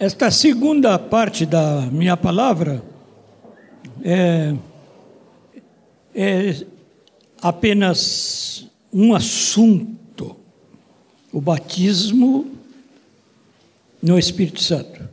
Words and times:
Esta 0.00 0.30
segunda 0.30 0.96
parte 0.96 1.44
da 1.44 1.80
minha 1.90 2.16
palavra 2.16 2.84
é, 4.04 4.54
é 6.14 6.66
apenas 7.42 8.70
um 8.92 9.12
assunto: 9.12 10.36
o 11.32 11.40
batismo 11.40 12.48
no 14.00 14.16
Espírito 14.16 14.62
Santo. 14.62 15.08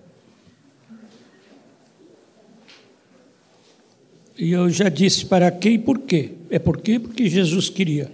E 4.38 4.52
eu 4.52 4.70
já 4.70 4.88
disse 4.88 5.26
para 5.26 5.50
quê 5.50 5.72
e 5.72 5.80
por 5.80 6.02
quê. 6.02 6.34
É 6.48 6.60
por 6.60 6.80
quê? 6.80 7.00
Porque 7.00 7.28
Jesus 7.28 7.70
queria. 7.70 8.12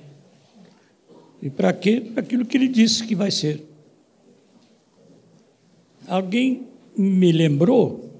E 1.41 1.49
para 1.49 1.73
quê? 1.73 1.99
Para 1.99 2.23
aquilo 2.23 2.45
que 2.45 2.55
ele 2.55 2.69
disse 2.69 3.05
que 3.05 3.13
vai 3.13 3.29
ser. 3.29 3.70
Alguém 6.11 6.67
me 6.97 7.31
lembrou? 7.31 8.11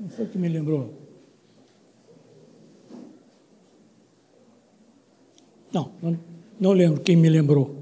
Não 0.00 0.08
foi 0.08 0.26
que 0.26 0.36
me 0.36 0.48
lembrou? 0.48 0.92
Não, 5.72 5.92
não, 6.02 6.18
não 6.58 6.72
lembro 6.72 7.00
quem 7.00 7.14
me 7.14 7.28
lembrou. 7.28 7.76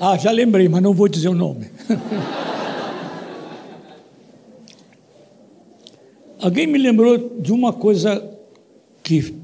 Ah, 0.00 0.18
já 0.18 0.32
lembrei, 0.32 0.68
mas 0.68 0.82
não 0.82 0.92
vou 0.92 1.06
dizer 1.06 1.28
o 1.28 1.36
nome. 1.36 1.70
Alguém 6.40 6.66
me 6.66 6.78
lembrou 6.78 7.40
de 7.40 7.52
uma 7.52 7.72
coisa 7.72 8.28
que 9.04 9.36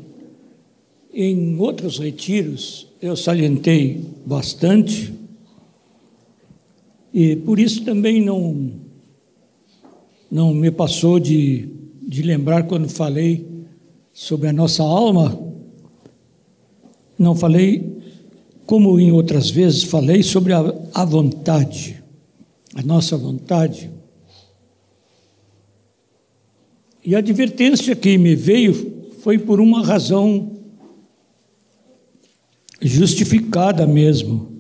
em 1.15 1.57
outros 1.61 2.01
retiros 2.01 2.89
eu 3.01 3.15
salientei 3.15 4.05
bastante, 4.27 5.22
e 7.13 7.37
por 7.37 7.59
isso 7.59 7.85
também 7.85 8.25
não, 8.25 8.73
não 10.31 10.55
me 10.55 10.71
passou 10.71 11.19
de, 11.19 11.69
de 12.07 12.23
lembrar 12.23 12.65
quando 12.65 12.89
falei 12.89 13.47
sobre 14.13 14.49
a 14.49 14.53
nossa 14.53 14.83
alma, 14.83 15.39
não 17.19 17.35
falei, 17.35 18.01
como 18.65 18.99
em 18.99 19.13
outras 19.13 19.51
vezes 19.51 19.83
falei, 19.83 20.23
sobre 20.23 20.53
a, 20.53 20.75
a 20.95 21.05
vontade, 21.05 22.03
a 22.75 22.83
nossa 22.83 23.17
vontade. 23.17 23.91
E 27.05 27.15
a 27.15 27.19
advertência 27.19 27.97
que 27.97 28.17
me 28.17 28.35
veio 28.35 29.11
foi 29.21 29.39
por 29.39 29.61
uma 29.61 29.85
razão 29.85 30.53
justificada 32.81 33.87
mesmo. 33.87 34.52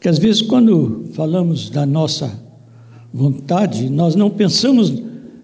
Que 0.00 0.08
às 0.08 0.18
vezes, 0.18 0.40
quando 0.40 1.04
falamos 1.12 1.68
da 1.68 1.84
nossa 1.84 2.32
vontade, 3.12 3.90
nós 3.90 4.14
não 4.14 4.30
pensamos 4.30 4.90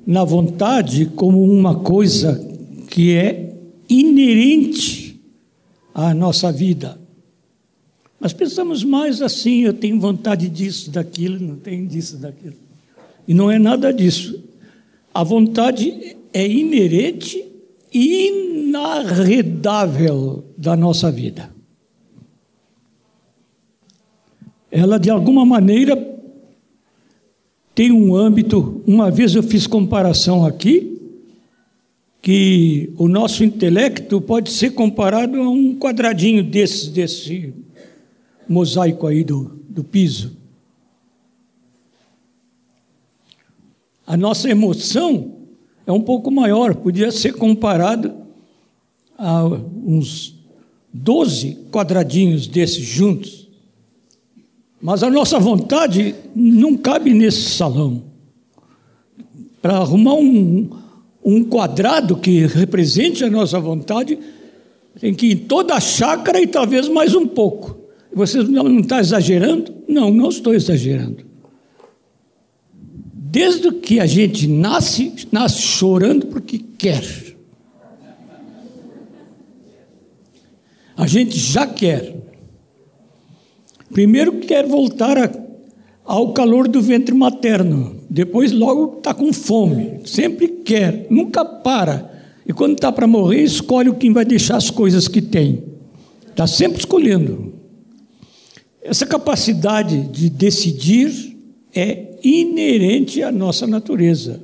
na 0.06 0.24
vontade 0.24 1.04
como 1.14 1.42
uma 1.42 1.74
coisa 1.74 2.42
que 2.88 3.14
é 3.14 3.54
inerente 3.88 5.20
à 5.94 6.12
nossa 6.14 6.50
vida. 6.50 6.98
Mas 8.18 8.32
pensamos 8.32 8.82
mais 8.82 9.20
assim: 9.20 9.60
eu 9.60 9.74
tenho 9.74 10.00
vontade 10.00 10.48
disso, 10.48 10.90
daquilo, 10.90 11.38
não 11.38 11.56
tenho 11.56 11.86
disso, 11.86 12.16
daquilo. 12.16 12.56
E 13.28 13.34
não 13.34 13.50
é 13.50 13.58
nada 13.58 13.92
disso. 13.92 14.42
A 15.12 15.22
vontade 15.22 16.16
é 16.32 16.48
inerente 16.48 17.44
e 17.92 18.28
inarredável 18.28 20.44
da 20.56 20.74
nossa 20.76 21.10
vida. 21.10 21.55
Ela, 24.78 24.98
de 24.98 25.08
alguma 25.08 25.42
maneira, 25.46 25.96
tem 27.74 27.90
um 27.90 28.14
âmbito. 28.14 28.82
Uma 28.86 29.10
vez 29.10 29.34
eu 29.34 29.42
fiz 29.42 29.66
comparação 29.66 30.44
aqui, 30.44 31.00
que 32.20 32.92
o 32.98 33.08
nosso 33.08 33.42
intelecto 33.42 34.20
pode 34.20 34.50
ser 34.50 34.72
comparado 34.72 35.40
a 35.40 35.48
um 35.48 35.74
quadradinho 35.78 36.44
desse, 36.44 36.90
desse 36.90 37.54
mosaico 38.46 39.06
aí 39.06 39.24
do, 39.24 39.58
do 39.66 39.82
piso. 39.82 40.36
A 44.06 44.14
nossa 44.14 44.50
emoção 44.50 45.36
é 45.86 45.92
um 45.92 46.02
pouco 46.02 46.30
maior, 46.30 46.74
podia 46.74 47.10
ser 47.10 47.32
comparado 47.32 48.14
a 49.16 49.42
uns 49.42 50.34
12 50.92 51.66
quadradinhos 51.72 52.46
desses 52.46 52.84
juntos. 52.84 53.45
Mas 54.86 55.02
a 55.02 55.10
nossa 55.10 55.40
vontade 55.40 56.14
não 56.32 56.76
cabe 56.76 57.12
nesse 57.12 57.50
salão. 57.50 58.04
Para 59.60 59.78
arrumar 59.78 60.14
um, 60.14 60.70
um 61.24 61.42
quadrado 61.42 62.14
que 62.14 62.46
represente 62.46 63.24
a 63.24 63.28
nossa 63.28 63.58
vontade, 63.58 64.16
tem 65.00 65.12
que 65.12 65.26
ir 65.26 65.32
em 65.32 65.38
toda 65.38 65.74
a 65.74 65.80
chácara 65.80 66.40
e 66.40 66.46
talvez 66.46 66.88
mais 66.88 67.16
um 67.16 67.26
pouco. 67.26 67.76
Você 68.14 68.44
não 68.44 68.78
está 68.78 69.00
exagerando? 69.00 69.74
Não, 69.88 70.12
não 70.12 70.28
estou 70.28 70.54
exagerando. 70.54 71.26
Desde 72.72 73.72
que 73.72 73.98
a 73.98 74.06
gente 74.06 74.46
nasce, 74.46 75.12
nasce 75.32 75.62
chorando 75.62 76.28
porque 76.28 76.60
quer. 76.78 77.04
A 80.96 81.08
gente 81.08 81.36
já 81.36 81.66
quer. 81.66 82.25
Primeiro 83.92 84.40
quer 84.40 84.66
voltar 84.66 85.16
a, 85.16 85.30
ao 86.04 86.32
calor 86.32 86.68
do 86.68 86.80
ventre 86.80 87.14
materno, 87.14 88.00
depois 88.08 88.52
logo 88.52 88.98
está 88.98 89.12
com 89.14 89.32
fome, 89.32 90.00
sempre 90.04 90.48
quer, 90.48 91.06
nunca 91.10 91.44
para. 91.44 92.14
E 92.46 92.52
quando 92.52 92.74
está 92.74 92.92
para 92.92 93.06
morrer, 93.06 93.42
escolhe 93.42 93.92
quem 93.94 94.12
vai 94.12 94.24
deixar 94.24 94.56
as 94.56 94.70
coisas 94.70 95.08
que 95.08 95.20
tem. 95.20 95.64
Está 96.28 96.46
sempre 96.46 96.78
escolhendo. 96.78 97.54
Essa 98.82 99.04
capacidade 99.04 100.02
de 100.08 100.30
decidir 100.30 101.36
é 101.74 102.16
inerente 102.22 103.22
à 103.22 103.32
nossa 103.32 103.66
natureza. 103.66 104.40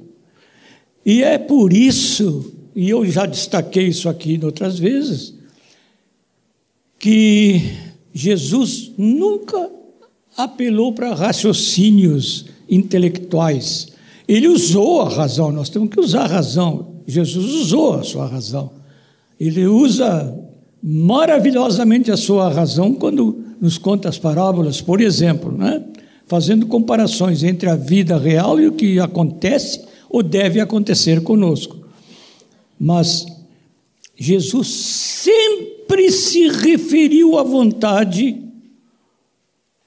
E 1.04 1.22
é 1.22 1.38
por 1.38 1.72
isso, 1.72 2.52
e 2.74 2.90
eu 2.90 3.04
já 3.06 3.26
destaquei 3.26 3.88
isso 3.88 4.08
aqui 4.08 4.40
outras 4.42 4.78
vezes, 4.78 5.34
que 6.98 7.60
Jesus 8.12 8.92
nunca 8.96 9.70
apelou 10.36 10.92
para 10.92 11.14
raciocínios 11.14 12.46
intelectuais. 12.68 13.88
Ele 14.26 14.48
usou 14.48 15.02
a 15.02 15.08
razão, 15.08 15.50
nós 15.52 15.68
temos 15.68 15.90
que 15.90 16.00
usar 16.00 16.24
a 16.24 16.26
razão. 16.26 16.92
Jesus 17.06 17.52
usou 17.52 17.94
a 17.94 18.02
sua 18.02 18.26
razão. 18.26 18.70
Ele 19.38 19.66
usa 19.66 20.38
maravilhosamente 20.82 22.10
a 22.10 22.16
sua 22.16 22.48
razão 22.48 22.94
quando 22.94 23.42
nos 23.60 23.78
conta 23.78 24.08
as 24.08 24.18
parábolas, 24.18 24.80
por 24.80 25.00
exemplo, 25.00 25.56
né? 25.56 25.82
fazendo 26.26 26.66
comparações 26.66 27.42
entre 27.42 27.68
a 27.68 27.76
vida 27.76 28.16
real 28.16 28.58
e 28.58 28.66
o 28.66 28.72
que 28.72 28.98
acontece 28.98 29.84
ou 30.08 30.22
deve 30.22 30.60
acontecer 30.60 31.22
conosco. 31.22 31.76
Mas 32.78 33.26
Jesus 34.16 34.68
sempre 34.68 35.81
se 36.10 36.48
referiu 36.48 37.38
à 37.38 37.42
vontade 37.42 38.42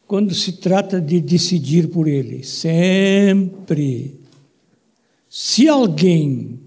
quando 0.07 0.33
se 0.33 0.53
trata 0.53 1.01
de 1.01 1.19
decidir 1.19 1.87
por 1.87 2.07
Ele. 2.07 2.43
Sempre. 2.43 4.19
Se 5.29 5.67
alguém. 5.67 6.59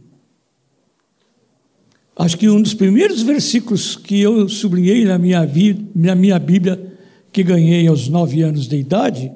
Acho 2.17 2.37
que 2.37 2.49
um 2.49 2.61
dos 2.61 2.75
primeiros 2.75 3.23
versículos 3.23 3.95
que 3.97 4.21
eu 4.21 4.49
sublinhei 4.49 5.05
na 5.05 5.19
minha, 5.19 5.47
vida, 5.47 5.85
na 5.95 6.17
minha 6.17 6.39
Bíblia, 6.39 6.99
que 7.33 7.45
ganhei 7.45 7.87
aos 7.87 8.09
nove 8.09 8.43
anos 8.43 8.67
de 8.67 8.77
idade, 8.77 9.31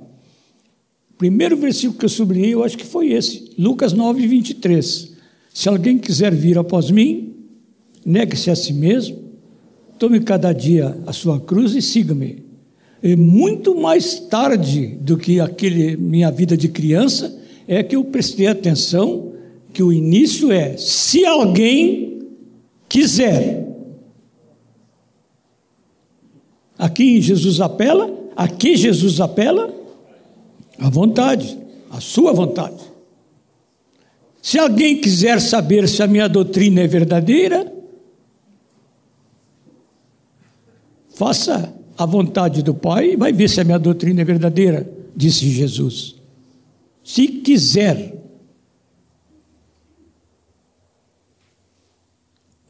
primeiro 1.16 1.56
versículo 1.56 1.96
que 1.96 2.04
eu 2.04 2.08
sublinhei, 2.08 2.54
eu 2.54 2.64
acho 2.64 2.76
que 2.76 2.84
foi 2.84 3.12
esse, 3.12 3.52
Lucas 3.56 3.92
9, 3.92 4.26
23. 4.26 5.12
Se 5.54 5.68
alguém 5.68 5.96
quiser 5.96 6.34
vir 6.34 6.58
após 6.58 6.90
mim, 6.90 7.34
negue-se 8.04 8.50
a 8.50 8.56
si 8.56 8.72
mesmo, 8.72 9.21
tome 9.98 10.20
cada 10.20 10.52
dia 10.52 10.96
a 11.06 11.12
sua 11.12 11.40
cruz 11.40 11.74
e 11.74 11.82
siga-me. 11.82 12.44
E 13.02 13.16
muito 13.16 13.74
mais 13.74 14.20
tarde 14.20 14.98
do 15.00 15.16
que 15.16 15.40
aquele 15.40 15.96
minha 15.96 16.30
vida 16.30 16.56
de 16.56 16.68
criança, 16.68 17.36
é 17.66 17.82
que 17.82 17.96
eu 17.96 18.04
prestei 18.04 18.46
atenção 18.46 19.32
que 19.72 19.82
o 19.82 19.92
início 19.92 20.52
é: 20.52 20.76
se 20.76 21.24
alguém 21.24 22.22
quiser. 22.88 23.68
Aqui 26.78 27.20
Jesus 27.20 27.60
apela, 27.60 28.10
aqui 28.34 28.76
Jesus 28.76 29.20
apela 29.20 29.72
a 30.78 30.90
vontade, 30.90 31.56
a 31.90 32.00
sua 32.00 32.32
vontade. 32.32 32.92
Se 34.42 34.58
alguém 34.58 35.00
quiser 35.00 35.40
saber 35.40 35.88
se 35.88 36.02
a 36.02 36.06
minha 36.06 36.28
doutrina 36.28 36.80
é 36.80 36.86
verdadeira, 36.88 37.72
faça 41.14 41.74
a 41.96 42.06
vontade 42.06 42.62
do 42.62 42.74
Pai 42.74 43.12
e 43.12 43.16
vai 43.16 43.32
ver 43.32 43.48
se 43.48 43.60
a 43.60 43.64
minha 43.64 43.78
doutrina 43.78 44.22
é 44.22 44.24
verdadeira. 44.24 44.90
disse 45.14 45.48
Jesus. 45.48 46.16
Se 47.04 47.26
quiser. 47.28 48.18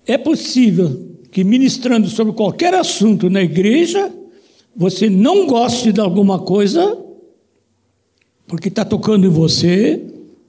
É 0.05 0.19
possível 0.19 1.13
que 1.31 1.45
ministrando 1.45 2.09
sobre 2.09 2.33
qualquer 2.33 2.75
assunto 2.75 3.31
na 3.31 3.41
igreja, 3.41 4.13
você 4.77 5.09
não 5.09 5.47
goste 5.47 5.93
de 5.93 6.01
alguma 6.01 6.41
coisa, 6.41 6.99
porque 8.47 8.69
está 8.69 8.85
tocando 8.85 9.27
em 9.27 9.31
você, 9.31 10.05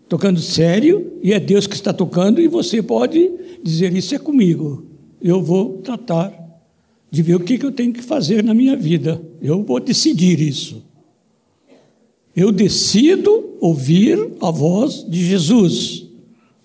tocando 0.10 0.40
sério, 0.40 1.14
e 1.22 1.32
é 1.32 1.40
Deus 1.40 1.68
que 1.68 1.76
está 1.76 1.94
tocando, 1.94 2.42
e 2.42 2.48
você 2.48 2.82
pode 2.82 3.32
dizer: 3.64 3.96
Isso 3.96 4.16
é 4.16 4.20
comigo, 4.20 4.86
eu 5.22 5.42
vou 5.42 5.78
tratar 5.78 6.43
de 7.14 7.22
ver 7.22 7.36
o 7.36 7.40
que 7.42 7.64
eu 7.64 7.72
tenho 7.72 7.94
que 7.94 8.02
fazer 8.02 8.44
na 8.44 8.56
minha 8.56 8.76
vida, 8.76 9.22
eu 9.40 9.62
vou 9.62 9.80
decidir 9.80 10.42
isso. 10.42 10.84
Eu 12.36 12.52
decido 12.52 13.56
ouvir 13.62 14.18
a 14.42 14.50
voz 14.50 15.06
de 15.08 15.24
Jesus. 15.24 16.08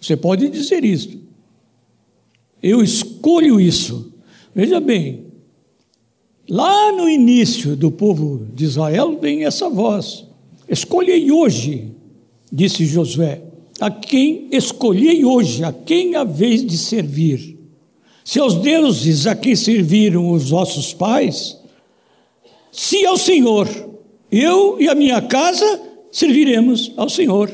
Você 0.00 0.17
pode 0.17 0.49
dizer 0.49 0.87
isso. 0.87 1.19
Eu 2.62 2.83
escolho 2.83 3.61
isso. 3.61 4.11
Veja 4.55 4.81
bem, 4.81 5.27
lá 6.49 6.93
no 6.93 7.11
início 7.11 7.77
do 7.77 7.91
povo 7.91 8.47
de 8.55 8.65
Israel 8.65 9.19
vem 9.21 9.45
essa 9.45 9.69
voz: 9.69 10.25
Escolhei 10.67 11.31
hoje, 11.31 11.93
disse 12.50 12.87
Josué, 12.87 13.43
a 13.79 13.91
quem 13.91 14.49
escolhei 14.50 15.27
hoje, 15.27 15.62
a 15.62 15.75
quem 15.75 16.17
a 16.17 16.25
vez 16.25 16.65
de 16.65 16.79
servir. 16.79 17.57
Se 18.28 18.38
aos 18.38 18.56
deuses 18.56 19.26
a 19.26 19.34
quem 19.34 19.56
serviram 19.56 20.30
os 20.32 20.50
vossos 20.50 20.92
pais, 20.92 21.56
se 22.70 23.06
ao 23.06 23.16
Senhor, 23.16 23.66
eu 24.30 24.78
e 24.78 24.86
a 24.86 24.94
minha 24.94 25.22
casa 25.22 25.80
serviremos 26.12 26.92
ao 26.98 27.08
Senhor. 27.08 27.50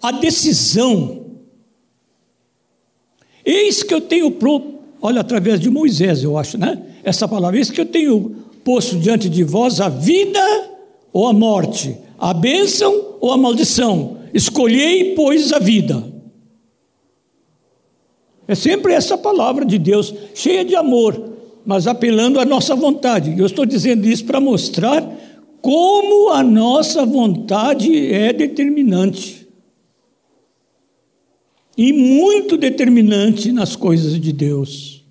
A 0.00 0.12
decisão 0.12 1.26
Eis 3.44 3.82
que 3.82 3.92
eu 3.92 4.00
tenho, 4.00 4.30
pro, 4.30 4.62
olha, 5.02 5.20
através 5.20 5.60
de 5.60 5.68
Moisés, 5.68 6.22
eu 6.22 6.38
acho, 6.38 6.56
né? 6.56 6.82
Essa 7.04 7.28
palavra, 7.28 7.58
eis 7.58 7.70
que 7.70 7.82
eu 7.82 7.86
tenho 7.86 8.36
posto 8.64 8.98
diante 8.98 9.28
de 9.28 9.44
vós 9.44 9.78
a 9.78 9.90
vida 9.90 10.40
ou 11.12 11.28
a 11.28 11.34
morte, 11.34 11.98
a 12.18 12.32
bênção 12.32 13.18
ou 13.20 13.30
a 13.30 13.36
maldição. 13.36 14.20
Escolhei, 14.32 15.14
pois, 15.14 15.52
a 15.52 15.58
vida. 15.58 16.09
É 18.50 18.54
sempre 18.56 18.94
essa 18.94 19.16
palavra 19.16 19.64
de 19.64 19.78
Deus, 19.78 20.12
cheia 20.34 20.64
de 20.64 20.74
amor, 20.74 21.34
mas 21.64 21.86
apelando 21.86 22.40
à 22.40 22.44
nossa 22.44 22.74
vontade. 22.74 23.32
Eu 23.38 23.46
estou 23.46 23.64
dizendo 23.64 24.08
isso 24.08 24.24
para 24.24 24.40
mostrar 24.40 25.08
como 25.62 26.30
a 26.30 26.42
nossa 26.42 27.06
vontade 27.06 28.12
é 28.12 28.32
determinante 28.32 29.46
e 31.78 31.92
muito 31.92 32.56
determinante 32.56 33.52
nas 33.52 33.76
coisas 33.76 34.20
de 34.20 34.32
Deus. 34.32 35.04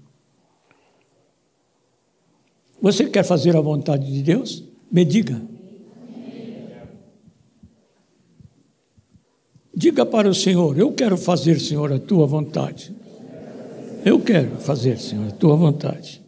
Você 2.82 3.06
quer 3.06 3.24
fazer 3.24 3.56
a 3.56 3.62
vontade 3.62 4.12
de 4.12 4.22
Deus? 4.22 4.66
Me 4.92 5.06
diga. 5.06 5.42
Diga 9.74 10.06
para 10.06 10.28
o 10.28 10.36
Senhor: 10.36 10.78
Eu 10.78 10.92
quero 10.92 11.16
fazer, 11.16 11.58
Senhor, 11.58 11.94
a 11.94 12.00
tua 12.00 12.28
vontade. 12.28 12.99
Eu 14.06 14.20
quero 14.20 14.58
fazer, 14.58 14.98
Senhor, 14.98 15.28
a 15.28 15.32
tua 15.32 15.56
vontade. 15.56 16.22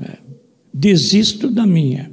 É. 0.00 0.18
Desisto 0.72 1.50
da 1.50 1.66
minha 1.66 2.10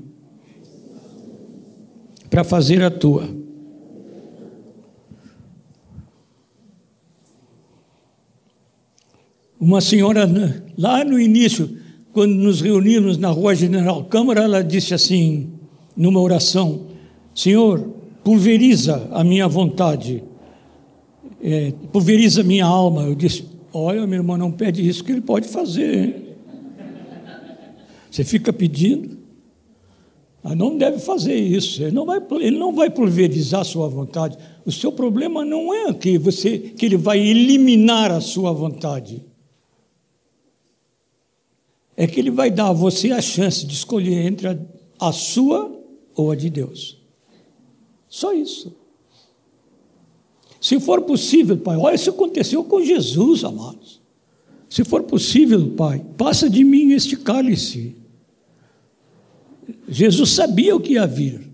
para 2.29 2.43
fazer 2.43 2.83
a 2.83 2.91
tua. 2.91 3.27
Uma 9.59 9.81
senhora, 9.81 10.25
né, 10.25 10.61
lá 10.77 11.03
no 11.03 11.19
início, 11.19 11.77
quando 12.13 12.33
nos 12.33 12.61
reunimos 12.61 13.17
na 13.17 13.29
rua 13.29 13.53
General 13.55 14.03
Câmara, 14.05 14.43
ela 14.43 14.63
disse 14.63 14.93
assim, 14.93 15.49
numa 15.97 16.21
oração: 16.21 16.87
Senhor, 17.35 17.79
pulveriza 18.23 19.09
a 19.11 19.23
minha 19.23 19.47
vontade, 19.47 20.23
é, 21.41 21.73
pulveriza 21.91 22.41
a 22.41 22.43
minha 22.43 22.65
alma. 22.65 23.03
Eu 23.03 23.15
disse: 23.15 23.43
Olha, 23.73 24.05
meu 24.07 24.19
irmão, 24.19 24.37
não 24.37 24.51
pede 24.51 24.87
isso 24.87 25.03
que 25.03 25.11
ele 25.11 25.21
pode 25.21 25.47
fazer. 25.47 26.37
Você 28.09 28.23
fica 28.23 28.51
pedindo. 28.51 29.17
Ah, 30.43 30.55
não 30.55 30.77
deve 30.77 30.99
fazer 30.99 31.35
isso. 31.35 31.83
Ele 31.83 31.91
não 31.91 32.05
vai, 32.05 32.21
ele 32.39 32.57
não 32.57 32.73
vai 32.73 32.89
pulverizar 32.89 33.61
a 33.61 33.65
sua 33.65 33.87
vontade. 33.87 34.37
O 34.65 34.71
seu 34.71 34.91
problema 34.91 35.45
não 35.45 35.73
é 35.73 35.93
que 35.93 36.17
você 36.17 36.57
que 36.57 36.85
ele 36.85 36.97
vai 36.97 37.19
eliminar 37.19 38.11
a 38.11 38.21
sua 38.21 38.51
vontade 38.51 39.29
é 41.99 42.07
que 42.07 42.17
ele 42.17 42.31
vai 42.31 42.49
dar 42.49 42.69
a 42.69 42.73
você 42.73 43.11
a 43.11 43.21
chance 43.21 43.65
de 43.65 43.73
escolher 43.73 44.25
entre 44.25 44.47
a, 44.47 44.57
a 44.97 45.11
sua 45.11 45.69
ou 46.15 46.31
a 46.31 46.35
de 46.35 46.49
Deus. 46.49 46.97
Só 48.07 48.31
isso. 48.31 48.73
Se 50.59 50.79
for 50.79 51.01
possível, 51.01 51.57
Pai, 51.57 51.77
olha, 51.77 51.95
isso 51.95 52.09
aconteceu 52.09 52.63
com 52.63 52.83
Jesus, 52.83 53.43
amados. 53.43 54.01
Se 54.69 54.83
for 54.83 55.03
possível, 55.03 55.71
Pai, 55.71 56.03
passa 56.17 56.49
de 56.49 56.63
mim 56.63 56.91
este 56.91 57.15
cálice. 57.15 57.95
Jesus 59.87 60.31
sabia 60.31 60.75
o 60.75 60.79
que 60.79 60.93
ia 60.93 61.07
vir. 61.07 61.47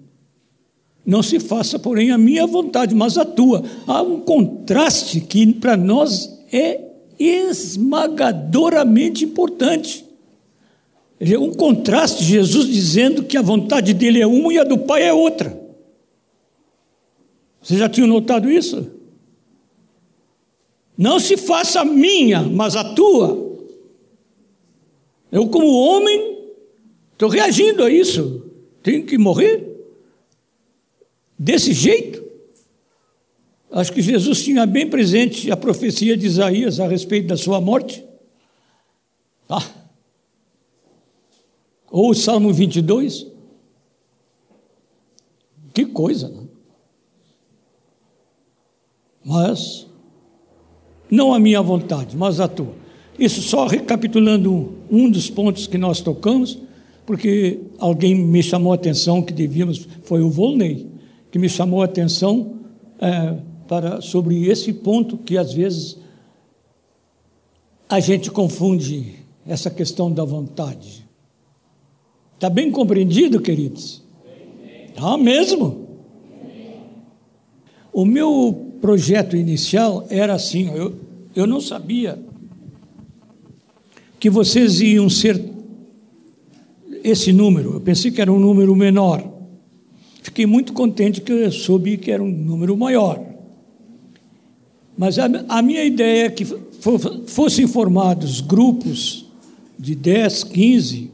Não 1.05 1.21
se 1.21 1.39
faça, 1.39 1.77
porém, 1.77 2.11
a 2.11 2.17
minha 2.17 2.47
vontade, 2.47 2.95
mas 2.95 3.17
a 3.17 3.23
tua. 3.23 3.63
Há 3.85 4.01
um 4.01 4.19
contraste 4.19 5.21
que 5.21 5.53
para 5.53 5.77
nós 5.77 6.43
é 6.51 6.81
esmagadoramente 7.19 9.23
importante. 9.23 10.03
É 11.19 11.37
um 11.37 11.51
contraste, 11.51 12.23
Jesus 12.23 12.67
dizendo 12.67 13.23
que 13.23 13.37
a 13.37 13.41
vontade 13.41 13.93
dele 13.93 14.21
é 14.21 14.27
uma 14.27 14.51
e 14.51 14.57
a 14.57 14.63
do 14.63 14.79
Pai 14.79 15.03
é 15.03 15.13
outra. 15.13 15.64
Você 17.65 17.79
já 17.79 17.89
tinha 17.89 18.05
notado 18.05 18.47
isso? 18.47 18.91
Não 20.95 21.19
se 21.19 21.35
faça 21.35 21.81
a 21.81 21.85
minha, 21.85 22.43
mas 22.43 22.75
a 22.75 22.93
tua. 22.93 23.57
Eu, 25.31 25.49
como 25.49 25.65
homem, 25.73 26.51
estou 27.13 27.27
reagindo 27.27 27.83
a 27.83 27.89
isso. 27.89 28.45
Tenho 28.83 29.03
que 29.03 29.17
morrer? 29.17 29.67
Desse 31.39 31.73
jeito? 31.73 32.23
Acho 33.71 33.91
que 33.91 34.01
Jesus 34.03 34.43
tinha 34.43 34.67
bem 34.67 34.87
presente 34.87 35.49
a 35.49 35.57
profecia 35.57 36.15
de 36.15 36.27
Isaías 36.27 36.79
a 36.79 36.87
respeito 36.87 37.29
da 37.29 37.35
sua 37.35 37.59
morte. 37.59 38.05
Ah. 39.49 39.67
Ou 41.89 42.11
o 42.11 42.13
Salmo 42.13 42.53
22. 42.53 43.25
Que 45.73 45.83
coisa, 45.83 46.29
né? 46.29 46.44
Mas, 49.25 49.87
não 51.09 51.33
a 51.33 51.39
minha 51.39 51.61
vontade, 51.61 52.15
mas 52.15 52.39
a 52.39 52.47
tua. 52.47 52.75
Isso 53.17 53.41
só 53.41 53.65
recapitulando 53.65 54.75
um 54.91 55.09
dos 55.09 55.29
pontos 55.31 55.65
que 55.65 55.77
nós 55.79 55.99
tocamos, 55.99 56.59
porque 57.05 57.59
alguém 57.79 58.13
me 58.13 58.43
chamou 58.43 58.71
a 58.71 58.75
atenção 58.75 59.23
que 59.23 59.33
devíamos, 59.33 59.87
foi 60.03 60.21
o 60.21 60.29
Volney, 60.29 60.87
que 61.31 61.39
me 61.39 61.49
chamou 61.49 61.81
a 61.81 61.85
atenção 61.85 62.55
é, 62.99 63.37
para, 63.67 63.99
sobre 63.99 64.47
esse 64.47 64.71
ponto 64.71 65.17
que 65.17 65.37
às 65.37 65.51
vezes 65.53 65.97
a 67.89 67.99
gente 67.99 68.29
confunde 68.29 69.15
essa 69.47 69.69
questão 69.69 70.11
da 70.11 70.23
vontade. 70.23 71.05
Está 72.35 72.49
bem 72.49 72.69
compreendido, 72.69 73.39
queridos? 73.39 74.03
Está 74.89 75.17
mesmo? 75.17 75.87
O 77.93 78.03
meu 78.03 78.64
projeto 78.85 79.35
inicial 79.35 80.05
era 80.11 80.35
assim, 80.35 80.69
eu, 80.75 80.93
eu 81.35 81.47
não 81.47 81.59
sabia 81.59 82.19
que 84.19 84.29
vocês 84.29 84.79
iam 84.79 85.09
ser 85.09 85.43
esse 87.03 87.33
número, 87.33 87.73
eu 87.73 87.81
pensei 87.81 88.11
que 88.11 88.21
era 88.21 88.31
um 88.31 88.37
número 88.37 88.75
menor. 88.75 89.27
Fiquei 90.21 90.45
muito 90.45 90.71
contente 90.71 91.19
que 91.19 91.31
eu 91.31 91.51
soube 91.51 91.97
que 91.97 92.11
era 92.11 92.21
um 92.21 92.29
número 92.29 92.77
maior. 92.77 93.25
Mas 94.95 95.17
a, 95.17 95.25
a 95.49 95.63
minha 95.63 95.83
ideia 95.83 96.27
é 96.27 96.29
que 96.29 96.45
fossem 97.25 97.65
formados 97.65 98.39
grupos 98.39 99.25
de 99.79 99.95
10, 99.95 100.43
15 100.43 101.11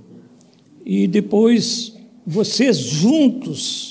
e 0.86 1.08
depois 1.08 1.96
vocês 2.28 2.78
juntos 2.80 3.91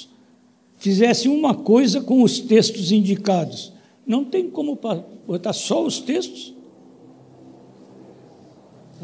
fizesse 0.80 1.28
uma 1.28 1.54
coisa 1.54 2.00
com 2.00 2.22
os 2.22 2.40
textos 2.40 2.90
indicados. 2.90 3.72
Não 4.04 4.24
tem 4.24 4.50
como 4.50 4.78
botar 5.26 5.52
só 5.52 5.84
os 5.84 6.00
textos. 6.00 6.54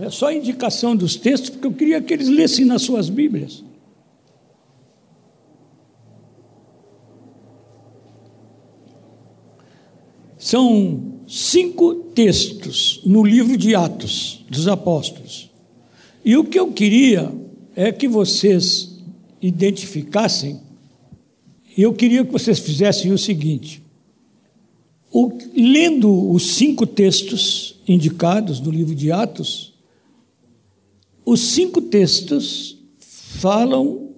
É 0.01 0.11
só 0.11 0.29
a 0.29 0.35
indicação 0.35 0.97
dos 0.97 1.17
textos, 1.17 1.51
porque 1.51 1.67
eu 1.67 1.73
queria 1.73 2.01
que 2.01 2.13
eles 2.13 2.29
lessem 2.29 2.65
nas 2.65 2.83
suas 2.83 3.09
Bíblias. 3.09 3.63
São 10.39 11.21
cinco 11.27 11.95
textos 11.95 13.03
no 13.05 13.23
livro 13.23 13.57
de 13.57 13.75
Atos 13.75 14.45
dos 14.49 14.67
Apóstolos. 14.67 15.51
E 16.25 16.37
o 16.37 16.45
que 16.45 16.59
eu 16.59 16.73
queria 16.73 17.33
é 17.75 17.93
que 17.93 18.09
vocês 18.09 18.99
identificassem 19.43 20.66
eu 21.83 21.93
queria 21.93 22.25
que 22.25 22.33
vocês 22.33 22.59
fizessem 22.59 23.13
o 23.13 23.19
seguinte: 23.19 23.83
o, 25.13 25.33
lendo 25.55 26.31
os 26.31 26.55
cinco 26.55 26.87
textos 26.87 27.81
indicados 27.87 28.61
no 28.61 28.71
livro 28.71 28.95
de 28.95 29.13
Atos, 29.13 29.75
os 31.25 31.41
cinco 31.41 31.81
textos 31.81 32.79
falam 32.99 34.11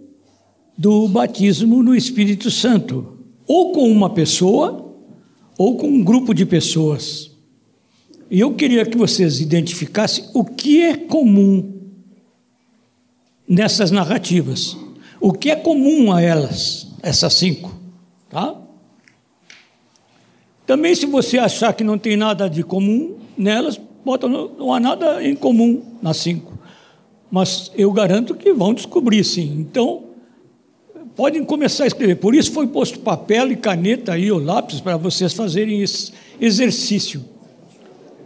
do 0.77 1.09
batismo 1.09 1.83
no 1.83 1.95
Espírito 1.95 2.50
Santo, 2.50 3.19
ou 3.47 3.73
com 3.73 3.91
uma 3.91 4.11
pessoa, 4.11 4.95
ou 5.57 5.77
com 5.77 5.88
um 5.88 6.05
grupo 6.05 6.33
de 6.33 6.47
pessoas. 6.47 7.31
E 8.31 8.41
eu 8.41 8.55
queria 8.55 8.85
que 8.85 8.97
vocês 8.97 9.41
identificassem 9.41 10.25
o 10.35 10.45
que 10.45 10.83
é 10.83 10.97
comum 10.97 11.79
nessas 13.49 13.91
narrativas. 13.91 14.77
O 15.21 15.33
que 15.33 15.50
é 15.50 15.57
comum 15.57 16.12
a 16.12 16.21
elas, 16.21 16.88
essas 17.02 17.35
cinco, 17.35 17.73
tá? 18.28 18.57
Também, 20.67 20.95
se 20.95 21.07
você 21.07 21.38
achar 21.38 21.73
que 21.73 21.83
não 21.83 21.97
tem 21.97 22.17
nada 22.17 22.49
de 22.49 22.62
comum 22.62 23.17
nelas, 23.37 23.81
bota, 24.05 24.28
não 24.28 24.73
há 24.73 24.78
nada 24.78 25.26
em 25.26 25.35
comum 25.35 25.83
nas 26.02 26.19
cinco. 26.19 26.59
Mas 27.31 27.71
eu 27.75 27.90
garanto 27.90 28.35
que 28.35 28.52
vão 28.52 28.75
descobrir, 28.75 29.25
sim. 29.25 29.57
Então, 29.61 30.05
podem 31.17 31.43
começar 31.43 31.85
a 31.85 31.87
escrever. 31.87 32.17
Por 32.17 32.35
isso 32.35 32.52
foi 32.52 32.67
posto 32.67 32.99
papel 33.00 33.50
e 33.50 33.57
caneta 33.57 34.12
aí, 34.12 34.31
ou 34.31 34.38
lápis, 34.38 34.81
para 34.81 34.97
vocês 34.97 35.33
fazerem 35.33 35.83
esse 35.83 36.12
exercício. 36.38 37.25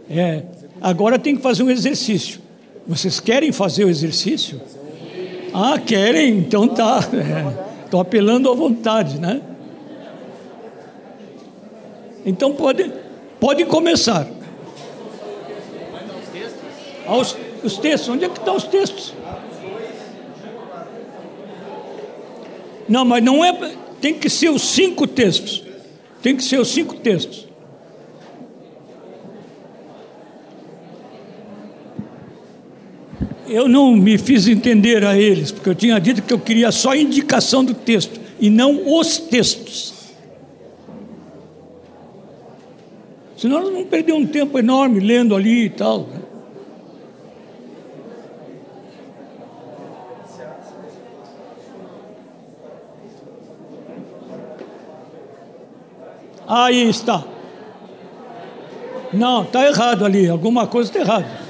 É, 0.09 0.43
agora 0.81 1.17
tem 1.17 1.35
que 1.35 1.41
fazer 1.41 1.63
um 1.63 1.69
exercício. 1.69 2.41
Vocês 2.85 3.19
querem 3.19 3.51
fazer 3.51 3.85
o 3.85 3.89
exercício? 3.89 4.59
Ah, 5.53 5.79
querem? 5.79 6.39
Então 6.39 6.67
tá. 6.67 6.99
Estou 7.93 8.01
apelando 8.01 8.49
à 8.49 8.55
vontade, 8.55 9.19
né? 9.19 9.39
Então 12.25 12.51
pode, 12.53 12.91
pode 13.39 13.65
começar. 13.65 14.27
Aos, 17.05 17.37
os 17.63 17.77
textos, 17.77 18.09
onde 18.09 18.25
é 18.25 18.29
que 18.29 18.39
estão 18.39 18.55
os 18.55 18.63
textos? 18.63 19.13
Não, 22.89 23.05
mas 23.05 23.23
não 23.23 23.45
é. 23.45 23.75
Tem 24.01 24.15
que 24.15 24.27
ser 24.27 24.49
os 24.49 24.63
cinco 24.63 25.05
textos. 25.05 25.63
Tem 26.19 26.35
que 26.35 26.43
ser 26.43 26.59
os 26.59 26.69
cinco 26.69 26.95
textos. 26.95 27.47
Eu 33.47 33.67
não 33.67 33.95
me 33.95 34.17
fiz 34.17 34.47
entender 34.47 35.05
a 35.05 35.17
eles, 35.17 35.51
porque 35.51 35.69
eu 35.69 35.75
tinha 35.75 35.99
dito 35.99 36.21
que 36.21 36.33
eu 36.33 36.39
queria 36.39 36.71
só 36.71 36.91
a 36.91 36.97
indicação 36.97 37.63
do 37.63 37.73
texto 37.73 38.19
e 38.39 38.49
não 38.49 38.97
os 38.97 39.17
textos. 39.17 39.93
Senão 43.37 43.61
nós 43.61 43.71
vamos 43.73 43.89
perder 43.89 44.13
um 44.13 44.25
tempo 44.25 44.57
enorme 44.57 45.01
lendo 45.01 45.35
ali 45.35 45.65
e 45.65 45.69
tal. 45.69 46.07
Aí 56.47 56.89
está. 56.89 57.23
Não, 59.11 59.43
está 59.43 59.65
errado 59.65 60.05
ali, 60.05 60.27
alguma 60.27 60.65
coisa 60.65 60.89
está 60.89 61.01
errada. 61.01 61.42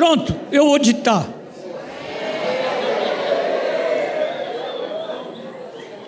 Pronto, 0.00 0.34
eu 0.50 0.64
vou 0.64 0.78
ditar. 0.78 1.30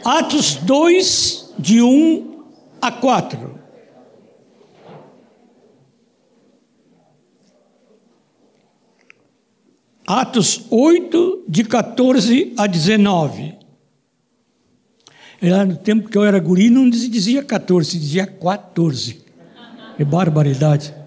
Atos 0.03 0.55
2, 0.55 1.53
de 1.59 1.83
1 1.83 2.43
a 2.81 2.91
4. 2.91 3.61
Atos 10.07 10.65
8, 10.71 11.45
de 11.47 11.63
14 11.63 12.55
a 12.57 12.67
19. 12.67 13.59
Lá 15.43 15.67
no 15.67 15.77
tempo 15.77 16.09
que 16.09 16.17
eu 16.17 16.25
era 16.25 16.41
guri, 16.41 16.71
não 16.71 16.89
dizia 16.89 17.45
14, 17.45 17.99
dizia 17.99 18.27
14. 18.27 19.23
Que 19.99 20.03
barbaridade. 20.03 21.02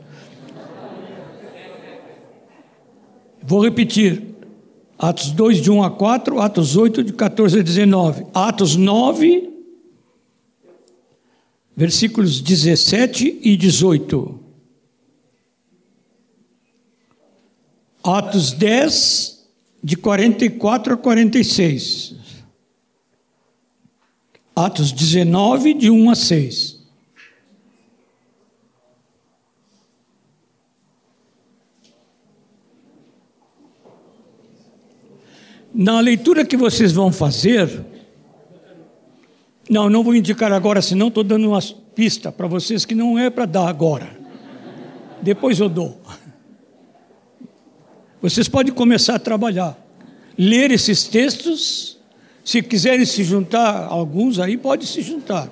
Vou 3.45 3.61
repetir. 3.61 4.35
Atos 4.97 5.31
2, 5.31 5.61
de 5.61 5.69
1 5.69 5.83
a 5.83 5.91
4, 5.91 6.39
Atos 6.39 6.75
8, 6.75 7.03
de 7.03 7.13
14 7.13 7.59
a 7.59 7.63
19. 7.63 8.25
Atos 8.33 8.75
9, 8.75 9.49
versículos 11.75 12.41
17 12.41 13.39
e 13.41 13.57
18. 13.57 14.39
Atos 18.03 18.53
10, 18.53 19.47
de 19.83 19.97
44 19.97 20.93
a 20.93 20.97
46. 20.97 22.15
Atos 24.55 24.91
19, 24.91 25.73
de 25.73 25.89
1 25.89 26.09
a 26.09 26.15
6. 26.15 26.74
Na 35.77 35.99
leitura 35.99 36.45
que 36.45 36.55
vocês 36.55 36.93
vão 36.93 37.11
fazer, 37.11 37.85
não, 39.69 39.89
não 39.89 40.05
vou 40.05 40.15
indicar 40.15 40.53
agora, 40.53 40.81
senão 40.81 41.09
estou 41.09 41.21
dando 41.21 41.49
uma 41.49 41.59
pista 41.93 42.31
para 42.31 42.47
vocês 42.47 42.85
que 42.85 42.95
não 42.95 43.19
é 43.19 43.29
para 43.29 43.45
dar 43.45 43.67
agora. 43.67 44.07
Depois 45.21 45.59
eu 45.59 45.67
dou. 45.67 45.99
Vocês 48.21 48.47
podem 48.47 48.73
começar 48.73 49.15
a 49.15 49.19
trabalhar, 49.19 49.77
ler 50.37 50.71
esses 50.71 51.03
textos. 51.03 51.97
Se 52.41 52.61
quiserem 52.61 53.05
se 53.05 53.25
juntar, 53.25 53.87
alguns 53.89 54.39
aí 54.39 54.55
podem 54.55 54.87
se 54.87 55.01
juntar. 55.01 55.51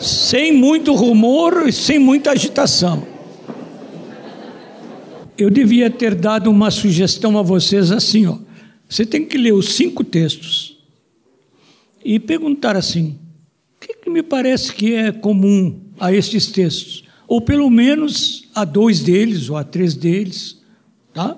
Sem 0.00 0.52
muito 0.52 0.92
rumor 0.92 1.68
e 1.68 1.72
sem 1.72 2.00
muita 2.00 2.32
agitação. 2.32 3.15
Eu 5.38 5.50
devia 5.50 5.90
ter 5.90 6.14
dado 6.14 6.50
uma 6.50 6.70
sugestão 6.70 7.38
a 7.38 7.42
vocês 7.42 7.90
assim, 7.90 8.26
ó. 8.26 8.38
Você 8.88 9.04
tem 9.04 9.24
que 9.24 9.36
ler 9.36 9.52
os 9.52 9.74
cinco 9.74 10.04
textos 10.04 10.78
e 12.04 12.18
perguntar 12.18 12.76
assim: 12.76 13.18
o 13.76 13.86
que, 13.86 13.94
que 13.94 14.10
me 14.10 14.22
parece 14.22 14.72
que 14.72 14.94
é 14.94 15.12
comum 15.12 15.80
a 15.98 16.12
estes 16.12 16.46
textos? 16.46 17.06
ou 17.26 17.40
pelo 17.40 17.68
menos 17.68 18.48
a 18.54 18.64
dois 18.64 19.00
deles 19.00 19.50
ou 19.50 19.56
a 19.56 19.64
três 19.64 19.94
deles, 19.94 20.60
tá? 21.12 21.36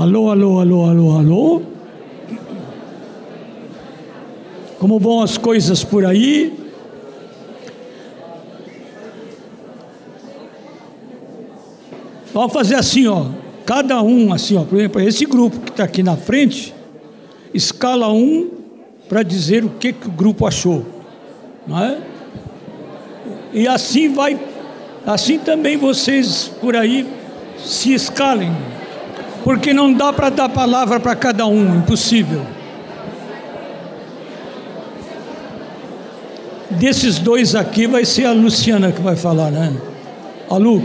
Alô, 0.00 0.30
alô, 0.30 0.60
alô, 0.60 0.84
alô, 0.84 1.18
alô. 1.18 1.62
Como 4.78 4.96
vão 5.00 5.20
as 5.20 5.36
coisas 5.36 5.82
por 5.82 6.06
aí? 6.06 6.56
Vamos 12.32 12.52
fazer 12.52 12.76
assim, 12.76 13.08
ó. 13.08 13.26
Cada 13.66 14.00
um, 14.00 14.32
assim, 14.32 14.56
ó. 14.56 14.62
Por 14.62 14.78
exemplo, 14.78 15.00
esse 15.00 15.26
grupo 15.26 15.58
que 15.58 15.70
está 15.72 15.82
aqui 15.82 16.04
na 16.04 16.16
frente, 16.16 16.72
escala 17.52 18.08
um 18.08 18.50
para 19.08 19.24
dizer 19.24 19.64
o 19.64 19.70
que, 19.70 19.92
que 19.92 20.06
o 20.06 20.12
grupo 20.12 20.46
achou. 20.46 20.86
Não 21.66 21.82
é? 21.82 21.98
E 23.52 23.66
assim 23.66 24.14
vai, 24.14 24.38
assim 25.04 25.40
também 25.40 25.76
vocês 25.76 26.52
por 26.60 26.76
aí 26.76 27.04
se 27.58 27.92
escalem. 27.92 28.77
Porque 29.48 29.72
não 29.72 29.94
dá 29.94 30.12
para 30.12 30.28
dar 30.28 30.50
palavra 30.50 31.00
para 31.00 31.16
cada 31.16 31.46
um, 31.46 31.78
impossível. 31.78 32.42
desses 36.70 37.18
dois 37.18 37.54
aqui 37.54 37.86
vai 37.86 38.04
ser 38.04 38.26
a 38.26 38.32
Luciana 38.32 38.92
que 38.92 39.00
vai 39.00 39.16
falar, 39.16 39.50
né? 39.50 39.72
A 40.50 40.58
Lu. 40.58 40.82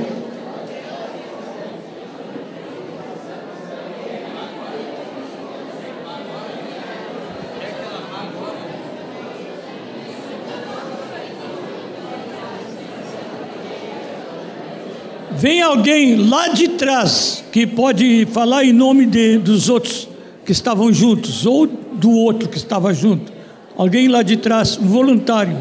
Vem 15.44 15.62
alguém 15.62 16.16
lá 16.16 16.48
de 16.48 16.70
trás 16.70 17.44
que 17.52 17.68
pode 17.68 18.26
falar 18.28 18.64
em 18.64 18.72
nome 18.72 19.06
de, 19.06 19.38
dos 19.38 19.68
outros 19.68 20.08
que 20.46 20.54
estavam 20.54 20.90
juntos, 20.94 21.46
ou 21.46 21.68
do 21.68 22.12
outro 22.12 22.48
que 22.48 22.56
estava 22.56 22.94
junto. 22.94 23.30
Alguém 23.76 24.08
lá 24.08 24.24
de 24.24 24.38
trás, 24.38 24.78
voluntário. 24.78 25.58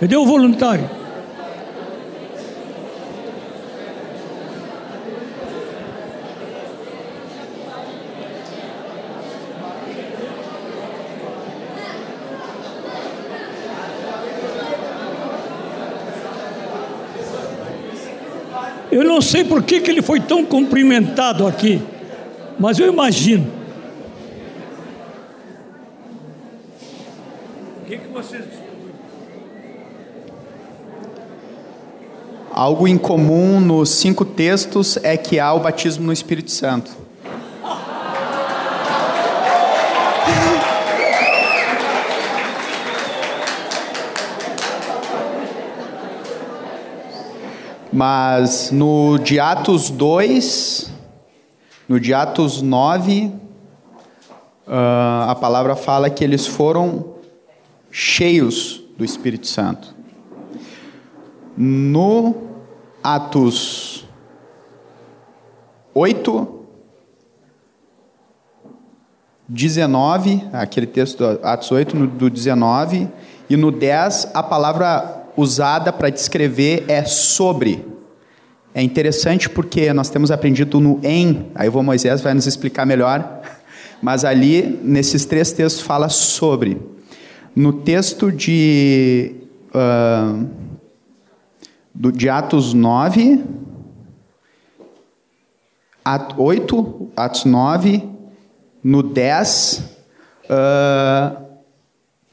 Cadê 0.00 0.16
o 0.16 0.24
voluntário? 0.24 0.88
Eu 18.98 19.04
não 19.04 19.20
sei 19.20 19.44
por 19.44 19.62
que, 19.62 19.80
que 19.80 19.88
ele 19.92 20.02
foi 20.02 20.18
tão 20.18 20.44
cumprimentado 20.44 21.46
aqui, 21.46 21.80
mas 22.58 22.80
eu 22.80 22.88
imagino. 22.88 23.46
O 27.80 27.86
que, 27.86 27.96
que 27.96 28.08
vocês. 28.08 28.44
Algo 32.50 32.88
em 32.88 32.98
comum 32.98 33.60
nos 33.60 33.90
cinco 33.90 34.24
textos 34.24 34.96
é 35.04 35.16
que 35.16 35.38
há 35.38 35.52
o 35.52 35.60
batismo 35.60 36.04
no 36.04 36.12
Espírito 36.12 36.50
Santo. 36.50 36.90
Mas 47.98 48.70
no 48.70 49.18
de 49.18 49.40
Atos 49.40 49.90
2, 49.90 50.88
no 51.88 51.98
de 51.98 52.14
Atos 52.14 52.62
9, 52.62 53.32
uh, 54.68 55.28
a 55.28 55.34
palavra 55.34 55.74
fala 55.74 56.08
que 56.08 56.22
eles 56.22 56.46
foram 56.46 57.14
cheios 57.90 58.80
do 58.96 59.04
Espírito 59.04 59.48
Santo. 59.48 59.96
No 61.56 62.36
Atos 63.02 64.06
8, 65.92 66.66
19, 69.48 70.48
aquele 70.52 70.86
texto 70.86 71.18
do 71.18 71.44
Atos 71.44 71.72
8, 71.72 71.96
no, 71.96 72.06
do 72.06 72.30
19, 72.30 73.08
e 73.50 73.56
no 73.56 73.72
10, 73.72 74.30
a 74.34 74.42
palavra 74.44 75.17
usada 75.38 75.92
para 75.92 76.10
descrever 76.10 76.84
é 76.88 77.04
sobre. 77.04 77.86
É 78.74 78.82
interessante 78.82 79.48
porque 79.48 79.92
nós 79.92 80.10
temos 80.10 80.32
aprendido 80.32 80.80
no 80.80 81.00
em, 81.02 81.46
aí 81.54 81.68
o 81.68 81.82
Moisés 81.82 82.20
vai 82.20 82.34
nos 82.34 82.46
explicar 82.46 82.84
melhor, 82.84 83.40
mas 84.02 84.24
ali, 84.24 84.80
nesses 84.82 85.24
três 85.24 85.52
textos, 85.52 85.80
fala 85.80 86.08
sobre. 86.08 86.82
No 87.54 87.72
texto 87.72 88.32
de, 88.32 89.36
uh, 89.68 90.44
do, 91.94 92.10
de 92.10 92.28
Atos 92.28 92.74
9, 92.74 93.44
At, 96.04 96.34
8, 96.36 97.10
Atos 97.16 97.44
9, 97.44 98.02
no 98.82 99.02
10, 99.02 99.84
uh, 100.44 101.42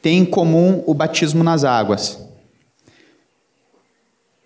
tem 0.02 0.20
em 0.20 0.26
comum 0.26 0.84
o 0.88 0.94
batismo 0.94 1.44
nas 1.44 1.64
águas. 1.64 2.25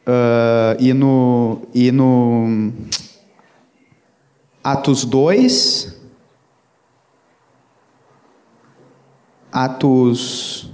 Uh, 0.09 0.73
e, 0.79 0.91
no, 0.91 1.61
e 1.71 1.91
no 1.91 2.73
Atos 4.63 5.05
2, 5.05 6.01
Atos 9.51 10.73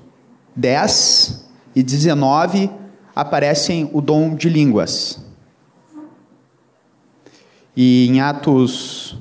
10 0.55 1.49
e 1.75 1.83
19 1.83 2.71
aparecem 3.13 3.89
o 3.91 3.99
dom 3.99 4.35
de 4.35 4.47
línguas. 4.47 5.21
E 7.75 8.07
em 8.07 8.21
Atos 8.21 9.19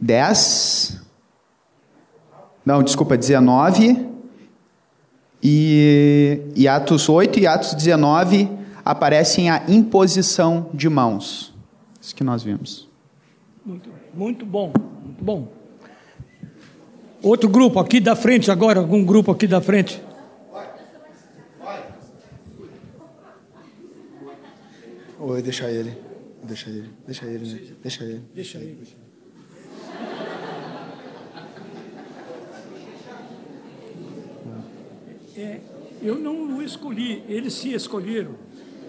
10, 0.00 1.00
não, 2.66 2.82
desculpa, 2.82 3.16
19 3.16 4.13
e, 5.44 6.40
e 6.56 6.66
Atos 6.66 7.06
8 7.06 7.38
e 7.38 7.46
Atos 7.46 7.74
19 7.74 8.48
aparecem 8.82 9.50
a 9.50 9.62
imposição 9.68 10.70
de 10.72 10.88
mãos. 10.88 11.52
Isso 12.00 12.14
que 12.14 12.24
nós 12.24 12.42
vimos. 12.42 12.88
Muito, 13.64 13.90
muito 14.14 14.46
bom, 14.46 14.72
muito 15.04 15.22
bom. 15.22 15.48
Outro 17.22 17.48
grupo 17.48 17.78
aqui 17.78 18.00
da 18.00 18.16
frente 18.16 18.50
agora, 18.50 18.80
algum 18.80 19.04
grupo 19.04 19.30
aqui 19.30 19.46
da 19.46 19.60
frente. 19.60 20.02
Oi, 25.20 25.42
deixa 25.42 25.70
ele. 25.70 25.96
Deixa 26.42 26.68
ele. 26.68 26.90
Deixa 27.06 27.24
ele, 27.26 27.46
né? 27.46 27.60
Deixa 27.82 28.04
ele. 28.04 28.22
Deixa 28.34 28.58
ele. 28.58 29.03
É, 35.36 35.58
eu 36.00 36.16
não 36.16 36.58
o 36.58 36.62
escolhi, 36.62 37.24
eles 37.28 37.54
se 37.54 37.74
escolheram. 37.74 38.36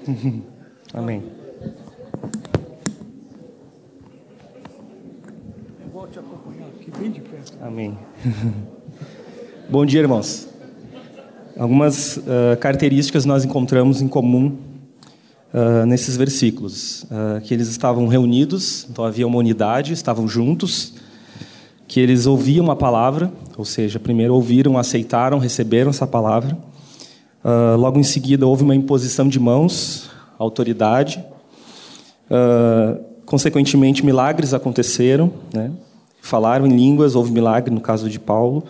Amém. 0.93 1.23
Eu 5.84 5.89
vou 5.91 6.08
te 6.08 6.19
acompanhar 6.19 6.67
aqui 6.67 6.91
bem 6.99 7.10
de 7.10 7.21
perto. 7.21 7.58
Amém. 7.60 7.97
Bom 9.67 9.84
dia, 9.88 10.01
irmãos. 10.01 10.47
Algumas 11.58 12.17
uh, 12.17 12.55
características 12.60 13.25
nós 13.25 13.43
encontramos 13.43 14.03
em 14.03 14.08
comum 14.08 14.55
uh, 15.51 15.84
nesses 15.88 16.15
versículos. 16.15 17.05
Uh, 17.05 17.41
que 17.41 17.55
eles 17.55 17.69
estavam 17.69 18.05
reunidos, 18.05 18.86
então 18.88 19.03
havia 19.03 19.25
uma 19.25 19.39
unidade, 19.39 19.93
estavam 19.93 20.27
juntos, 20.27 20.93
que 21.88 22.00
eles 22.00 22.26
ouviam 22.26 22.71
a 22.71 22.76
palavra, 22.76 23.32
ou 23.58 23.65
seja, 23.65 24.00
primeiro 24.00 24.34
ouviram, 24.34 24.78
aceitaram, 24.78 25.38
receberam 25.38 25.89
essa 25.89 26.08
palavra. 26.08 26.58
Uh, 27.43 27.78
logo 27.78 28.00
em 28.00 28.04
seguida, 28.04 28.48
houve 28.48 28.63
uma 28.63 28.76
imposição 28.76 29.28
de 29.28 29.39
mãos, 29.39 30.10
autoridade. 30.38 31.24
Uh, 32.30 33.04
consequentemente, 33.26 34.04
milagres 34.04 34.54
aconteceram. 34.54 35.32
Né? 35.54 35.71
Falaram 36.21 36.65
em 36.65 36.76
línguas, 36.76 37.15
houve 37.15 37.32
milagre 37.32 37.74
no 37.74 37.82
caso 37.82 38.10
de 38.10 38.19
Paulo. 38.19 38.63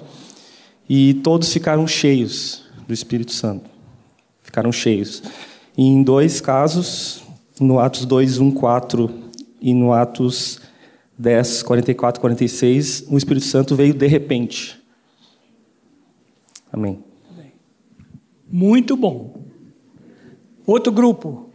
E 0.90 1.16
todos 1.16 1.52
ficaram 1.52 1.88
cheios 1.88 2.64
do 2.86 2.94
Espírito 2.94 3.32
Santo. 3.32 3.70
Ficaram 4.44 4.72
cheios. 4.72 5.24
E 5.78 5.84
em 5.84 6.04
dois 6.04 6.40
casos, 6.42 7.24
no 7.60 7.80
Atos 7.80 8.06
2, 8.06 8.40
1, 8.40 8.52
4 8.52 9.10
e 9.62 9.74
no 9.74 9.94
Atos 9.94 10.60
10, 11.18 11.64
44, 11.64 12.20
46, 12.20 13.06
o 13.10 13.18
Espírito 13.18 13.46
Santo 13.46 13.76
veio 13.76 13.94
de 13.94 14.08
repente. 14.08 14.82
Amém. 16.72 17.04
Muito 18.52 18.96
bom. 18.98 19.44
Outro 20.66 20.92
grupo. 20.92 21.50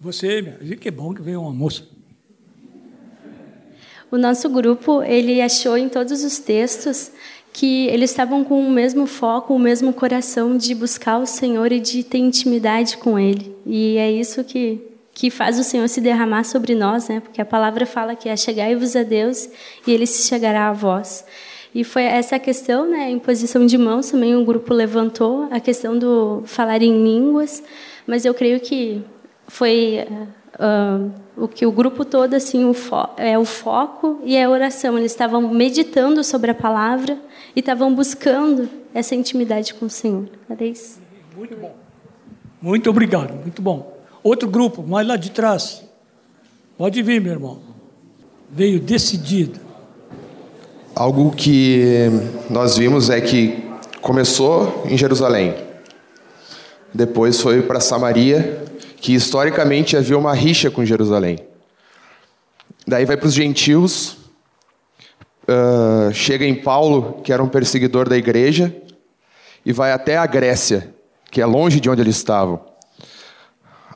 Você, 0.00 0.42
minha, 0.42 0.76
que 0.76 0.90
bom 0.90 1.12
que 1.12 1.22
veio 1.22 1.40
uma 1.40 1.52
moça. 1.52 1.84
O 4.10 4.16
nosso 4.16 4.48
grupo, 4.48 5.02
ele 5.02 5.40
achou 5.40 5.76
em 5.76 5.88
todos 5.88 6.22
os 6.22 6.38
textos 6.38 7.10
que 7.52 7.86
eles 7.86 8.10
estavam 8.10 8.44
com 8.44 8.60
o 8.60 8.70
mesmo 8.70 9.06
foco, 9.06 9.54
o 9.54 9.58
mesmo 9.58 9.92
coração 9.92 10.56
de 10.56 10.74
buscar 10.74 11.18
o 11.18 11.26
Senhor 11.26 11.72
e 11.72 11.80
de 11.80 12.04
ter 12.04 12.18
intimidade 12.18 12.98
com 12.98 13.18
Ele. 13.18 13.56
E 13.64 13.96
é 13.96 14.12
isso 14.12 14.44
que 14.44 14.95
que 15.16 15.30
faz 15.30 15.58
o 15.58 15.64
Senhor 15.64 15.88
se 15.88 15.98
derramar 15.98 16.44
sobre 16.44 16.74
nós, 16.74 17.08
né? 17.08 17.20
Porque 17.20 17.40
a 17.40 17.44
palavra 17.44 17.86
fala 17.86 18.14
que 18.14 18.28
é 18.28 18.36
chegai-vos 18.36 18.94
a 18.94 19.02
Deus 19.02 19.48
e 19.86 19.90
Ele 19.90 20.06
se 20.06 20.28
chegará 20.28 20.68
a 20.68 20.74
vós. 20.74 21.24
E 21.74 21.82
foi 21.84 22.02
essa 22.02 22.38
questão, 22.38 22.86
né? 22.86 23.10
Em 23.10 23.18
posição 23.18 23.64
de 23.64 23.78
mãos 23.78 24.10
também 24.10 24.36
um 24.36 24.44
grupo 24.44 24.74
levantou 24.74 25.48
a 25.50 25.58
questão 25.58 25.98
do 25.98 26.42
falar 26.44 26.82
em 26.82 27.02
línguas, 27.02 27.64
mas 28.06 28.26
eu 28.26 28.34
creio 28.34 28.60
que 28.60 29.02
foi 29.48 30.06
uh, 30.60 31.10
o 31.34 31.48
que 31.48 31.64
o 31.64 31.72
grupo 31.72 32.04
todo 32.04 32.34
assim 32.34 32.66
o 32.66 32.74
é 33.16 33.38
o 33.38 33.46
foco 33.46 34.20
e 34.22 34.36
é 34.36 34.44
a 34.44 34.50
oração. 34.50 34.98
Eles 34.98 35.12
estavam 35.12 35.48
meditando 35.48 36.22
sobre 36.22 36.50
a 36.50 36.54
palavra 36.54 37.18
e 37.54 37.60
estavam 37.60 37.94
buscando 37.94 38.68
essa 38.92 39.14
intimidade 39.14 39.72
com 39.72 39.86
o 39.86 39.90
Senhor. 39.90 40.28
Era 40.50 40.62
isso. 40.62 41.00
Muito 41.34 41.56
bom. 41.56 41.74
Muito 42.60 42.90
obrigado. 42.90 43.32
Muito 43.32 43.62
bom. 43.62 43.95
Outro 44.26 44.48
grupo, 44.48 44.82
mais 44.82 45.06
lá 45.06 45.14
de 45.14 45.30
trás. 45.30 45.84
Pode 46.76 47.00
vir, 47.00 47.20
meu 47.20 47.32
irmão. 47.32 47.60
Veio 48.50 48.80
decidido. 48.80 49.60
Algo 50.96 51.30
que 51.30 52.10
nós 52.50 52.76
vimos 52.76 53.08
é 53.08 53.20
que 53.20 53.64
começou 54.02 54.82
em 54.90 54.98
Jerusalém, 54.98 55.54
depois 56.92 57.40
foi 57.40 57.62
para 57.62 57.78
Samaria, 57.78 58.64
que 58.96 59.14
historicamente 59.14 59.96
havia 59.96 60.18
uma 60.18 60.34
rixa 60.34 60.72
com 60.72 60.84
Jerusalém. 60.84 61.38
Daí 62.84 63.04
vai 63.04 63.16
para 63.16 63.28
os 63.28 63.34
gentios, 63.34 64.16
uh, 65.44 66.12
chega 66.12 66.44
em 66.44 66.56
Paulo, 66.56 67.20
que 67.22 67.32
era 67.32 67.44
um 67.44 67.48
perseguidor 67.48 68.08
da 68.08 68.16
igreja, 68.16 68.74
e 69.64 69.72
vai 69.72 69.92
até 69.92 70.16
a 70.16 70.26
Grécia, 70.26 70.92
que 71.30 71.40
é 71.40 71.46
longe 71.46 71.78
de 71.78 71.88
onde 71.88 72.00
eles 72.00 72.16
estavam. 72.16 72.65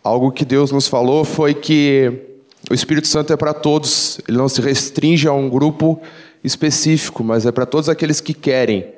Algo 0.02 0.32
que 0.32 0.44
Deus 0.44 0.72
nos 0.72 0.88
falou 0.88 1.24
foi 1.24 1.52
que 1.52 2.30
o 2.70 2.74
Espírito 2.74 3.06
Santo 3.06 3.32
é 3.32 3.36
para 3.36 3.52
todos, 3.52 4.20
ele 4.26 4.36
não 4.36 4.48
se 4.48 4.60
restringe 4.60 5.28
a 5.28 5.32
um 5.32 5.48
grupo 5.48 6.00
específico, 6.42 7.22
mas 7.22 7.44
é 7.44 7.52
para 7.52 7.66
todos 7.66 7.88
aqueles 7.88 8.20
que 8.20 8.32
querem, 8.32 8.94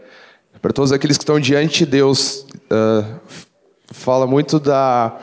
para 0.60 0.72
todos 0.72 0.92
aqueles 0.92 1.16
que 1.16 1.22
estão 1.22 1.40
diante 1.40 1.80
de 1.80 1.86
Deus. 1.86 2.46
Uh, 2.70 3.20
fala 3.88 4.26
muito 4.26 4.60
da 4.60 5.18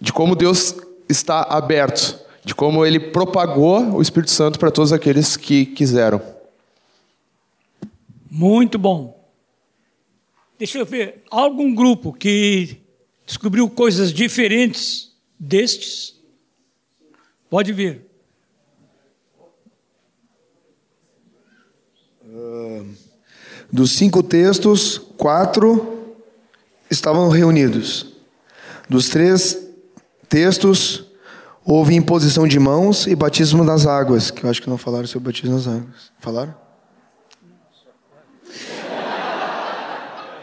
de 0.00 0.12
como 0.12 0.34
Deus 0.34 0.74
está 1.08 1.42
aberto, 1.42 2.18
de 2.44 2.54
como 2.54 2.84
ele 2.84 2.98
propagou 2.98 3.94
o 3.94 4.02
Espírito 4.02 4.32
Santo 4.32 4.58
para 4.58 4.70
todos 4.70 4.92
aqueles 4.92 5.36
que 5.36 5.64
quiseram. 5.64 6.20
Muito 8.28 8.78
bom. 8.78 9.22
Deixa 10.58 10.78
eu 10.78 10.84
ver, 10.84 11.22
algum 11.30 11.74
grupo 11.74 12.12
que 12.12 12.81
descobriu 13.26 13.68
coisas 13.68 14.12
diferentes 14.12 15.12
destes? 15.38 16.14
Pode 17.48 17.72
vir. 17.72 18.06
Uh, 22.24 22.86
dos 23.70 23.92
cinco 23.92 24.22
textos, 24.22 24.98
quatro 25.16 26.16
estavam 26.90 27.28
reunidos. 27.28 28.06
Dos 28.88 29.08
três 29.08 29.58
textos, 30.28 31.04
houve 31.64 31.94
imposição 31.94 32.46
de 32.46 32.58
mãos 32.58 33.06
e 33.06 33.14
batismo 33.14 33.64
nas 33.64 33.86
águas, 33.86 34.30
que 34.30 34.44
eu 34.44 34.50
acho 34.50 34.62
que 34.62 34.70
não 34.70 34.78
falaram 34.78 35.06
sobre 35.06 35.30
batismo 35.30 35.54
nas 35.54 35.66
águas. 35.66 36.12
Falaram? 36.20 36.62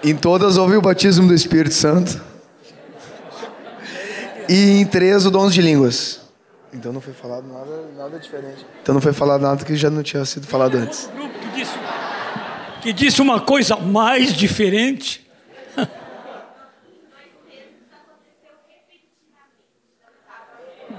em 0.04 0.16
todas 0.16 0.58
houve 0.58 0.76
o 0.76 0.82
batismo 0.82 1.28
do 1.28 1.34
Espírito 1.34 1.76
Santo. 1.76 2.29
E 4.50 4.82
em 4.82 4.86
três 4.86 5.28
o 5.28 5.32
dons 5.32 5.54
de 5.54 5.62
línguas. 5.62 6.22
Então 6.74 6.92
não 6.92 7.00
foi 7.00 7.14
falado 7.14 7.48
nada, 7.48 7.88
nada 7.96 8.20
diferente. 8.20 8.66
Então 8.82 8.96
não 8.96 9.02
foi 9.02 9.14
falado 9.14 9.42
nada 9.42 9.64
que 9.64 9.76
já 9.76 9.92
não 9.92 10.02
tinha 10.02 10.26
sido 10.26 10.48
falado 10.48 10.76
antes. 10.76 11.08
Que 11.08 11.50
disse, 11.56 11.74
que 12.82 12.94
disse 12.94 13.22
uma 13.22 13.40
coisa 13.40 13.76
mais 13.76 14.34
diferente. 14.34 15.30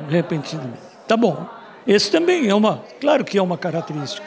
repentinamente. 0.08 0.80
Tá 1.06 1.16
bom. 1.16 1.46
Esse 1.86 2.10
também 2.10 2.48
é 2.48 2.54
uma, 2.54 2.84
claro 3.00 3.24
que 3.24 3.38
é 3.38 3.42
uma 3.42 3.56
característica. 3.56 4.26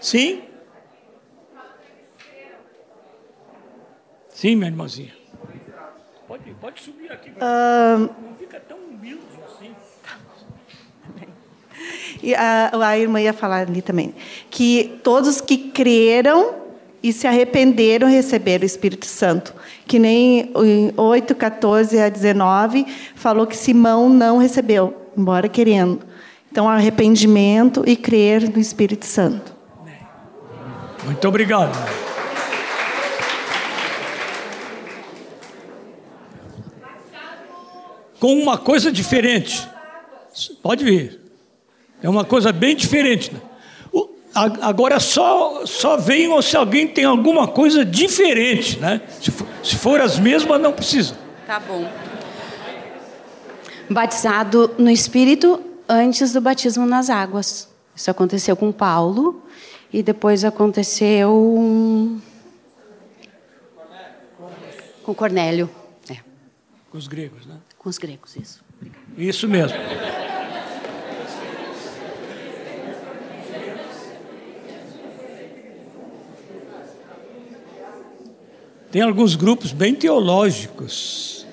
Sim? 0.00 0.42
Sim, 4.28 4.56
minha 4.56 4.68
irmãzinha. 4.68 5.25
Pode, 6.26 6.50
pode 6.60 6.80
subir 6.80 7.12
aqui. 7.12 7.30
Uh... 7.30 7.98
Não 7.98 8.34
fica 8.38 8.58
tão 8.60 8.78
humilde 8.78 9.22
assim. 9.46 9.74
E 12.22 12.34
a, 12.34 12.70
a 12.72 12.98
irmã 12.98 13.20
ia 13.20 13.32
falar 13.32 13.68
ali 13.68 13.82
também. 13.82 14.14
Que 14.50 14.98
todos 15.02 15.40
que 15.40 15.56
creram 15.70 16.54
e 17.02 17.12
se 17.12 17.26
arrependeram 17.26 18.08
receberam 18.08 18.62
o 18.62 18.66
Espírito 18.66 19.06
Santo. 19.06 19.54
Que 19.86 19.98
nem 19.98 20.50
em 20.56 20.92
8, 20.96 21.34
14 21.34 22.00
a 22.00 22.08
19, 22.08 22.86
falou 23.14 23.46
que 23.46 23.56
Simão 23.56 24.08
não 24.08 24.38
recebeu, 24.38 24.94
embora 25.16 25.48
querendo. 25.48 26.00
Então, 26.50 26.68
arrependimento 26.68 27.84
e 27.86 27.94
crer 27.94 28.50
no 28.50 28.58
Espírito 28.58 29.04
Santo. 29.04 29.54
Muito 31.04 31.28
obrigado. 31.28 32.05
Com 38.18 38.34
uma 38.34 38.58
coisa 38.58 38.90
diferente. 38.90 39.68
Pode 40.62 40.84
vir. 40.84 41.20
É 42.02 42.08
uma 42.08 42.24
coisa 42.24 42.52
bem 42.52 42.76
diferente. 42.76 43.32
Agora 44.34 45.00
só, 45.00 45.64
só 45.64 45.96
venham 45.96 46.40
se 46.42 46.56
alguém 46.56 46.86
tem 46.86 47.04
alguma 47.04 47.48
coisa 47.48 47.84
diferente, 47.86 48.78
né? 48.78 49.00
Se 49.20 49.30
for, 49.30 49.48
se 49.62 49.76
for 49.76 50.00
as 50.00 50.18
mesmas, 50.18 50.60
não 50.60 50.72
precisa. 50.72 51.16
Tá 51.46 51.58
bom. 51.58 51.90
Batizado 53.88 54.74
no 54.76 54.90
Espírito 54.90 55.62
antes 55.88 56.34
do 56.34 56.40
batismo 56.42 56.84
nas 56.84 57.08
águas. 57.08 57.68
Isso 57.94 58.10
aconteceu 58.10 58.54
com 58.54 58.70
Paulo 58.70 59.42
e 59.90 60.02
depois 60.02 60.44
aconteceu 60.44 62.20
com 65.02 65.14
Cornélio. 65.14 65.70
É. 66.10 66.16
Com 66.90 66.98
os 66.98 67.08
gregos, 67.08 67.46
né? 67.46 67.56
Com 67.86 67.90
os 67.90 67.98
gregos, 67.98 68.34
isso. 68.34 68.64
Isso 69.16 69.46
mesmo. 69.46 69.78
Tem 78.90 79.02
alguns 79.02 79.36
grupos 79.36 79.70
bem 79.70 79.94
teológicos. 79.94 81.46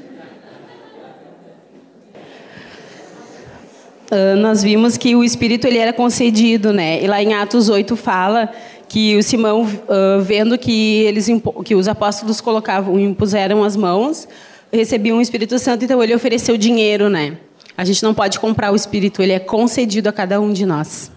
Uh, 4.10 4.36
nós 4.38 4.64
vimos 4.64 4.98
que 4.98 5.16
o 5.16 5.24
Espírito 5.24 5.68
ele 5.68 5.78
era 5.78 5.94
concedido, 5.94 6.74
né? 6.74 7.04
E 7.04 7.06
lá 7.06 7.22
em 7.22 7.36
Atos 7.36 7.70
8 7.70 7.96
fala 7.96 8.52
que 8.90 9.16
o 9.16 9.22
Simão, 9.22 9.62
uh, 9.62 10.20
vendo 10.24 10.58
que 10.58 11.02
eles 11.02 11.28
que 11.64 11.76
os 11.76 11.88
apóstolos 11.88 12.42
colocavam, 12.42 13.00
impuseram 13.00 13.64
as 13.64 13.76
mãos, 13.76 14.28
recebiam 14.74 15.18
o 15.18 15.22
Espírito 15.22 15.60
Santo, 15.60 15.86
então 15.86 16.04
ele 16.04 16.16
ofereceu 16.16 16.58
dinheiro, 16.58 17.10
né? 17.10 17.38
A 17.78 17.84
gente 17.86 18.04
não 18.04 18.14
pode 18.14 18.40
comprar 18.40 18.72
o 18.72 18.76
Espírito, 18.76 19.22
ele 19.22 19.34
é 19.34 19.40
concedido 19.40 20.10
a 20.10 20.14
cada 20.14 20.40
um 20.40 20.52
de 20.52 20.66
nós. 20.66 21.12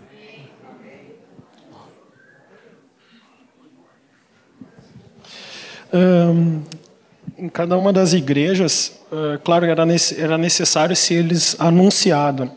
em 7.39 7.49
cada 7.49 7.77
uma 7.77 7.93
das 7.93 8.13
igrejas, 8.13 9.01
uh, 9.11 9.39
claro, 9.43 9.67
era, 9.67 9.85
era 10.19 10.39
necessário 10.39 10.97
ser 10.97 11.15
eles 11.15 11.57
anunciado. 11.59 12.51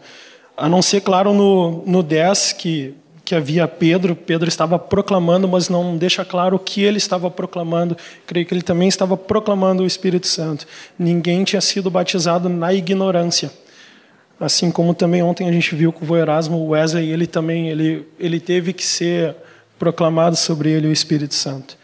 A 0.56 0.68
não 0.68 0.82
ser, 0.82 1.02
claro, 1.02 1.34
no, 1.34 1.84
no 1.86 2.04
10, 2.04 2.54
que, 2.54 2.94
que 3.30 3.36
havia 3.36 3.68
Pedro, 3.68 4.16
Pedro 4.16 4.50
estava 4.50 4.80
proclamando, 4.80 5.48
mas 5.48 5.70
não 5.70 5.96
deixa 5.96 6.26
claro 6.26 6.56
o 6.56 6.60
que 6.60 6.82
ele 6.82 6.98
estava 6.98 7.30
proclamando. 7.30 7.96
Creio 8.26 8.44
que 8.44 8.52
ele 8.56 8.64
também 8.64 8.88
estava 8.88 9.16
proclamando 9.16 9.84
o 9.84 9.86
Espírito 9.86 10.26
Santo. 10.26 10.66
Ninguém 10.98 11.44
tinha 11.44 11.62
sido 11.62 11.92
batizado 11.92 12.50
na 12.50 12.74
ignorância. 12.74 13.52
Assim 14.40 14.72
como 14.72 14.96
também 14.96 15.22
ontem 15.22 15.48
a 15.48 15.52
gente 15.52 15.76
viu 15.76 15.94
com 15.94 16.04
o 16.04 16.18
Erasmo 16.18 16.70
Wesley, 16.70 17.12
ele 17.12 17.28
também 17.28 17.70
ele, 17.70 18.08
ele 18.20 18.40
teve 18.40 18.74
que 18.74 18.84
ser 18.84 19.36
proclamado 19.78 20.36
sobre 20.36 20.72
ele 20.72 20.88
o 20.88 20.92
Espírito 20.92 21.36
Santo. 21.36 21.78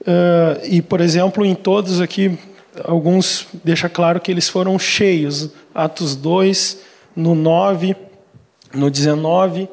Uh, 0.00 0.64
e, 0.64 0.80
por 0.80 1.02
exemplo, 1.02 1.44
em 1.44 1.54
todos 1.54 2.00
aqui, 2.00 2.38
alguns 2.82 3.46
deixa 3.62 3.90
claro 3.90 4.20
que 4.20 4.30
eles 4.30 4.48
foram 4.48 4.78
cheios. 4.78 5.50
Atos 5.74 6.16
2, 6.16 6.78
no 7.14 7.34
9, 7.34 7.94
no 8.72 8.90
19. 8.90 9.68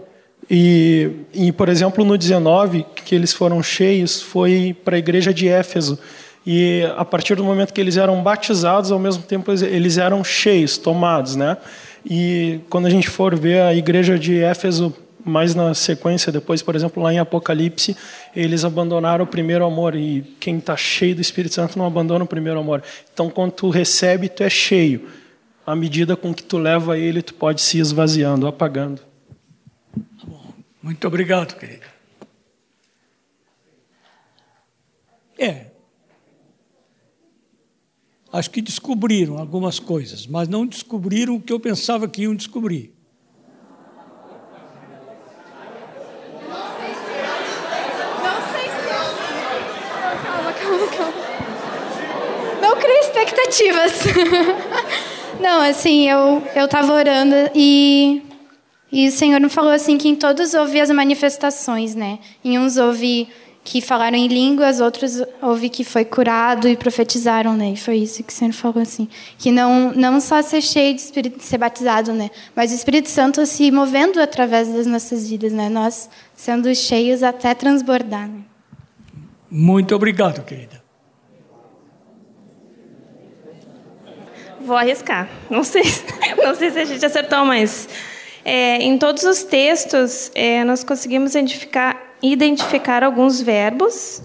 E, 0.50 1.10
e, 1.34 1.52
por 1.52 1.70
exemplo, 1.70 2.06
no 2.06 2.18
19, 2.18 2.86
que 3.04 3.16
eles 3.16 3.34
foram 3.34 3.64
cheios, 3.64 4.22
foi 4.22 4.76
para 4.84 4.96
a 4.96 5.00
igreja 5.00 5.34
de 5.34 5.48
Éfeso. 5.48 5.98
E 6.46 6.84
a 6.96 7.04
partir 7.04 7.36
do 7.36 7.44
momento 7.44 7.74
que 7.74 7.82
eles 7.82 7.98
eram 7.98 8.22
batizados, 8.22 8.92
ao 8.92 9.00
mesmo 9.00 9.24
tempo 9.24 9.52
eles 9.52 9.98
eram 9.98 10.24
cheios, 10.24 10.78
tomados, 10.78 11.36
né? 11.36 11.58
E 12.08 12.60
quando 12.70 12.86
a 12.86 12.90
gente 12.90 13.10
for 13.10 13.36
ver 13.36 13.62
a 13.62 13.74
igreja 13.74 14.20
de 14.20 14.40
Éfeso 14.44 14.94
mais 15.26 15.56
na 15.56 15.74
sequência, 15.74 16.32
depois, 16.32 16.62
por 16.62 16.76
exemplo, 16.76 17.02
lá 17.02 17.12
em 17.12 17.18
Apocalipse, 17.18 17.98
eles 18.36 18.64
abandonaram 18.64 19.26
o 19.26 19.28
primeiro 19.28 19.66
amor 19.66 19.96
e 19.96 20.22
quem 20.40 20.58
está 20.60 20.78
cheio 20.78 21.16
do 21.16 21.22
Espírito 21.22 21.56
Santo 21.56 21.80
não 21.80 21.86
abandona 21.88 22.24
o 22.24 22.28
primeiro 22.28 22.60
amor. 22.60 22.84
Então, 23.12 23.28
quando 23.28 23.54
tu 23.54 23.72
recebe, 23.72 24.30
tu 24.30 24.44
é 24.44 24.50
cheio. 24.50 25.08
À 25.66 25.76
medida 25.76 26.16
com 26.16 26.32
que 26.32 26.44
tu 26.44 26.60
leva 26.60 26.96
ele, 26.96 27.24
tu 27.24 27.34
pode 27.34 27.60
se 27.60 27.80
esvaziando, 27.80 28.46
apagando. 28.46 29.02
Muito 30.86 31.08
obrigado, 31.08 31.58
querida. 31.58 31.88
É. 35.36 35.72
Acho 38.32 38.52
que 38.52 38.62
descobriram 38.62 39.40
algumas 39.40 39.80
coisas, 39.80 40.28
mas 40.28 40.48
não 40.48 40.64
descobriram 40.64 41.38
o 41.38 41.42
que 41.42 41.52
eu 41.52 41.60
pensava 41.60 42.08
que 42.08 42.22
iam 42.22 42.36
descobrir. 42.36 42.94
Expectativas. 53.02 54.04
Não, 55.40 55.62
assim, 55.62 56.08
eu 56.10 56.44
eu 56.56 56.66
estava 56.66 56.94
orando 56.94 57.36
e 57.56 58.22
e 58.98 59.10
o 59.10 59.12
Senhor 59.12 59.42
me 59.42 59.50
falou 59.50 59.74
assim 59.74 59.98
que 59.98 60.08
em 60.08 60.16
todos 60.16 60.54
houve 60.54 60.80
as 60.80 60.90
manifestações, 60.90 61.96
né? 61.96 62.18
Em 62.42 62.58
uns 62.58 62.78
houve 62.78 63.28
que 63.62 63.82
falaram 63.82 64.16
em 64.16 64.30
línguas, 64.30 64.80
outros 64.80 65.22
houve 65.42 65.68
que 65.68 65.84
foi 65.84 66.06
curado 66.06 66.66
e 66.66 66.78
profetizaram, 66.78 67.58
né? 67.58 67.72
E 67.72 67.76
foi 67.76 67.98
isso 67.98 68.24
que 68.24 68.32
o 68.32 68.34
Senhor 68.34 68.54
falou 68.54 68.82
assim, 68.82 69.10
que 69.38 69.52
não 69.52 69.92
não 69.92 70.22
só 70.22 70.42
ser 70.42 70.62
cheio 70.62 70.96
de 70.96 71.02
espírito, 71.02 71.44
ser 71.44 71.58
batizado, 71.58 72.14
né? 72.14 72.32
Mas 72.56 72.72
o 72.72 72.76
Espírito 72.76 73.10
Santo 73.10 73.46
se 73.46 73.70
movendo 73.70 74.18
através 74.22 74.70
das 74.70 74.88
nossas 74.88 75.30
vidas, 75.30 75.52
né? 75.52 75.68
Nós 75.68 76.10
sendo 76.34 76.74
cheios 76.74 77.22
até 77.22 77.54
transbordar. 77.54 78.30
Né? 78.30 78.44
Muito 79.52 79.94
obrigado, 79.94 80.42
querida. 80.46 80.82
Vou 84.62 84.78
arriscar. 84.78 85.28
Não 85.50 85.66
sei, 85.66 85.84
não 86.42 86.56
sei 86.56 86.72
se 86.72 86.80
a 86.80 86.86
gente 86.86 87.06
acertou, 87.06 87.44
mas 87.44 87.90
é, 88.46 88.78
em 88.78 88.96
todos 89.00 89.24
os 89.24 89.44
textos 89.44 90.32
é, 90.36 90.64
nós 90.64 90.84
conseguimos 90.84 91.34
identificar, 91.34 92.00
identificar 92.22 93.04
alguns 93.04 93.42
verbos 93.42 94.22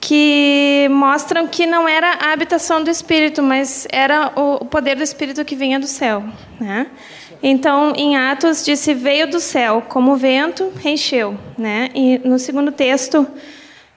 que 0.00 0.88
mostram 0.90 1.48
que 1.48 1.66
não 1.66 1.88
era 1.88 2.12
a 2.14 2.32
habitação 2.32 2.82
do 2.82 2.90
Espírito, 2.90 3.42
mas 3.42 3.88
era 3.90 4.32
o 4.36 4.64
poder 4.64 4.96
do 4.96 5.02
Espírito 5.02 5.44
que 5.44 5.56
vinha 5.56 5.80
do 5.80 5.86
céu. 5.86 6.22
Né? 6.60 6.86
Então, 7.42 7.92
em 7.96 8.16
Atos, 8.16 8.64
disse: 8.64 8.94
veio 8.94 9.28
do 9.28 9.40
céu, 9.40 9.82
como 9.88 10.12
o 10.12 10.16
vento, 10.16 10.72
encheu. 10.84 11.36
Né? 11.58 11.90
E 11.94 12.18
no 12.24 12.38
segundo 12.38 12.70
texto, 12.70 13.26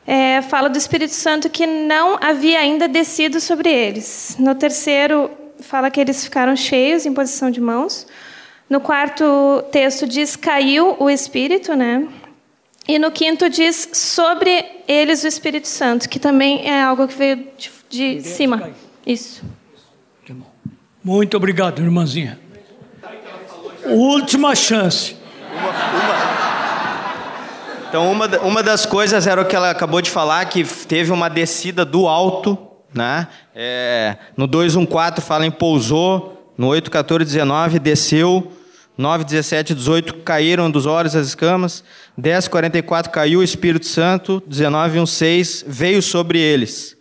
é, 0.05 0.41
fala 0.41 0.67
do 0.67 0.77
Espírito 0.77 1.13
Santo 1.13 1.47
que 1.47 1.67
não 1.67 2.17
havia 2.19 2.59
ainda 2.59 2.87
descido 2.87 3.39
sobre 3.39 3.71
eles. 3.71 4.35
No 4.39 4.55
terceiro, 4.55 5.29
fala 5.59 5.91
que 5.91 5.99
eles 5.99 6.23
ficaram 6.23 6.55
cheios 6.55 7.05
em 7.05 7.13
posição 7.13 7.51
de 7.51 7.61
mãos. 7.61 8.07
No 8.69 8.79
quarto 8.79 9.63
texto 9.71 10.07
diz 10.07 10.35
caiu 10.35 10.95
o 10.99 11.09
Espírito, 11.09 11.75
né? 11.75 12.07
E 12.87 12.99
no 12.99 13.11
quinto 13.11 13.49
diz 13.49 13.89
sobre 13.93 14.65
eles 14.87 15.23
o 15.23 15.27
Espírito 15.27 15.67
Santo, 15.67 16.07
que 16.07 16.19
também 16.19 16.67
é 16.67 16.83
algo 16.83 17.07
que 17.07 17.15
veio 17.15 17.47
de, 17.57 18.19
de 18.19 18.21
cima. 18.21 18.69
Isso. 19.05 19.43
Muito 21.03 21.37
obrigado, 21.37 21.81
irmãzinha. 21.83 22.39
Última 23.85 24.55
chance. 24.55 25.15
Uma, 25.51 25.69
uma. 25.69 26.25
Então, 27.87 28.11
uma, 28.11 28.27
uma 28.39 28.63
das 28.63 28.85
coisas 28.85 29.27
era 29.27 29.39
o 29.39 29.45
que 29.45 29.55
ela 29.55 29.69
acabou 29.69 30.01
de 30.01 30.09
falar, 30.09 30.43
que 30.45 30.63
teve 30.63 31.11
uma 31.11 31.29
descida 31.29 31.85
do 31.85 32.07
alto. 32.07 32.57
Né? 32.91 33.27
É, 33.53 34.17
no 34.35 34.47
214 34.47 35.21
fala 35.21 35.45
em 35.45 35.51
pousou, 35.51 36.34
no 36.57 36.67
8, 36.67 36.89
14, 36.89 37.25
19 37.25 37.79
desceu, 37.79 38.51
9, 38.97 39.25
17, 39.25 39.73
18 39.75 40.13
caíram 40.15 40.71
dos 40.71 40.85
olhos 40.85 41.15
as 41.15 41.27
escamas, 41.27 41.83
10, 42.17 42.47
44 42.47 43.11
caiu 43.11 43.39
o 43.39 43.43
Espírito 43.43 43.85
Santo, 43.85 44.41
19, 44.47 44.99
1, 44.99 45.05
6 45.05 45.65
veio 45.67 46.01
sobre 46.01 46.39
eles. 46.39 46.95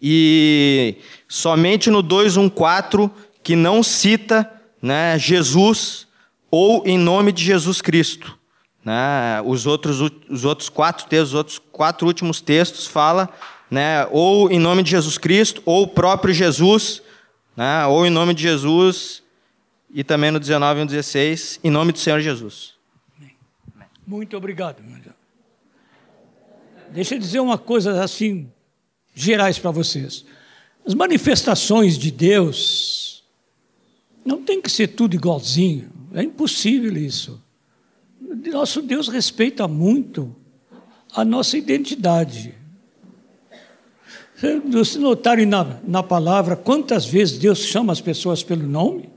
E 0.00 0.96
somente 1.28 1.90
no 1.90 2.02
2, 2.02 2.36
1, 2.36 2.48
4 2.48 3.10
que 3.42 3.56
não 3.56 3.82
cita 3.82 4.50
né, 4.80 5.18
Jesus 5.18 6.06
ou 6.50 6.84
em 6.86 6.96
nome 6.96 7.32
de 7.32 7.42
Jesus 7.42 7.80
Cristo. 7.80 8.38
Né? 8.84 9.42
Os, 9.44 9.66
outros, 9.66 10.00
os 10.28 10.44
outros 10.44 10.68
quatro 10.68 11.06
textos, 11.06 11.30
os 11.30 11.34
outros 11.34 11.58
quatro 11.72 12.06
últimos 12.06 12.40
textos 12.40 12.86
fala, 12.86 13.28
né? 13.70 14.06
ou 14.12 14.50
em 14.52 14.58
nome 14.58 14.82
de 14.82 14.90
Jesus 14.90 15.18
Cristo, 15.18 15.62
ou 15.64 15.82
o 15.84 15.88
próprio 15.88 16.32
Jesus, 16.32 17.02
né? 17.56 17.86
ou 17.86 18.04
em 18.04 18.10
nome 18.10 18.34
de 18.34 18.42
Jesus, 18.42 19.22
e 19.92 20.02
também 20.02 20.30
no 20.30 20.40
19 20.40 20.80
e 20.80 20.84
no 20.84 20.90
16, 20.90 21.60
em 21.62 21.70
nome 21.70 21.92
do 21.92 21.98
Senhor 21.98 22.20
Jesus. 22.20 22.74
Muito 24.06 24.36
obrigado. 24.36 24.82
Deixa 26.90 27.14
eu 27.14 27.18
dizer 27.18 27.40
uma 27.40 27.58
coisa 27.58 28.02
assim, 28.02 28.50
gerais 29.14 29.58
para 29.58 29.70
vocês. 29.70 30.24
As 30.86 30.94
manifestações 30.94 31.98
de 31.98 32.10
Deus 32.10 33.24
não 34.24 34.42
tem 34.42 34.60
que 34.60 34.70
ser 34.70 34.88
tudo 34.88 35.14
igualzinho. 35.14 35.90
É 36.12 36.22
impossível 36.22 36.96
isso 36.96 37.42
nosso 38.50 38.82
Deus 38.82 39.08
respeita 39.08 39.66
muito 39.68 40.34
a 41.12 41.24
nossa 41.24 41.56
identidade. 41.56 42.54
Se 44.84 44.98
notarem 44.98 45.46
na, 45.46 45.80
na 45.86 46.02
palavra 46.02 46.56
quantas 46.56 47.06
vezes 47.06 47.38
Deus 47.38 47.60
chama 47.60 47.92
as 47.92 48.00
pessoas 48.00 48.42
pelo 48.42 48.66
nome, 48.66 49.08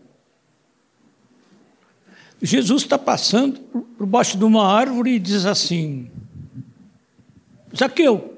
Jesus 2.41 2.83
está 2.83 2.97
passando 2.97 3.59
por 3.59 4.05
baixo 4.05 4.37
de 4.37 4.43
uma 4.43 4.67
árvore 4.67 5.11
e 5.11 5.19
diz 5.19 5.45
assim: 5.45 6.09
Zaqueu. 7.75 8.37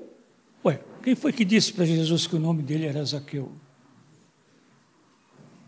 Ué, 0.63 0.79
quem 1.03 1.15
foi 1.15 1.33
que 1.33 1.43
disse 1.43 1.73
para 1.73 1.85
Jesus 1.85 2.25
que 2.25 2.35
o 2.35 2.39
nome 2.39 2.63
dele 2.63 2.85
era 2.85 3.03
Zaqueu? 3.03 3.51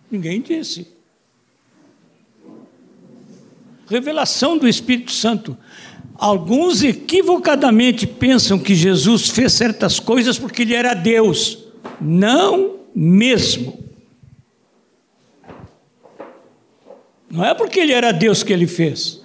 Ninguém 0.10 0.42
disse 0.42 0.88
revelação 3.92 4.58
do 4.58 4.68
Espírito 4.68 5.12
Santo. 5.12 5.58
Alguns 6.22 6.84
equivocadamente 6.84 8.06
pensam 8.06 8.60
que 8.60 8.76
Jesus 8.76 9.30
fez 9.30 9.54
certas 9.54 10.00
coisas 10.00 10.38
porque 10.38 10.62
ele 10.62 10.76
era 10.76 10.94
Deus. 10.94 11.66
Não 12.00 12.76
mesmo. 12.94 13.84
Não 17.28 17.44
é 17.44 17.56
porque 17.56 17.80
ele 17.80 17.92
era 17.92 18.12
Deus 18.12 18.44
que 18.44 18.54
ele 18.54 18.68
fez. 18.68 19.20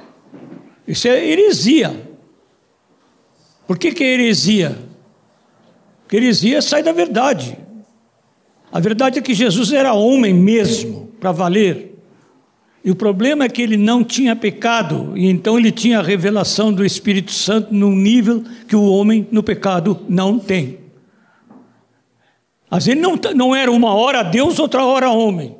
Isso 0.89 1.07
é 1.07 1.23
heresia. 1.23 2.09
Por 3.67 3.77
que, 3.77 3.93
que 3.93 4.03
é 4.03 4.15
heresia? 4.15 4.79
Porque 6.01 6.17
heresia 6.17 6.63
sai 6.63 6.83
da 6.83 6.93
verdade. 6.93 7.59
A 8.73 8.81
verdade 8.81 9.19
é 9.19 9.23
que 9.23 9.35
Jesus 9.35 9.71
era 9.71 9.93
homem 9.93 10.33
mesmo, 10.33 11.13
para 11.21 11.31
valer. 11.31 11.96
E 12.87 12.91
o 12.93 12.95
problema 12.95 13.45
é 13.45 13.49
que 13.49 13.61
ele 13.61 13.77
não 13.77 14.05
tinha 14.05 14.37
pecado, 14.37 15.13
e 15.17 15.27
então 15.27 15.59
ele 15.59 15.73
tinha 15.73 15.99
a 15.99 16.03
revelação 16.03 16.73
do 16.73 16.85
Espírito 16.85 17.33
Santo 17.33 17.75
num 17.75 17.97
nível 17.97 18.45
que 18.69 18.77
o 18.77 18.85
homem 18.85 19.27
no 19.33 19.43
pecado 19.43 20.05
não 20.09 20.39
tem. 20.39 20.79
Às 22.71 22.87
vezes 22.87 23.03
não, 23.03 23.19
não 23.35 23.57
era 23.57 23.73
uma 23.73 23.93
hora 23.93 24.23
Deus, 24.23 24.61
outra 24.61 24.85
hora 24.85 25.11
homem. 25.11 25.57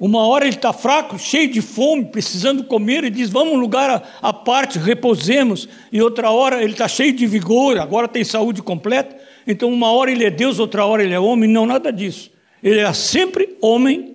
Uma 0.00 0.26
hora 0.26 0.46
ele 0.46 0.56
está 0.56 0.72
fraco, 0.72 1.18
cheio 1.18 1.52
de 1.52 1.60
fome, 1.60 2.06
precisando 2.06 2.64
comer, 2.64 3.04
e 3.04 3.10
diz: 3.10 3.28
Vamos 3.28 3.52
um 3.52 3.60
lugar 3.60 4.02
à 4.22 4.32
parte, 4.32 4.78
repousemos. 4.78 5.68
E 5.92 6.00
outra 6.00 6.30
hora 6.30 6.62
ele 6.62 6.72
está 6.72 6.88
cheio 6.88 7.12
de 7.12 7.26
vigor, 7.26 7.78
agora 7.78 8.08
tem 8.08 8.24
saúde 8.24 8.62
completa. 8.62 9.14
Então, 9.46 9.70
uma 9.70 9.92
hora 9.92 10.10
ele 10.10 10.24
é 10.24 10.30
Deus, 10.30 10.58
outra 10.58 10.86
hora 10.86 11.04
ele 11.04 11.12
é 11.12 11.20
homem. 11.20 11.50
Não, 11.50 11.66
nada 11.66 11.92
disso. 11.92 12.30
Ele 12.62 12.80
é 12.80 12.92
sempre 12.94 13.58
homem 13.60 14.11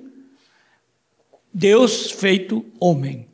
Deus 1.57 2.11
feito 2.11 2.63
homem. 2.79 3.25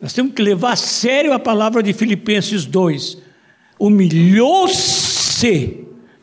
Nós 0.00 0.14
temos 0.14 0.32
que 0.32 0.40
levar 0.40 0.72
a 0.72 0.76
sério 0.76 1.34
a 1.34 1.38
palavra 1.38 1.82
de 1.82 1.92
Filipenses 1.92 2.64
2. 2.64 3.18
Humilhou-se, 3.78 4.66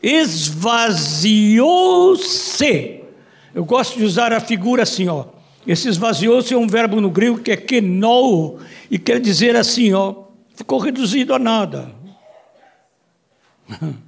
esvaziou-se. 0.02 1.40
Eu 3.54 3.64
gosto 3.64 3.96
de 3.96 4.04
usar 4.04 4.32
a 4.32 4.40
figura 4.40 4.82
assim, 4.82 5.06
ó. 5.06 5.26
Esse 5.64 5.88
esvaziou-se 5.88 6.52
é 6.52 6.56
um 6.56 6.66
verbo 6.66 7.00
no 7.00 7.10
grego 7.10 7.38
que 7.38 7.52
é 7.52 7.56
kenou, 7.56 8.58
e 8.90 8.98
quer 8.98 9.20
dizer 9.20 9.54
assim, 9.54 9.92
ó, 9.92 10.24
ficou 10.52 10.80
reduzido 10.80 11.32
a 11.32 11.38
nada. 11.38 11.94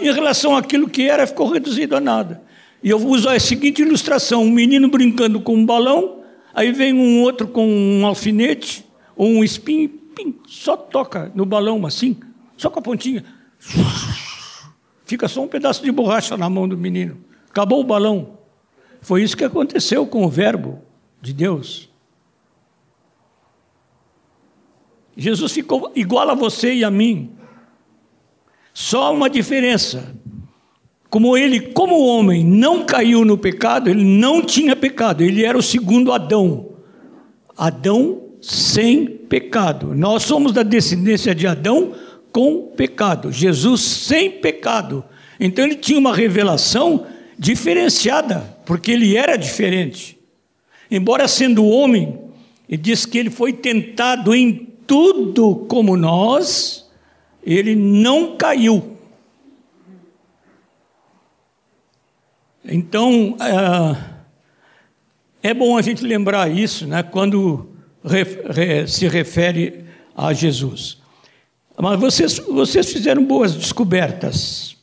Em 0.00 0.12
relação 0.12 0.56
àquilo 0.56 0.88
que 0.88 1.08
era, 1.08 1.28
ficou 1.28 1.48
reduzido 1.48 1.94
a 1.94 2.00
nada. 2.00 2.42
E 2.82 2.90
eu 2.90 2.98
uso 2.98 3.28
a 3.28 3.38
seguinte 3.38 3.82
ilustração: 3.82 4.42
um 4.42 4.50
menino 4.50 4.88
brincando 4.88 5.40
com 5.40 5.54
um 5.54 5.64
balão, 5.64 6.22
aí 6.52 6.72
vem 6.72 6.92
um 6.92 7.22
outro 7.22 7.46
com 7.46 7.66
um 7.66 8.06
alfinete, 8.06 8.84
ou 9.16 9.28
um 9.28 9.44
espinho, 9.44 9.88
pim, 9.88 10.34
só 10.46 10.76
toca 10.76 11.30
no 11.34 11.46
balão 11.46 11.86
assim, 11.86 12.16
só 12.56 12.68
com 12.68 12.80
a 12.80 12.82
pontinha. 12.82 13.24
Fica 15.04 15.28
só 15.28 15.42
um 15.42 15.48
pedaço 15.48 15.82
de 15.82 15.92
borracha 15.92 16.36
na 16.36 16.48
mão 16.48 16.68
do 16.68 16.76
menino. 16.76 17.18
Acabou 17.50 17.80
o 17.80 17.84
balão. 17.84 18.38
Foi 19.00 19.22
isso 19.22 19.36
que 19.36 19.44
aconteceu 19.44 20.06
com 20.06 20.24
o 20.24 20.28
Verbo 20.28 20.80
de 21.20 21.32
Deus. 21.32 21.90
Jesus 25.16 25.52
ficou 25.52 25.92
igual 25.94 26.30
a 26.30 26.34
você 26.34 26.72
e 26.72 26.84
a 26.84 26.90
mim. 26.90 27.36
Só 28.72 29.12
uma 29.12 29.28
diferença. 29.28 30.16
Como 31.12 31.36
ele, 31.36 31.60
como 31.60 32.06
homem, 32.06 32.42
não 32.42 32.86
caiu 32.86 33.22
no 33.22 33.36
pecado, 33.36 33.90
ele 33.90 34.02
não 34.02 34.40
tinha 34.40 34.74
pecado, 34.74 35.22
ele 35.22 35.44
era 35.44 35.58
o 35.58 35.62
segundo 35.62 36.10
Adão. 36.10 36.70
Adão 37.54 38.22
sem 38.40 39.04
pecado. 39.04 39.94
Nós 39.94 40.22
somos 40.22 40.52
da 40.52 40.62
descendência 40.62 41.34
de 41.34 41.46
Adão 41.46 41.92
com 42.32 42.72
pecado. 42.74 43.30
Jesus 43.30 43.82
sem 43.82 44.30
pecado. 44.30 45.04
Então 45.38 45.66
ele 45.66 45.74
tinha 45.74 45.98
uma 45.98 46.14
revelação 46.14 47.04
diferenciada, 47.38 48.56
porque 48.64 48.92
ele 48.92 49.14
era 49.14 49.36
diferente. 49.36 50.18
Embora 50.90 51.28
sendo 51.28 51.66
homem, 51.66 52.20
ele 52.66 52.80
diz 52.80 53.04
que 53.04 53.18
ele 53.18 53.28
foi 53.28 53.52
tentado 53.52 54.34
em 54.34 54.66
tudo 54.86 55.66
como 55.68 55.94
nós, 55.94 56.90
ele 57.44 57.76
não 57.76 58.34
caiu. 58.34 58.91
Então, 62.64 63.36
é, 63.40 65.50
é 65.50 65.54
bom 65.54 65.76
a 65.76 65.82
gente 65.82 66.04
lembrar 66.04 66.50
isso 66.50 66.86
né, 66.86 67.02
quando 67.02 67.68
se 68.86 69.08
refere 69.08 69.84
a 70.16 70.32
Jesus. 70.32 70.98
Mas 71.76 71.98
vocês, 71.98 72.38
vocês 72.38 72.92
fizeram 72.92 73.24
boas 73.24 73.54
descobertas. 73.54 74.76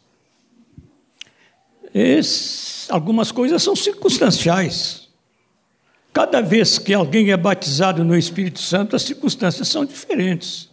Esse, 1.93 2.91
algumas 2.91 3.31
coisas 3.31 3.63
são 3.63 3.75
circunstanciais. 3.75 5.07
Cada 6.11 6.41
vez 6.41 6.77
que 6.77 6.93
alguém 6.93 7.31
é 7.31 7.37
batizado 7.37 8.03
no 8.03 8.17
Espírito 8.17 8.59
Santo, 8.59 8.95
as 8.95 9.03
circunstâncias 9.03 9.67
são 9.67 9.85
diferentes. 9.85 10.69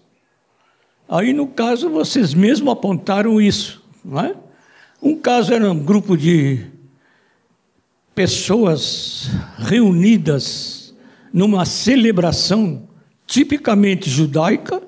Aí, 1.09 1.33
no 1.33 1.47
caso, 1.47 1.88
vocês 1.88 2.35
mesmos 2.35 2.73
apontaram 2.73 3.40
isso. 3.40 3.83
Não 4.05 4.21
é? 4.21 4.35
Um 5.01 5.14
caso 5.14 5.55
era 5.55 5.71
um 5.71 5.79
grupo 5.79 6.16
de 6.16 6.66
pessoas 8.17 9.29
reunidas 9.59 10.95
numa 11.31 11.67
celebração 11.67 12.89
tipicamente 13.27 14.09
judaica, 14.09 14.83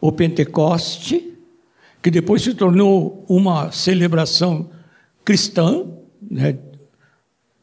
o 0.00 0.12
Pentecoste, 0.12 1.34
que 2.00 2.12
depois 2.12 2.42
se 2.42 2.54
tornou 2.54 3.24
uma 3.28 3.72
celebração 3.72 4.70
cristã, 5.24 5.84
né, 6.22 6.56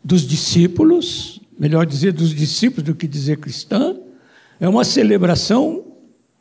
dos 0.04 0.28
discípulos, 0.28 1.40
melhor 1.58 1.86
dizer 1.86 2.12
dos 2.12 2.36
discípulos 2.36 2.84
do 2.84 2.94
que 2.94 3.08
dizer 3.08 3.38
cristã, 3.38 3.96
é 4.60 4.68
uma 4.68 4.84
celebração 4.84 5.86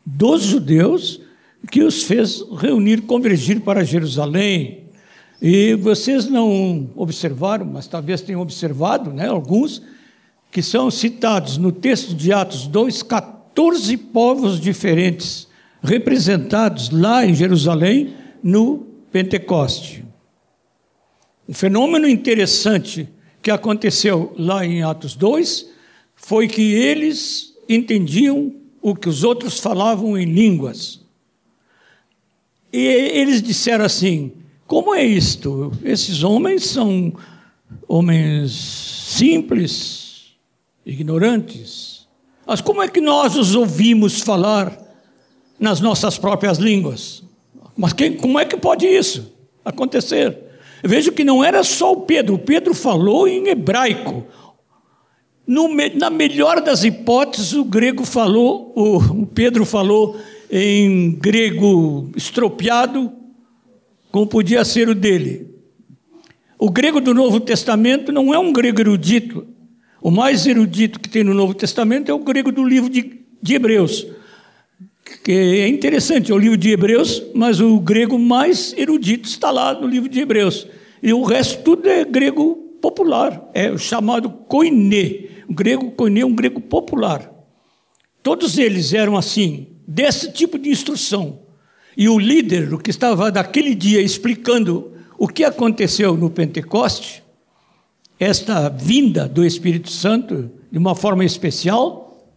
dos 0.04 0.42
judeus 0.42 1.20
que 1.70 1.84
os 1.84 2.02
fez 2.02 2.42
reunir, 2.58 3.02
convergir 3.02 3.60
para 3.60 3.84
Jerusalém, 3.84 4.85
e 5.40 5.74
vocês 5.74 6.26
não 6.26 6.90
observaram, 6.96 7.66
mas 7.66 7.86
talvez 7.86 8.20
tenham 8.20 8.40
observado, 8.40 9.12
né, 9.12 9.28
alguns, 9.28 9.82
que 10.50 10.62
são 10.62 10.90
citados 10.90 11.58
no 11.58 11.70
texto 11.70 12.14
de 12.14 12.32
Atos 12.32 12.66
2, 12.66 13.02
14 13.02 13.96
povos 13.96 14.58
diferentes, 14.58 15.46
representados 15.82 16.90
lá 16.90 17.26
em 17.26 17.34
Jerusalém 17.34 18.14
no 18.42 18.86
Pentecoste. 19.12 20.04
Um 21.48 21.52
fenômeno 21.52 22.08
interessante 22.08 23.08
que 23.42 23.50
aconteceu 23.50 24.34
lá 24.38 24.64
em 24.64 24.82
Atos 24.82 25.14
2 25.14 25.70
foi 26.14 26.48
que 26.48 26.72
eles 26.72 27.54
entendiam 27.68 28.54
o 28.80 28.94
que 28.94 29.08
os 29.08 29.22
outros 29.22 29.60
falavam 29.60 30.18
em 30.18 30.24
línguas. 30.24 31.04
E 32.72 32.78
eles 32.78 33.42
disseram 33.42 33.84
assim: 33.84 34.32
como 34.66 34.94
é 34.94 35.04
isto? 35.04 35.72
Esses 35.84 36.22
homens 36.22 36.66
são 36.66 37.12
homens 37.86 38.52
simples, 38.52 40.34
ignorantes. 40.84 42.06
Mas 42.46 42.60
como 42.60 42.82
é 42.82 42.88
que 42.88 43.00
nós 43.00 43.36
os 43.36 43.54
ouvimos 43.54 44.20
falar 44.20 44.76
nas 45.58 45.80
nossas 45.80 46.18
próprias 46.18 46.58
línguas? 46.58 47.22
Mas 47.76 47.92
quem, 47.92 48.14
como 48.14 48.38
é 48.38 48.44
que 48.44 48.56
pode 48.56 48.86
isso 48.86 49.32
acontecer? 49.64 50.36
Eu 50.82 50.90
vejo 50.90 51.12
que 51.12 51.24
não 51.24 51.42
era 51.42 51.62
só 51.64 51.92
o 51.92 52.02
Pedro, 52.02 52.34
o 52.34 52.38
Pedro 52.38 52.74
falou 52.74 53.26
em 53.26 53.48
hebraico. 53.48 54.24
No, 55.46 55.68
na 55.94 56.10
melhor 56.10 56.60
das 56.60 56.82
hipóteses, 56.82 57.52
o 57.52 57.64
grego 57.64 58.04
falou, 58.04 58.72
o, 58.74 59.26
Pedro 59.26 59.64
falou 59.64 60.16
em 60.50 61.12
grego 61.12 62.10
estropiado, 62.16 63.12
como 64.16 64.26
podia 64.26 64.64
ser 64.64 64.88
o 64.88 64.94
dele. 64.94 65.46
O 66.58 66.70
grego 66.70 67.02
do 67.02 67.12
Novo 67.12 67.38
Testamento 67.38 68.10
não 68.10 68.32
é 68.32 68.38
um 68.38 68.50
grego 68.50 68.80
erudito. 68.80 69.46
O 70.00 70.10
mais 70.10 70.46
erudito 70.46 70.98
que 70.98 71.06
tem 71.06 71.22
no 71.22 71.34
Novo 71.34 71.52
Testamento 71.52 72.10
é 72.10 72.14
o 72.14 72.20
grego 72.20 72.50
do 72.50 72.64
livro 72.64 72.88
de, 72.88 73.20
de 73.42 73.54
Hebreus. 73.54 74.06
Que 75.22 75.32
é 75.32 75.68
interessante, 75.68 76.32
é 76.32 76.34
o 76.34 76.38
livro 76.38 76.56
de 76.56 76.70
Hebreus, 76.70 77.22
mas 77.34 77.60
o 77.60 77.78
grego 77.78 78.18
mais 78.18 78.72
erudito 78.78 79.28
está 79.28 79.50
lá 79.50 79.78
no 79.78 79.86
livro 79.86 80.08
de 80.08 80.18
Hebreus. 80.18 80.66
E 81.02 81.12
o 81.12 81.22
resto 81.22 81.62
tudo 81.62 81.86
é 81.86 82.02
grego 82.02 82.54
popular, 82.80 83.50
é 83.52 83.70
o 83.70 83.76
chamado 83.76 84.30
koiné. 84.30 85.26
O 85.46 85.52
grego 85.52 85.90
koiné 85.90 86.20
é 86.20 86.26
um 86.26 86.34
grego 86.34 86.62
popular. 86.62 87.30
Todos 88.22 88.56
eles 88.56 88.94
eram 88.94 89.14
assim, 89.14 89.76
desse 89.86 90.32
tipo 90.32 90.58
de 90.58 90.70
instrução. 90.70 91.45
E 91.96 92.08
o 92.08 92.18
líder, 92.18 92.74
o 92.74 92.78
que 92.78 92.90
estava 92.90 93.32
daquele 93.32 93.74
dia 93.74 94.00
explicando 94.00 94.92
o 95.18 95.26
que 95.26 95.44
aconteceu 95.44 96.16
no 96.16 96.28
Pentecoste, 96.28 97.22
esta 98.20 98.68
vinda 98.68 99.26
do 99.26 99.44
Espírito 99.44 99.90
Santo 99.90 100.50
de 100.70 100.78
uma 100.78 100.94
forma 100.94 101.24
especial, 101.24 102.28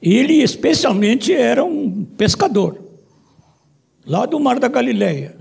ele 0.00 0.42
especialmente 0.42 1.32
era 1.32 1.64
um 1.64 2.04
pescador, 2.04 2.78
lá 4.06 4.26
do 4.26 4.38
Mar 4.38 4.60
da 4.60 4.68
Galileia. 4.68 5.36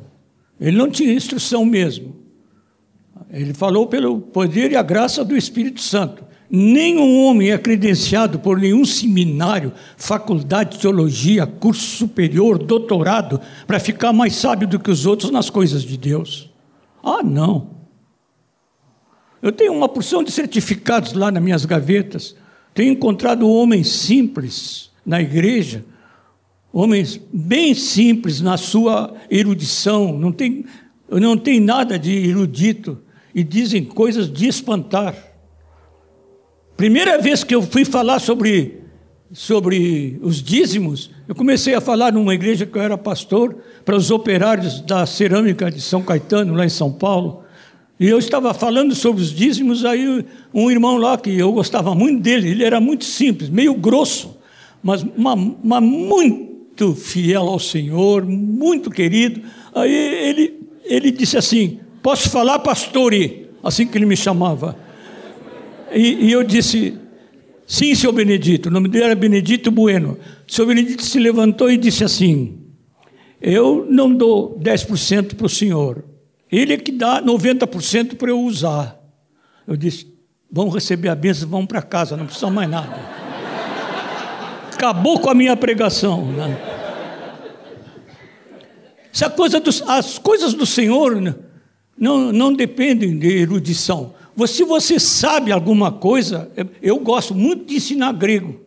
Ele 0.60 0.78
não 0.78 0.90
tinha 0.90 1.14
instrução 1.14 1.66
mesmo. 1.66 2.16
Ele 3.30 3.54
falou 3.54 3.88
pelo 3.88 4.22
poder 4.22 4.72
e 4.72 4.76
a 4.76 4.82
graça 4.82 5.24
do 5.24 5.36
Espírito 5.36 5.82
Santo. 5.82 6.24
Nenhum 6.50 7.24
homem 7.24 7.52
é 7.52 7.58
credenciado 7.58 8.40
por 8.40 8.60
nenhum 8.60 8.86
seminário, 8.86 9.74
faculdade 9.98 10.74
de 10.76 10.80
teologia, 10.80 11.48
curso 11.48 11.98
superior, 11.98 12.60
doutorado, 12.60 13.42
para 13.66 13.80
ficar 13.80 14.14
mais 14.14 14.36
sábio 14.36 14.68
do 14.68 14.80
que 14.80 14.92
os 14.92 15.06
outros 15.06 15.32
nas 15.32 15.50
coisas 15.50 15.84
de 15.84 15.98
Deus. 15.98 16.52
Ah, 17.04 17.24
não. 17.24 17.76
Eu 19.42 19.52
tenho 19.52 19.74
uma 19.74 19.90
porção 19.90 20.24
de 20.24 20.32
certificados 20.32 21.14
lá 21.14 21.32
nas 21.32 21.42
minhas 21.42 21.66
gavetas. 21.66 22.36
Tenho 22.74 22.92
encontrado 22.92 23.50
homens 23.50 23.90
simples 23.90 24.92
na 25.06 25.22
igreja, 25.22 25.86
homens 26.74 27.22
bem 27.32 27.74
simples 27.74 28.42
na 28.42 28.58
sua 28.58 29.14
erudição, 29.30 30.18
não 30.18 30.32
tem, 30.32 30.66
não 31.10 31.38
tem 31.38 31.60
nada 31.60 31.98
de 31.98 32.12
erudito, 32.12 33.02
e 33.34 33.44
dizem 33.44 33.84
coisas 33.84 34.32
de 34.32 34.48
espantar. 34.48 35.16
Primeira 36.78 37.18
vez 37.18 37.42
que 37.42 37.56
eu 37.56 37.62
fui 37.62 37.86
falar 37.86 38.20
sobre, 38.20 38.82
sobre 39.32 40.20
os 40.22 40.44
dízimos, 40.44 41.10
eu 41.26 41.34
comecei 41.34 41.74
a 41.74 41.80
falar 41.80 42.12
numa 42.12 42.34
igreja 42.34 42.66
que 42.66 42.78
eu 42.78 42.82
era 42.82 42.98
pastor, 42.98 43.56
para 43.86 43.96
os 43.96 44.12
operários 44.12 44.82
da 44.82 45.06
cerâmica 45.06 45.72
de 45.72 45.80
São 45.80 46.02
Caetano, 46.02 46.54
lá 46.54 46.66
em 46.66 46.70
São 46.70 46.92
Paulo. 46.92 47.44
E 47.98 48.10
eu 48.10 48.20
estava 48.20 48.54
falando 48.54 48.94
sobre 48.94 49.22
os 49.22 49.32
dízimos, 49.32 49.86
aí 49.86 50.26
um 50.54 50.70
irmão 50.70 50.98
lá, 50.98 51.18
que 51.18 51.30
eu 51.40 51.54
gostava 51.54 51.96
muito 51.96 52.22
dele, 52.22 52.50
ele 52.50 52.64
era 52.66 52.82
muito 52.82 53.06
simples, 53.06 53.50
meio 53.50 53.74
grosso, 53.74 54.38
mas, 54.84 55.06
mas 55.16 55.82
muito 55.82 56.94
fiel 56.94 57.44
ao 57.44 57.60
Senhor, 57.60 58.26
muito 58.26 58.92
querido. 58.92 59.42
Aí 59.74 59.94
ele, 59.94 60.60
ele 60.84 61.10
disse 61.10 61.38
assim: 61.38 61.80
Posso 62.04 62.30
falar, 62.30 62.60
pastore? 62.60 63.48
Assim 63.64 63.88
que 63.88 63.98
ele 63.98 64.06
me 64.06 64.18
chamava. 64.18 64.85
E, 65.92 66.28
e 66.28 66.32
eu 66.32 66.44
disse, 66.44 66.98
sim, 67.66 67.94
senhor 67.96 68.14
Benedito. 68.14 68.70
O 68.70 68.72
nome 68.72 68.90
dele 68.90 69.06
era 69.06 69.16
Benedito 69.16 69.72
Bueno. 69.72 70.18
O 70.48 70.52
senhor 70.52 70.68
Benedito 70.68 71.04
se 71.04 71.20
levantou 71.20 71.70
e 71.70 71.78
disse 71.78 72.04
assim: 72.04 72.60
Eu 73.42 73.86
não 73.90 74.14
dou 74.14 74.60
10% 74.60 75.36
para 75.36 75.46
o 75.46 75.50
senhor. 75.50 76.04
Ele 76.52 76.74
é 76.74 76.78
que 76.78 76.92
dá 76.92 77.22
90% 77.22 78.16
para 78.16 78.30
eu 78.30 78.40
usar. 78.40 79.00
Eu 79.68 79.76
disse: 79.76 80.16
Vamos 80.52 80.74
receber 80.74 81.10
a 81.10 81.16
bênção, 81.16 81.50
vamos 81.50 81.68
para 81.68 81.82
casa, 81.82 82.16
não 82.16 82.26
precisa 82.26 82.50
mais 82.50 82.70
nada. 82.70 82.96
acabou 84.72 85.20
com 85.20 85.30
a 85.30 85.34
minha 85.34 85.56
pregação. 85.56 86.26
Né? 86.32 86.58
Coisa 89.36 89.60
dos, 89.60 89.82
as 89.88 90.18
coisas 90.18 90.54
do 90.54 90.66
Senhor 90.66 91.36
não, 91.98 92.32
não 92.32 92.54
dependem 92.54 93.18
de 93.18 93.28
erudição. 93.28 94.14
Se 94.48 94.64
você 94.64 95.00
sabe 95.00 95.52
alguma 95.52 95.92
coisa, 95.92 96.52
eu 96.82 97.00
gosto 97.00 97.34
muito 97.34 97.66
de 97.66 97.76
ensinar 97.76 98.12
grego. 98.14 98.60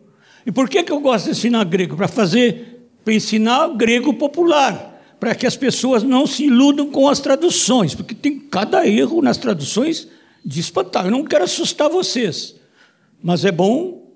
E 0.45 0.51
por 0.51 0.67
que, 0.67 0.81
que 0.81 0.91
eu 0.91 0.99
gosto 0.99 1.25
de 1.25 1.31
ensinar 1.31 1.63
grego? 1.65 1.95
Para 1.95 2.07
fazer, 2.07 2.89
para 3.05 3.13
ensinar 3.13 3.67
grego 3.75 4.13
popular, 4.13 4.99
para 5.19 5.35
que 5.35 5.45
as 5.45 5.55
pessoas 5.55 6.01
não 6.01 6.25
se 6.25 6.45
iludam 6.45 6.89
com 6.89 7.07
as 7.07 7.19
traduções, 7.19 7.93
porque 7.93 8.15
tem 8.15 8.39
cada 8.39 8.87
erro 8.87 9.21
nas 9.21 9.37
traduções 9.37 10.07
de 10.43 10.59
espantar. 10.59 11.05
Eu 11.05 11.11
não 11.11 11.23
quero 11.23 11.43
assustar 11.43 11.87
vocês, 11.87 12.55
mas 13.21 13.45
é 13.45 13.51
bom 13.51 14.11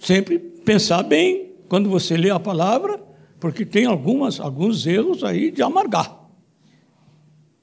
sempre 0.00 0.38
pensar 0.38 1.02
bem 1.02 1.52
quando 1.68 1.90
você 1.90 2.16
lê 2.16 2.30
a 2.30 2.40
palavra, 2.40 3.00
porque 3.38 3.66
tem 3.66 3.84
algumas, 3.84 4.40
alguns 4.40 4.86
erros 4.86 5.22
aí 5.22 5.50
de 5.50 5.62
amargar 5.62 6.26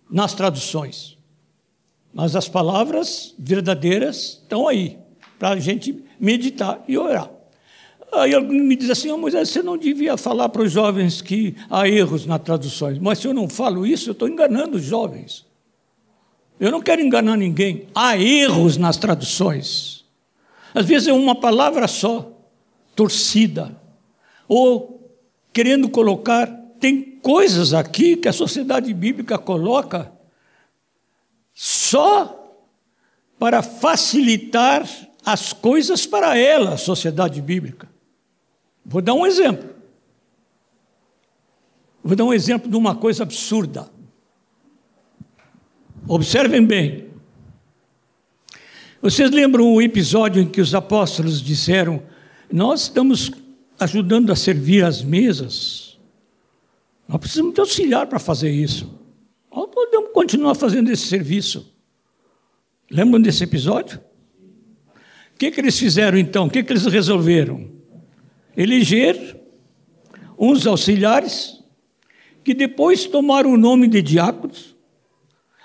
nas 0.09 0.36
traduções. 0.36 1.17
Mas 2.14 2.36
as 2.36 2.47
palavras 2.47 3.34
verdadeiras 3.38 4.39
estão 4.43 4.68
aí, 4.68 4.97
para 5.39 5.49
a 5.49 5.59
gente 5.59 6.03
meditar 6.20 6.84
e 6.88 6.97
orar. 6.97 7.30
Aí 8.11 8.34
alguém 8.36 8.61
me 8.61 8.76
diz 8.76 8.91
assim, 8.91 9.09
oh, 9.09 9.18
Moisés, 9.18 9.49
você 9.49 9.64
não 9.64 9.76
devia 9.76 10.16
falar 10.16 10.49
para 10.49 10.61
os 10.61 10.72
jovens 10.72 11.22
que 11.22 11.55
há 11.70 11.88
erros 11.89 12.28
nas 12.28 12.41
traduções. 12.41 12.99
Mas 12.99 13.18
se 13.18 13.28
eu 13.28 13.34
não 13.34 13.49
falo 13.49 13.88
isso, 13.88 14.09
eu 14.09 14.11
estou 14.11 14.28
enganando 14.28 14.78
os 14.78 14.84
jovens. 14.84 15.45
Eu 16.59 16.72
não 16.72 16.80
quero 16.80 17.01
enganar 17.01 17.36
ninguém. 17.36 17.88
Há 17.95 18.16
erros 18.16 18.78
nas 18.78 18.97
traduções. 18.97 20.05
Às 20.76 20.86
vezes 20.86 21.07
é 21.07 21.14
uma 21.14 21.34
palavra 21.34 21.88
só, 21.88 22.32
torcida. 22.95 23.76
Ou 24.47 25.11
querendo 25.51 25.89
colocar, 25.89 26.45
tem 26.80 27.01
coisas 27.22 27.74
aqui 27.74 28.16
que 28.16 28.28
a 28.28 28.34
sociedade 28.34 28.93
bíblica 28.93 29.39
coloca 29.39 30.12
só 31.54 32.39
para 33.38 33.62
facilitar 33.62 34.88
as 35.26 35.54
coisas 35.54 36.06
para 36.06 36.38
ela, 36.38 36.74
a 36.74 36.78
sociedade 36.78 37.41
bíblica. 37.41 37.89
Vou 38.86 39.01
dar 39.01 39.14
um 39.14 39.26
exemplo. 39.26 39.70
Vou 42.04 42.16
dar 42.16 42.26
um 42.26 42.34
exemplo 42.34 42.70
de 42.70 42.76
uma 42.76 42.95
coisa 42.95 43.24
absurda. 43.24 43.89
Observem 46.08 46.66
bem. 46.66 47.08
Vocês 49.01 49.32
lembram 49.32 49.74
o 49.74 49.82
episódio 49.82 50.41
em 50.41 50.47
que 50.47 50.60
os 50.60 50.76
apóstolos 50.76 51.41
disseram: 51.41 52.04
Nós 52.51 52.84
estamos 52.84 53.32
ajudando 53.80 54.32
a 54.32 54.36
servir 54.36 54.84
as 54.84 55.01
mesas. 55.01 55.97
Nós 57.08 57.20
precisamos 57.20 57.54
de 57.54 57.60
auxiliar 57.62 58.08
para 58.08 58.20
fazer 58.20 58.49
isso. 58.49 59.03
Podemos 59.54 60.12
continuar 60.12 60.56
fazendo 60.56 60.91
esse 60.91 61.06
serviço. 61.06 61.72
Lembram 62.89 63.22
desse 63.22 63.43
episódio? 63.43 63.99
O 65.34 65.38
que, 65.38 65.51
que 65.51 65.62
eles 65.62 65.78
fizeram 65.78 66.18
então? 66.18 66.47
O 66.47 66.49
que, 66.49 66.64
que 66.64 66.72
eles 66.72 66.86
resolveram? 66.86 67.72
Eleger 68.58 69.39
uns 70.38 70.66
auxiliares 70.66 71.64
que 72.43 72.54
depois 72.54 73.06
tomaram 73.06 73.54
o 73.54 73.58
nome 73.58 73.88
de 73.88 74.01
diáconos. 74.01 74.76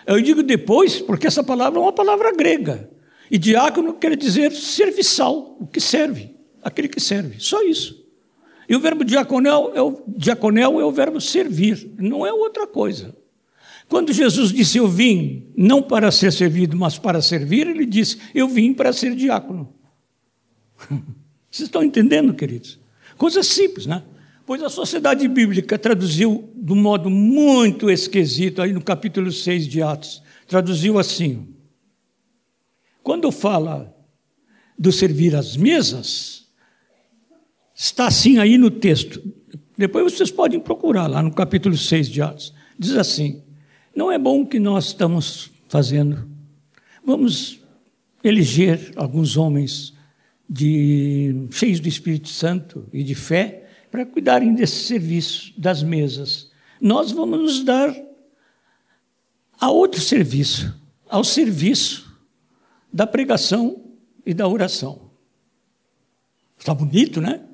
Eu 0.07 0.21
digo 0.21 0.43
depois 0.43 1.01
porque 1.01 1.27
essa 1.27 1.43
palavra 1.43 1.79
é 1.79 1.83
uma 1.83 1.93
palavra 1.93 2.33
grega. 2.33 2.91
E 3.31 3.37
diácono 3.37 3.95
quer 3.95 4.17
dizer 4.17 4.53
serviçal, 4.53 5.57
o 5.61 5.67
que 5.67 5.81
serve, 5.81 6.35
aquele 6.63 6.89
que 6.89 7.01
serve, 7.01 7.41
só 7.41 7.63
isso. 7.63 8.07
E 8.69 8.77
o 8.77 8.81
verbo 8.81 9.05
diaconel 9.05 9.73
é 9.75 9.83
o, 9.83 10.03
diaconel 10.07 10.81
é 10.81 10.85
o 10.85 10.93
verbo 10.93 11.21
servir, 11.21 11.91
não 11.99 12.27
é 12.27 12.33
outra 12.33 12.67
coisa. 12.67 13.15
Quando 13.89 14.13
Jesus 14.13 14.53
disse 14.53 14.79
eu 14.79 14.87
vim 14.87 15.47
não 15.57 15.83
para 15.83 16.11
ser 16.11 16.33
servido, 16.33 16.77
mas 16.77 16.99
para 16.99 17.23
servir, 17.23 17.67
ele 17.67 17.87
disse 17.87 18.19
eu 18.35 18.47
vim 18.47 18.75
para 18.75 18.93
ser 18.93 19.15
diácono. 19.15 19.75
Vocês 21.51 21.67
estão 21.69 21.83
entendendo, 21.83 22.35
queridos? 22.35 22.79
Coisa 23.17 23.43
simples, 23.43 23.87
né? 23.87 24.03
Pois 24.45 24.63
a 24.63 24.69
sociedade 24.69 25.27
bíblica 25.27 25.79
traduziu 25.79 26.53
de 26.55 26.73
um 26.73 26.77
modo 26.77 27.11
muito 27.11 27.91
esquisito, 27.91 28.63
aí 28.63 28.73
no 28.73 28.83
capítulo 28.83 29.33
6 29.33 29.67
de 29.67 29.83
Atos, 29.83 30.23
traduziu 30.47 30.99
assim: 30.99 31.55
quando 33.03 33.31
fala 33.33 33.95
do 34.79 34.93
servir 34.93 35.35
às 35.35 35.57
mesas, 35.57 36.47
está 37.75 38.07
assim 38.07 38.39
aí 38.39 38.57
no 38.59 38.71
texto. 38.71 39.23
Depois 39.77 40.13
vocês 40.13 40.31
podem 40.31 40.61
procurar 40.61 41.07
lá 41.07 41.23
no 41.23 41.33
capítulo 41.33 41.77
6 41.77 42.09
de 42.09 42.23
Atos. 42.23 42.55
Diz 42.79 42.93
assim: 42.93 43.43
não 43.99 44.13
é 44.13 44.17
bom 44.17 44.43
o 44.43 44.47
que 44.47 44.61
nós 44.61 44.87
estamos 44.87 45.51
fazendo. 45.69 46.25
Vamos 47.05 47.59
eleger 48.23 48.93
alguns 48.95 49.37
homens 49.37 49.93
de, 50.49 51.49
cheios 51.51 51.81
do 51.81 51.89
Espírito 51.89 52.29
Santo 52.29 52.89
e 52.93 53.03
de 53.03 53.17
fé 53.17 53.69
para 53.91 54.07
cuidarem 54.07 54.55
desse 54.55 54.85
serviço 54.85 55.53
das 55.59 55.83
mesas. 55.83 56.49
Nós 56.81 57.11
vamos 57.11 57.41
nos 57.41 57.65
dar 57.65 57.93
a 59.61 59.69
outro 59.69 60.01
serviço, 60.01 60.73
ao 61.09 61.25
serviço 61.25 62.17
da 62.93 63.05
pregação 63.05 63.83
e 64.25 64.33
da 64.33 64.47
oração. 64.47 65.11
Está 66.57 66.73
bonito, 66.73 67.21
né? 67.21 67.45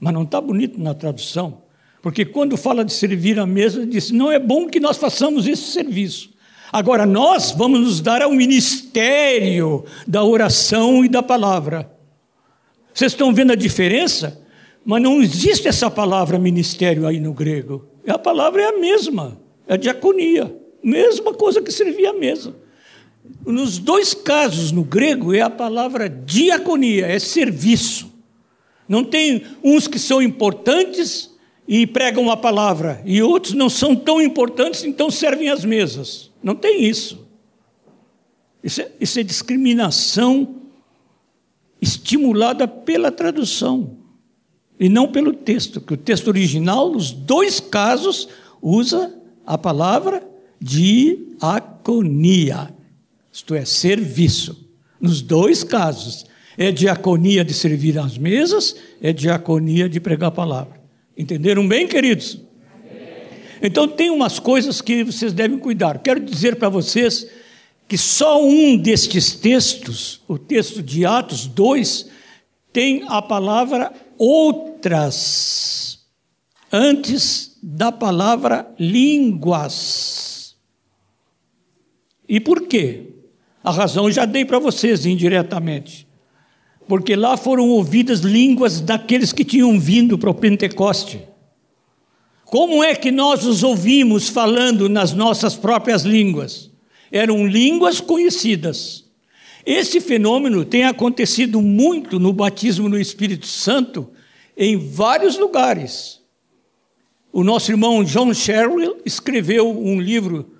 Mas 0.00 0.12
não 0.12 0.24
está 0.24 0.40
bonito 0.40 0.76
na 0.80 0.92
tradução. 0.92 1.62
Porque 2.04 2.22
quando 2.26 2.54
fala 2.58 2.84
de 2.84 2.92
servir 2.92 3.40
à 3.40 3.46
mesa, 3.46 3.86
diz: 3.86 4.10
não 4.10 4.30
é 4.30 4.38
bom 4.38 4.68
que 4.68 4.78
nós 4.78 4.98
façamos 4.98 5.46
esse 5.46 5.72
serviço. 5.72 6.34
Agora, 6.70 7.06
nós 7.06 7.52
vamos 7.52 7.80
nos 7.80 7.98
dar 8.02 8.20
ao 8.20 8.30
ministério 8.30 9.86
da 10.06 10.22
oração 10.22 11.02
e 11.02 11.08
da 11.08 11.22
palavra. 11.22 11.90
Vocês 12.92 13.12
estão 13.12 13.32
vendo 13.32 13.52
a 13.52 13.56
diferença? 13.56 14.38
Mas 14.84 15.00
não 15.00 15.22
existe 15.22 15.66
essa 15.66 15.90
palavra 15.90 16.38
ministério 16.38 17.06
aí 17.06 17.18
no 17.18 17.32
grego. 17.32 17.88
A 18.06 18.18
palavra 18.18 18.60
é 18.60 18.66
a 18.66 18.78
mesma, 18.78 19.40
é 19.66 19.72
a 19.72 19.78
diaconia. 19.78 20.54
Mesma 20.82 21.32
coisa 21.32 21.62
que 21.62 21.72
servir 21.72 22.04
à 22.04 22.12
mesa. 22.12 22.54
Nos 23.46 23.78
dois 23.78 24.12
casos 24.12 24.70
no 24.70 24.84
grego 24.84 25.32
é 25.32 25.40
a 25.40 25.48
palavra 25.48 26.06
diaconia, 26.06 27.06
é 27.06 27.18
serviço. 27.18 28.12
Não 28.86 29.02
tem 29.02 29.42
uns 29.62 29.88
que 29.88 29.98
são 29.98 30.20
importantes 30.20 31.33
e 31.66 31.86
pregam 31.86 32.30
a 32.30 32.36
palavra, 32.36 33.00
e 33.04 33.22
outros 33.22 33.54
não 33.54 33.70
são 33.70 33.96
tão 33.96 34.20
importantes, 34.20 34.84
então 34.84 35.10
servem 35.10 35.48
às 35.48 35.64
mesas. 35.64 36.30
Não 36.42 36.54
tem 36.54 36.84
isso. 36.84 37.26
Isso 38.62 38.82
é, 38.82 38.90
isso 39.00 39.18
é 39.18 39.22
discriminação 39.22 40.56
estimulada 41.80 42.68
pela 42.68 43.10
tradução 43.12 43.98
e 44.78 44.88
não 44.88 45.10
pelo 45.10 45.32
texto, 45.32 45.80
que 45.80 45.94
o 45.94 45.96
texto 45.96 46.28
original, 46.28 46.90
nos 46.90 47.10
dois 47.12 47.60
casos, 47.60 48.28
usa 48.60 49.14
a 49.46 49.56
palavra 49.58 50.22
diaconia, 50.60 51.54
isto 53.32 53.54
é, 53.54 53.64
serviço. 53.64 54.68
Nos 55.00 55.22
dois 55.22 55.64
casos, 55.64 56.26
é 56.56 56.72
diaconia 56.72 57.44
de 57.44 57.52
servir 57.52 57.98
às 57.98 58.16
mesas, 58.16 58.76
é 59.02 59.12
diaconia 59.12 59.88
de 59.88 60.00
pregar 60.00 60.28
a 60.28 60.32
palavra. 60.32 60.83
Entenderam 61.16 61.66
bem, 61.66 61.86
queridos? 61.86 62.40
Então, 63.62 63.86
tem 63.88 64.10
umas 64.10 64.38
coisas 64.38 64.80
que 64.80 65.04
vocês 65.04 65.32
devem 65.32 65.58
cuidar. 65.58 65.98
Quero 66.00 66.20
dizer 66.20 66.56
para 66.56 66.68
vocês 66.68 67.26
que 67.86 67.96
só 67.96 68.44
um 68.44 68.76
destes 68.76 69.34
textos, 69.34 70.20
o 70.26 70.36
texto 70.36 70.82
de 70.82 71.06
Atos 71.06 71.46
2, 71.46 72.10
tem 72.72 73.04
a 73.06 73.22
palavra 73.22 73.92
outras, 74.18 76.00
antes 76.72 77.56
da 77.62 77.92
palavra 77.92 78.68
línguas. 78.78 80.56
E 82.28 82.40
por 82.40 82.66
quê? 82.66 83.10
A 83.62 83.70
razão 83.70 84.10
já 84.10 84.24
dei 84.24 84.44
para 84.44 84.58
vocês 84.58 85.06
indiretamente 85.06 86.06
porque 86.86 87.16
lá 87.16 87.36
foram 87.36 87.68
ouvidas 87.68 88.20
línguas 88.20 88.80
daqueles 88.80 89.32
que 89.32 89.44
tinham 89.44 89.78
vindo 89.78 90.18
para 90.18 90.30
o 90.30 90.34
Pentecoste. 90.34 91.20
Como 92.44 92.84
é 92.84 92.94
que 92.94 93.10
nós 93.10 93.44
os 93.46 93.62
ouvimos 93.62 94.28
falando 94.28 94.88
nas 94.88 95.12
nossas 95.12 95.56
próprias 95.56 96.02
línguas? 96.02 96.70
Eram 97.10 97.46
línguas 97.46 98.00
conhecidas. 98.00 99.04
Esse 99.64 100.00
fenômeno 100.00 100.64
tem 100.64 100.84
acontecido 100.84 101.60
muito 101.60 102.20
no 102.20 102.32
batismo 102.32 102.88
no 102.88 102.98
Espírito 102.98 103.46
Santo 103.46 104.10
em 104.56 104.76
vários 104.76 105.38
lugares. 105.38 106.20
O 107.32 107.42
nosso 107.42 107.72
irmão 107.72 108.04
John 108.04 108.32
Sherrill 108.32 108.98
escreveu 109.04 109.68
um 109.68 110.00
livro 110.00 110.52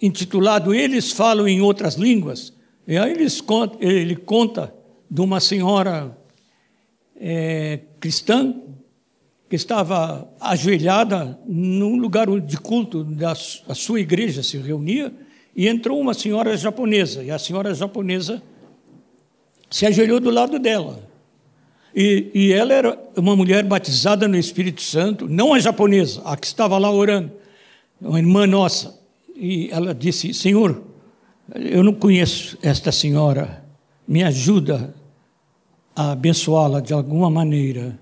intitulado 0.00 0.74
Eles 0.74 1.10
Falam 1.10 1.48
em 1.48 1.60
Outras 1.62 1.94
Línguas. 1.94 2.52
E 2.86 2.96
aí 2.98 3.16
ele 3.80 4.14
conta 4.16 4.72
de 5.12 5.20
uma 5.20 5.40
senhora 5.40 6.16
é, 7.20 7.80
cristã 8.00 8.54
que 9.46 9.54
estava 9.56 10.26
ajoelhada 10.40 11.38
num 11.46 11.96
lugar 11.96 12.28
de 12.40 12.56
culto 12.56 13.04
da 13.04 13.34
sua 13.34 14.00
igreja 14.00 14.42
se 14.42 14.56
reunia 14.56 15.12
e 15.54 15.68
entrou 15.68 16.00
uma 16.00 16.14
senhora 16.14 16.56
japonesa 16.56 17.22
e 17.22 17.30
a 17.30 17.38
senhora 17.38 17.74
japonesa 17.74 18.42
se 19.70 19.84
ajoelhou 19.84 20.18
do 20.18 20.30
lado 20.30 20.58
dela. 20.58 21.06
E, 21.94 22.30
e 22.32 22.52
ela 22.54 22.72
era 22.72 22.98
uma 23.14 23.36
mulher 23.36 23.62
batizada 23.64 24.26
no 24.26 24.38
Espírito 24.38 24.80
Santo 24.80 25.28
não 25.28 25.52
a 25.52 25.58
japonesa 25.58 26.22
a 26.24 26.38
que 26.38 26.46
estava 26.46 26.78
lá 26.78 26.90
orando 26.90 27.30
uma 28.00 28.18
irmã 28.18 28.46
nossa. 28.46 28.98
E 29.36 29.68
ela 29.70 29.94
disse 29.94 30.32
Senhor 30.32 30.82
eu 31.54 31.84
não 31.84 31.92
conheço 31.92 32.56
esta 32.62 32.90
senhora 32.90 33.62
me 34.08 34.22
ajuda 34.22 35.01
a 35.94 36.12
abençoá-la 36.12 36.80
de 36.80 36.92
alguma 36.92 37.30
maneira 37.30 37.98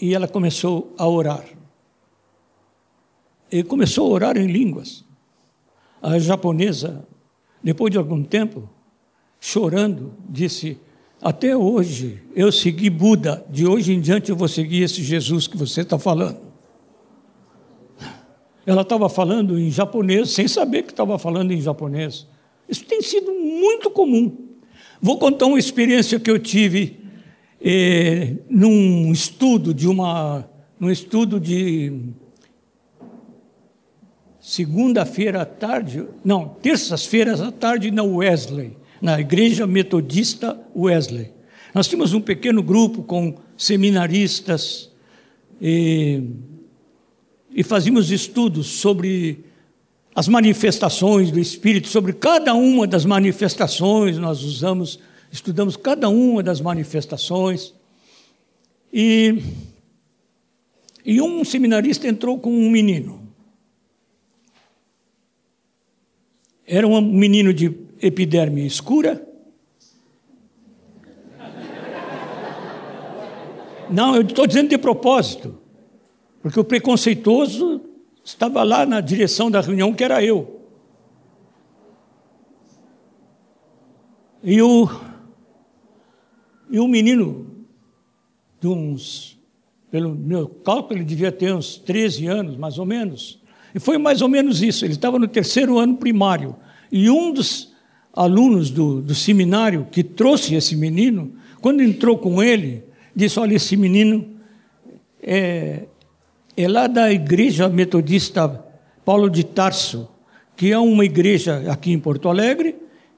e 0.00 0.14
ela 0.14 0.28
começou 0.28 0.94
a 0.96 1.06
orar. 1.08 1.44
E 3.50 3.62
começou 3.62 4.06
a 4.06 4.10
orar 4.10 4.36
em 4.36 4.46
línguas. 4.46 5.04
A 6.00 6.18
japonesa, 6.18 7.06
depois 7.62 7.90
de 7.90 7.98
algum 7.98 8.22
tempo, 8.22 8.68
chorando, 9.40 10.14
disse: 10.28 10.78
Até 11.20 11.56
hoje 11.56 12.22
eu 12.34 12.52
segui 12.52 12.90
Buda, 12.90 13.44
de 13.48 13.66
hoje 13.66 13.92
em 13.92 14.00
diante 14.00 14.30
eu 14.30 14.36
vou 14.36 14.48
seguir 14.48 14.82
esse 14.82 15.02
Jesus 15.02 15.46
que 15.46 15.56
você 15.56 15.80
está 15.80 15.98
falando. 15.98 16.48
Ela 18.66 18.82
estava 18.82 19.08
falando 19.08 19.58
em 19.58 19.70
japonês, 19.70 20.30
sem 20.30 20.46
saber 20.46 20.82
que 20.82 20.90
estava 20.90 21.18
falando 21.18 21.52
em 21.52 21.60
japonês. 21.60 22.26
Isso 22.68 22.84
tem 22.84 23.00
sido 23.00 23.32
muito 23.32 23.90
comum. 23.90 24.48
Vou 25.00 25.18
contar 25.18 25.46
uma 25.46 25.58
experiência 25.58 26.18
que 26.20 26.30
eu 26.30 26.38
tive 26.38 26.98
eh, 27.60 28.34
num 28.50 29.10
estudo 29.12 29.72
de 29.72 29.88
uma, 29.88 30.48
num 30.78 30.90
estudo 30.90 31.40
de 31.40 31.92
segunda-feira 34.40 35.42
à 35.42 35.44
tarde, 35.44 36.06
não, 36.24 36.48
terças-feiras 36.62 37.40
à 37.40 37.52
tarde 37.52 37.90
na 37.90 38.02
Wesley, 38.02 38.76
na 39.00 39.20
Igreja 39.20 39.66
Metodista 39.66 40.58
Wesley. 40.74 41.32
Nós 41.74 41.86
tínhamos 41.86 42.12
um 42.14 42.20
pequeno 42.20 42.62
grupo 42.62 43.02
com 43.02 43.36
seminaristas 43.56 44.90
e, 45.60 46.22
e 47.52 47.62
fazíamos 47.62 48.10
estudos 48.10 48.66
sobre 48.66 49.44
as 50.18 50.26
manifestações 50.26 51.30
do 51.30 51.38
Espírito, 51.38 51.86
sobre 51.86 52.12
cada 52.12 52.52
uma 52.52 52.88
das 52.88 53.04
manifestações, 53.04 54.18
nós 54.18 54.42
usamos 54.42 54.98
estudamos 55.30 55.76
cada 55.76 56.08
uma 56.08 56.42
das 56.42 56.60
manifestações. 56.60 57.72
E, 58.92 59.40
e 61.04 61.22
um 61.22 61.44
seminarista 61.44 62.08
entrou 62.08 62.36
com 62.36 62.50
um 62.50 62.68
menino. 62.68 63.28
Era 66.66 66.84
um 66.84 67.00
menino 67.00 67.54
de 67.54 67.72
epiderme 68.02 68.66
escura. 68.66 69.24
Não, 73.88 74.16
eu 74.16 74.22
estou 74.22 74.48
dizendo 74.48 74.68
de 74.68 74.78
propósito, 74.78 75.60
porque 76.42 76.58
o 76.58 76.64
preconceituoso 76.64 77.77
estava 78.28 78.62
lá 78.62 78.84
na 78.84 79.00
direção 79.00 79.50
da 79.50 79.60
reunião, 79.60 79.94
que 79.94 80.04
era 80.04 80.22
eu. 80.22 80.60
E 84.42 84.60
o, 84.60 84.88
e 86.70 86.78
o 86.78 86.86
menino, 86.86 87.64
de 88.60 88.68
uns, 88.68 89.38
pelo 89.90 90.14
meu 90.14 90.46
cálculo, 90.46 90.98
ele 90.98 91.04
devia 91.04 91.32
ter 91.32 91.54
uns 91.54 91.78
13 91.78 92.26
anos, 92.26 92.56
mais 92.56 92.78
ou 92.78 92.84
menos. 92.84 93.40
E 93.74 93.80
foi 93.80 93.96
mais 93.96 94.20
ou 94.20 94.28
menos 94.28 94.62
isso. 94.62 94.84
Ele 94.84 94.92
estava 94.92 95.18
no 95.18 95.26
terceiro 95.26 95.78
ano 95.78 95.96
primário. 95.96 96.54
E 96.92 97.08
um 97.10 97.32
dos 97.32 97.74
alunos 98.12 98.70
do, 98.70 99.00
do 99.00 99.14
seminário 99.14 99.88
que 99.90 100.04
trouxe 100.04 100.54
esse 100.54 100.76
menino, 100.76 101.32
quando 101.60 101.82
entrou 101.82 102.18
com 102.18 102.42
ele, 102.42 102.84
disse: 103.16 103.40
Olha, 103.40 103.54
esse 103.54 103.76
menino 103.76 104.36
é, 105.22 105.86
é 106.58 106.66
lá 106.66 106.88
da 106.88 107.12
igreja 107.12 107.68
metodista 107.68 108.48
Paulo 109.04 109.30
de 109.30 109.44
Tarso, 109.44 110.08
que 110.56 110.72
é 110.72 110.78
uma 110.78 111.04
igreja 111.04 111.70
aqui 111.70 111.92
em 111.92 112.00
Porto 112.00 112.28
Alegre 112.28 112.74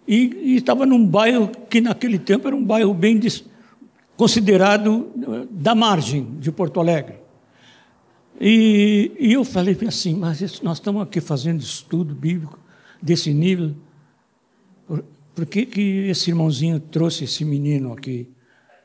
e, 0.06 0.36
e 0.42 0.56
estava 0.56 0.84
num 0.84 1.06
bairro 1.06 1.50
que 1.70 1.80
naquele 1.80 2.18
tempo 2.18 2.46
era 2.46 2.54
um 2.54 2.62
bairro 2.62 2.92
bem 2.92 3.18
des, 3.18 3.42
considerado 4.14 5.10
eh, 5.16 5.46
da 5.50 5.74
margem 5.74 6.36
de 6.38 6.52
Porto 6.52 6.80
Alegre. 6.80 7.14
E, 8.38 9.10
e 9.18 9.32
eu 9.32 9.42
falei 9.42 9.74
assim, 9.88 10.14
mas 10.14 10.60
nós 10.60 10.76
estamos 10.76 11.00
aqui 11.00 11.18
fazendo 11.18 11.60
estudo 11.60 12.14
bíblico 12.14 12.58
desse 13.00 13.32
nível, 13.32 13.74
por, 14.86 15.02
por 15.34 15.46
que, 15.46 15.64
que 15.64 15.80
esse 16.10 16.28
irmãozinho 16.28 16.78
trouxe 16.78 17.24
esse 17.24 17.42
menino 17.42 17.94
aqui? 17.94 18.28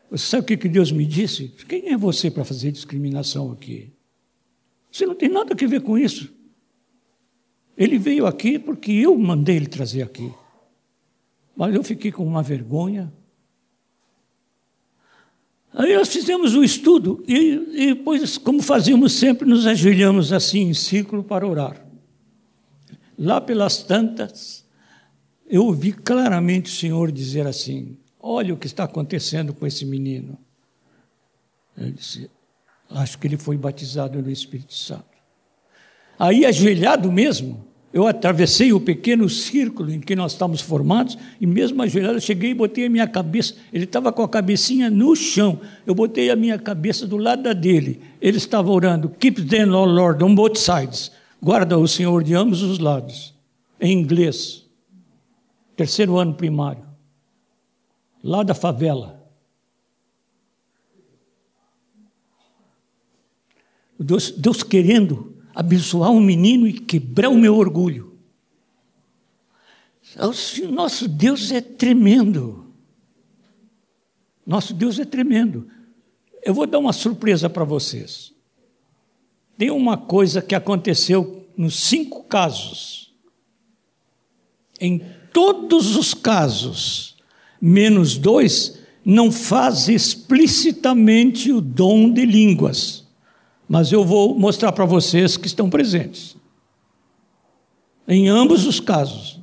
Você 0.10 0.28
sabe 0.28 0.44
o 0.44 0.46
que, 0.46 0.56
que 0.56 0.70
Deus 0.70 0.94
me 0.94 1.06
disse? 1.06 1.50
Quem 1.68 1.90
é 1.90 1.98
você 1.98 2.32
para 2.32 2.46
fazer 2.46 2.72
discriminação 2.72 3.52
aqui? 3.52 3.95
Você 4.96 5.06
não 5.06 5.14
tem 5.14 5.28
nada 5.28 5.54
a 5.54 5.68
ver 5.68 5.82
com 5.82 5.98
isso. 5.98 6.34
Ele 7.78 7.98
veio 7.98 8.26
aqui 8.26 8.58
porque 8.58 8.94
eu 8.94 9.18
mandei 9.18 9.58
ele 9.58 9.68
trazer 9.68 10.02
aqui. 10.02 10.32
Mas 11.54 11.76
eu 11.76 11.84
fiquei 11.84 12.14
com 12.14 12.26
uma 12.26 12.42
vergonha. 12.42 13.12
Aí 15.74 15.94
nós 15.98 16.08
fizemos 16.08 16.56
o 16.56 16.64
estudo 16.64 17.22
e, 17.28 17.92
e 17.92 18.40
como 18.40 18.62
fazíamos 18.62 19.12
sempre, 19.12 19.46
nos 19.46 19.68
ajoelhamos 19.68 20.32
assim 20.32 20.62
em 20.62 20.74
círculo 20.74 21.26
para 21.26 21.46
orar. 21.46 21.86
Lá 23.20 23.42
pelas 23.42 23.84
tantas, 23.84 24.66
eu 25.46 25.66
ouvi 25.66 25.92
claramente 25.92 26.72
o 26.72 26.74
Senhor 26.74 27.12
dizer 27.12 27.46
assim: 27.46 27.98
Olha 28.18 28.54
o 28.54 28.58
que 28.58 28.68
está 28.68 28.86
acontecendo 28.86 29.54
com 29.54 29.68
esse 29.68 29.86
menino. 29.86 30.38
Eu 31.76 31.92
disse: 31.92 32.32
Acho 32.90 33.18
que 33.18 33.28
ele 33.28 33.38
foi 33.38 33.58
batizado 33.58 34.22
no 34.22 34.30
Espírito 34.30 34.74
Santo. 34.74 35.06
Aí, 36.18 36.46
ajoelhado 36.46 37.12
mesmo, 37.12 37.66
eu 37.96 38.06
atravessei 38.06 38.74
o 38.74 38.80
pequeno 38.82 39.30
círculo 39.30 39.90
em 39.90 40.02
que 40.02 40.18
nós 40.18 40.34
estávamos 40.34 40.60
formados 40.60 41.18
e 41.40 41.48
mesmo 41.48 41.82
ajoelhado, 41.82 42.20
cheguei 42.20 42.52
e 42.52 42.54
botei 42.54 42.88
a 42.88 42.90
minha 42.90 43.08
cabeça. 43.08 43.56
Ele 43.72 43.86
estava 43.86 44.12
com 44.12 44.22
a 44.22 44.28
cabecinha 44.28 44.90
no 44.90 45.16
chão. 45.16 45.62
Eu 45.86 45.96
botei 45.96 46.30
a 46.30 46.36
minha 46.36 46.60
cabeça 46.60 47.08
do 47.08 47.16
lado 47.16 47.44
da 47.44 47.54
dele. 47.54 48.02
Ele 48.22 48.36
estava 48.36 48.70
orando, 48.70 49.08
Keep 49.10 49.44
them, 49.44 49.70
O 49.70 49.86
Lord, 49.86 50.22
on 50.24 50.36
both 50.36 50.58
sides. 50.58 51.10
Guarda 51.42 51.78
o 51.78 51.88
Senhor 51.88 52.22
de 52.22 52.34
ambos 52.34 52.62
os 52.62 52.80
lados. 52.80 53.34
Em 53.80 53.98
inglês. 53.98 54.66
Terceiro 55.78 56.18
ano 56.18 56.34
primário. 56.34 56.84
Lá 58.22 58.44
da 58.44 58.54
favela. 58.54 59.15
Deus, 64.00 64.32
Deus 64.32 64.64
querendo 64.64 65.36
abençoar 65.54 66.12
um 66.12 66.20
menino 66.20 66.68
e 66.68 66.74
quebrar 66.74 67.30
o 67.30 67.38
meu 67.38 67.56
orgulho. 67.56 68.14
Nosso 70.70 71.08
Deus 71.08 71.52
é 71.52 71.62
tremendo. 71.62 72.74
Nosso 74.46 74.74
Deus 74.74 75.00
é 75.00 75.06
tremendo. 75.06 75.68
Eu 76.44 76.54
vou 76.54 76.68
dar 76.68 76.78
uma 76.78 76.94
surpresa 76.94 77.50
para 77.50 77.64
vocês. 77.64 78.34
Tem 79.58 79.72
uma 79.72 79.98
coisa 79.98 80.42
que 80.42 80.54
aconteceu 80.54 81.48
nos 81.58 81.76
cinco 81.76 82.24
casos. 82.26 83.14
Em 84.80 85.02
todos 85.32 85.96
os 85.96 86.14
casos, 86.14 87.16
menos 87.62 88.18
dois, 88.18 88.80
não 89.06 89.32
faz 89.32 89.88
explicitamente 89.88 91.52
o 91.52 91.62
dom 91.62 92.12
de 92.12 92.26
línguas 92.26 93.05
mas 93.68 93.92
eu 93.92 94.06
vou 94.06 94.38
mostrar 94.38 94.72
para 94.72 94.86
vocês 94.86 95.38
que 95.38 95.48
estão 95.48 95.70
presentes. 95.70 96.36
Em 98.08 98.28
ambos 98.30 98.66
os 98.66 98.80
casos. 98.80 99.40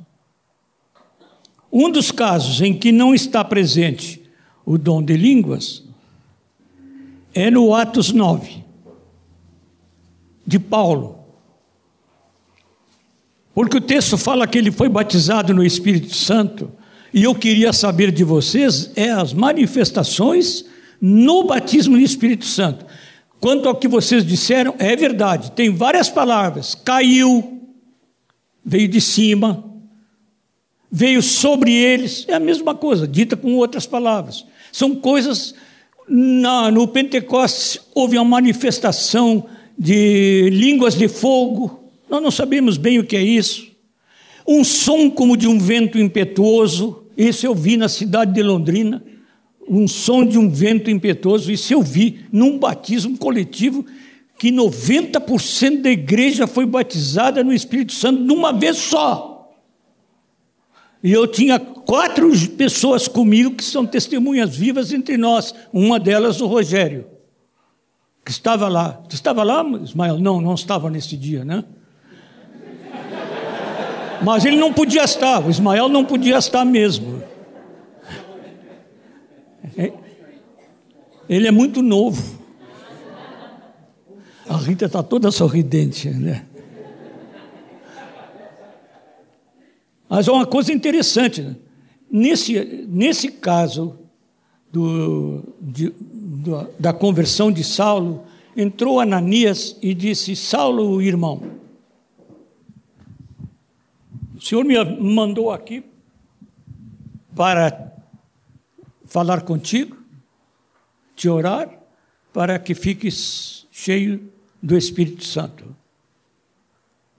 Um 1.71 1.89
dos 1.89 2.11
casos 2.11 2.61
em 2.61 2.73
que 2.73 2.91
não 2.91 3.13
está 3.13 3.43
presente 3.43 4.21
o 4.65 4.77
dom 4.77 5.01
de 5.01 5.17
línguas 5.17 5.83
é 7.33 7.49
no 7.49 7.73
Atos 7.73 8.11
9, 8.11 8.63
de 10.45 10.59
Paulo. 10.59 11.19
Porque 13.53 13.77
o 13.77 13.81
texto 13.81 14.17
fala 14.17 14.47
que 14.47 14.57
ele 14.57 14.71
foi 14.71 14.87
batizado 14.87 15.53
no 15.53 15.63
Espírito 15.63 16.15
Santo, 16.15 16.71
e 17.13 17.23
eu 17.23 17.35
queria 17.35 17.73
saber 17.73 18.11
de 18.11 18.23
vocês 18.23 18.91
é 18.95 19.11
as 19.11 19.33
manifestações 19.33 20.65
no 20.99 21.43
batismo 21.43 21.97
no 21.97 22.01
Espírito 22.01 22.45
Santo. 22.45 22.85
Quanto 23.43 23.67
ao 23.67 23.75
que 23.75 23.89
vocês 23.89 24.25
disseram, 24.25 24.73
é 24.79 24.95
verdade, 24.95 25.51
tem 25.51 25.69
várias 25.69 26.09
palavras. 26.09 26.75
Caiu, 26.75 27.61
veio 28.63 28.87
de 28.87 29.01
cima, 29.01 29.69
veio 30.89 31.21
sobre 31.21 31.73
eles, 31.73 32.23
é 32.29 32.35
a 32.35 32.39
mesma 32.39 32.73
coisa, 32.73 33.05
dita 33.05 33.35
com 33.35 33.55
outras 33.55 33.85
palavras. 33.85 34.45
São 34.71 34.95
coisas. 34.95 35.53
Na, 36.07 36.71
no 36.71 36.87
Pentecostes 36.87 37.81
houve 37.93 38.17
uma 38.17 38.23
manifestação 38.23 39.45
de 39.77 40.49
línguas 40.49 40.95
de 40.95 41.09
fogo, 41.09 41.83
nós 42.09 42.23
não 42.23 42.31
sabemos 42.31 42.77
bem 42.77 42.97
o 42.97 43.03
que 43.03 43.17
é 43.17 43.21
isso. 43.21 43.67
Um 44.47 44.63
som 44.63 45.09
como 45.09 45.35
de 45.35 45.49
um 45.49 45.59
vento 45.59 45.99
impetuoso, 45.99 47.03
isso 47.17 47.45
eu 47.45 47.53
vi 47.53 47.75
na 47.75 47.89
cidade 47.89 48.33
de 48.33 48.41
Londrina, 48.41 49.03
um 49.67 49.87
som 49.87 50.25
de 50.25 50.37
um 50.37 50.49
vento 50.49 50.89
impetuoso, 50.89 51.51
isso 51.51 51.73
eu 51.73 51.81
vi 51.81 52.25
num 52.31 52.57
batismo 52.57 53.17
coletivo 53.17 53.85
que 54.37 54.51
90% 54.51 55.81
da 55.81 55.89
igreja 55.89 56.47
foi 56.47 56.65
batizada 56.65 57.43
no 57.43 57.53
Espírito 57.53 57.93
Santo 57.93 58.25
de 58.25 58.33
uma 58.33 58.51
vez 58.51 58.77
só. 58.77 59.51
E 61.03 61.11
eu 61.11 61.27
tinha 61.27 61.59
quatro 61.59 62.31
pessoas 62.51 63.07
comigo 63.07 63.51
que 63.51 63.63
são 63.63 63.85
testemunhas 63.85 64.55
vivas 64.55 64.93
entre 64.93 65.17
nós. 65.17 65.53
Uma 65.71 65.99
delas, 65.99 66.39
o 66.39 66.47
Rogério, 66.47 67.05
que 68.23 68.31
estava 68.31 68.69
lá. 68.69 69.01
Tu 69.09 69.15
estava 69.15 69.43
lá, 69.43 69.65
Ismael? 69.83 70.17
Não, 70.17 70.39
não 70.39 70.55
estava 70.55 70.89
nesse 70.89 71.17
dia, 71.17 71.43
né? 71.43 71.63
Mas 74.23 74.45
ele 74.45 74.55
não 74.55 74.71
podia 74.71 75.03
estar, 75.03 75.45
o 75.45 75.49
Ismael 75.49 75.89
não 75.89 76.05
podia 76.05 76.37
estar 76.37 76.63
mesmo. 76.63 77.12
É, 79.77 79.91
ele 81.27 81.47
é 81.47 81.51
muito 81.51 81.81
novo. 81.81 82.41
A 84.47 84.57
Rita 84.57 84.85
está 84.85 85.01
toda 85.01 85.31
sorridente, 85.31 86.09
né? 86.09 86.45
Mas 90.09 90.27
é 90.27 90.31
uma 90.31 90.45
coisa 90.45 90.71
interessante. 90.71 91.55
Nesse, 92.11 92.85
nesse 92.87 93.31
caso 93.31 93.97
do, 94.71 95.43
de, 95.59 95.91
do, 95.99 96.67
da 96.77 96.93
conversão 96.93 97.51
de 97.51 97.63
Saulo, 97.63 98.23
entrou 98.55 98.99
Ananias 98.99 99.77
e 99.81 99.93
disse: 99.93 100.35
Saulo, 100.35 101.01
irmão, 101.01 101.41
o 104.35 104.41
Senhor 104.41 104.63
me 104.63 104.75
mandou 104.99 105.51
aqui 105.51 105.83
para 107.35 107.92
falar 109.13 109.43
contigo, 109.43 109.95
te 111.15 111.29
orar, 111.29 111.69
para 112.33 112.57
que 112.57 112.73
fiques 112.73 113.67
cheio 113.71 114.33
do 114.59 114.75
Espírito 114.75 115.23
Santo. 115.23 115.75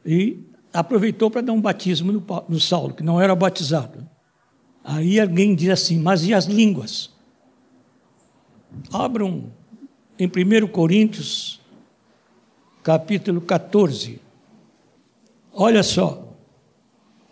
E 0.04 0.40
aproveitou 0.72 1.30
para 1.30 1.40
dar 1.40 1.52
um 1.52 1.60
batismo 1.60 2.10
no, 2.10 2.44
no 2.48 2.58
Saulo, 2.58 2.94
que 2.94 3.04
não 3.04 3.20
era 3.20 3.32
batizado. 3.36 4.04
Aí 4.82 5.20
alguém 5.20 5.54
diz 5.54 5.70
assim: 5.70 6.00
Mas 6.00 6.26
e 6.26 6.34
as 6.34 6.46
línguas? 6.46 7.10
Abram 8.92 9.52
em 10.18 10.26
1 10.26 10.66
Coríntios, 10.66 11.60
capítulo 12.82 13.40
14. 13.40 14.20
Olha 15.52 15.84
só, 15.84 16.36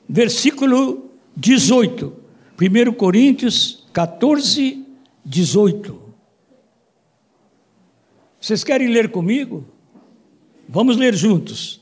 versículo 0.09 1.11
18. 1.37 2.17
1 2.61 2.93
Coríntios 2.93 3.82
14, 3.93 4.87
18. 5.25 6.01
Vocês 8.41 8.65
querem 8.65 8.89
ler 8.89 9.11
comigo? 9.11 9.65
Vamos 10.69 10.97
ler 10.97 11.15
juntos. 11.15 11.81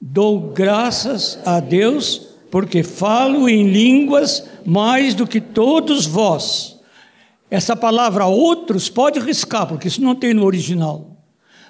Dou 0.00 0.52
graças 0.52 1.38
a 1.44 1.58
Deus, 1.58 2.28
porque 2.50 2.82
falo 2.82 3.48
em 3.48 3.68
línguas 3.68 4.46
mais 4.64 5.14
do 5.14 5.26
que 5.26 5.40
todos 5.40 6.06
vós. 6.06 6.76
Essa 7.50 7.74
palavra 7.74 8.26
outros 8.26 8.88
pode 8.88 9.18
riscar, 9.18 9.66
porque 9.66 9.88
isso 9.88 10.02
não 10.02 10.14
tem 10.14 10.34
no 10.34 10.44
original. 10.44 11.16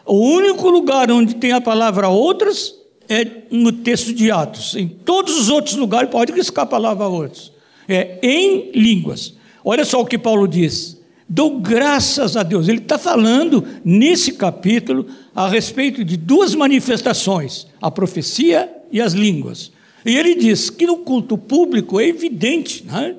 O 0.05 0.19
único 0.19 0.69
lugar 0.69 1.11
onde 1.11 1.35
tem 1.35 1.53
a 1.53 1.61
palavra 1.61 2.09
outros 2.09 2.75
é 3.09 3.25
no 3.51 3.71
texto 3.71 4.13
de 4.13 4.31
Atos. 4.31 4.75
Em 4.75 4.89
todos 4.89 5.39
os 5.39 5.49
outros 5.49 5.77
lugares 5.77 6.11
pode 6.11 6.33
riscar 6.33 6.65
a 6.65 6.69
palavra 6.69 7.07
outros. 7.07 7.53
É 7.89 8.19
em 8.23 8.73
línguas. 8.73 9.36
Olha 9.69 9.85
só 9.85 10.01
o 10.01 10.07
que 10.07 10.17
Paulo 10.17 10.47
diz. 10.47 10.97
Dou 11.29 11.59
graças 11.59 12.37
a 12.37 12.45
Deus. 12.45 12.69
Ele 12.69 12.79
está 12.79 12.97
falando 12.97 13.67
nesse 13.85 14.35
capítulo 14.35 15.09
a 15.35 15.49
respeito 15.49 16.05
de 16.05 16.17
duas 16.17 16.55
manifestações: 16.55 17.67
a 17.83 17.91
profecia 17.91 18.73
e 18.93 19.01
as 19.01 19.13
línguas. 19.13 19.73
E 20.05 20.17
ele 20.17 20.37
diz 20.37 20.71
que 20.71 20.87
no 20.87 20.99
culto 20.99 21.37
público 21.37 21.99
é 21.99 22.07
evidente 22.07 22.85
né, 22.85 23.17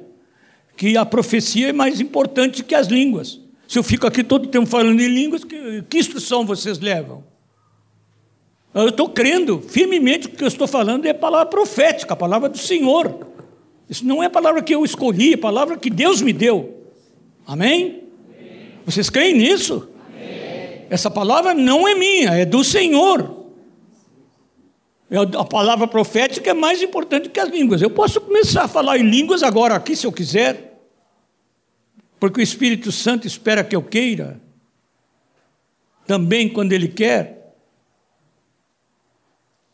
que 0.77 0.95
a 0.95 1.05
profecia 1.05 1.67
é 1.67 1.73
mais 1.73 1.99
importante 1.99 2.63
que 2.63 2.73
as 2.73 2.87
línguas. 2.87 3.41
Se 3.67 3.77
eu 3.77 3.83
fico 3.83 4.07
aqui 4.07 4.23
todo 4.23 4.45
o 4.45 4.47
tempo 4.47 4.67
falando 4.67 5.01
em 5.01 5.09
línguas, 5.09 5.43
que, 5.43 5.83
que 5.89 5.97
instrução 5.97 6.45
vocês 6.45 6.79
levam? 6.79 7.25
Eu 8.73 8.87
estou 8.87 9.09
crendo 9.09 9.59
firmemente 9.59 10.29
que 10.29 10.35
o 10.35 10.37
que 10.37 10.43
eu 10.45 10.47
estou 10.47 10.67
falando 10.67 11.05
é 11.05 11.09
a 11.09 11.15
palavra 11.15 11.47
profética, 11.47 12.13
a 12.13 12.17
palavra 12.17 12.47
do 12.47 12.57
Senhor. 12.57 13.26
Isso 13.89 14.05
não 14.05 14.21
é 14.21 14.25
a 14.25 14.29
palavra 14.29 14.61
que 14.61 14.73
eu 14.73 14.83
escolhi, 14.83 15.31
é 15.31 15.35
a 15.35 15.39
palavra 15.39 15.77
que 15.77 15.89
Deus 15.89 16.21
me 16.21 16.33
deu. 16.33 16.85
Amém? 17.45 18.03
Vocês 18.85 19.09
creem 19.09 19.33
nisso? 19.35 19.89
Amém. 20.07 20.85
Essa 20.89 21.09
palavra 21.09 21.53
não 21.53 21.88
é 21.88 21.95
minha, 21.95 22.31
é 22.31 22.45
do 22.45 22.63
Senhor. 22.63 23.38
É 25.09 25.17
a 25.17 25.45
palavra 25.45 25.88
profética 25.88 26.49
é 26.49 26.53
mais 26.53 26.81
importante 26.81 27.29
que 27.29 27.39
as 27.39 27.49
línguas. 27.49 27.81
Eu 27.81 27.89
posso 27.89 28.19
começar 28.19 28.63
a 28.63 28.67
falar 28.67 28.97
em 28.97 29.09
línguas 29.09 29.41
agora 29.41 29.75
aqui, 29.75 29.95
se 29.95 30.05
eu 30.05 30.11
quiser, 30.11 30.81
porque 32.19 32.41
o 32.41 32.43
Espírito 32.43 32.91
Santo 32.91 33.25
espera 33.25 33.63
que 33.63 33.75
eu 33.75 33.81
queira, 33.81 34.41
também 36.05 36.49
quando 36.49 36.73
Ele 36.73 36.89
quer. 36.89 37.55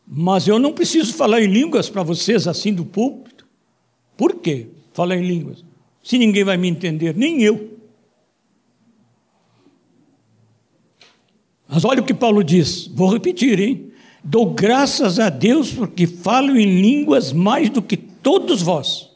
Mas 0.06 0.46
eu 0.46 0.58
não 0.58 0.72
preciso 0.72 1.14
falar 1.14 1.40
em 1.40 1.46
línguas 1.46 1.88
para 1.88 2.02
vocês 2.02 2.46
assim 2.46 2.72
do 2.72 2.84
púlpito. 2.84 3.33
Por 4.16 4.36
quê? 4.36 4.68
Falar 4.92 5.16
em 5.16 5.26
línguas 5.26 5.64
se 6.04 6.18
ninguém 6.18 6.44
vai 6.44 6.58
me 6.58 6.68
entender, 6.68 7.16
nem 7.16 7.42
eu. 7.42 7.78
Mas 11.66 11.82
olha 11.82 12.02
o 12.02 12.04
que 12.04 12.12
Paulo 12.12 12.44
diz, 12.44 12.86
vou 12.88 13.10
repetir, 13.10 13.58
hein? 13.58 13.90
Dou 14.22 14.50
graças 14.50 15.18
a 15.18 15.30
Deus 15.30 15.72
porque 15.72 16.06
falo 16.06 16.58
em 16.58 16.80
línguas 16.80 17.32
mais 17.32 17.70
do 17.70 17.80
que 17.80 17.96
todos 17.96 18.60
vós. 18.60 19.10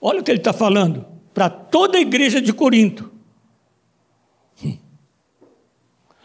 Olha 0.00 0.20
o 0.20 0.22
que 0.22 0.30
ele 0.30 0.38
está 0.38 0.52
falando 0.52 1.04
para 1.34 1.50
toda 1.50 1.98
a 1.98 2.00
igreja 2.00 2.40
de 2.40 2.52
Corinto. 2.52 3.10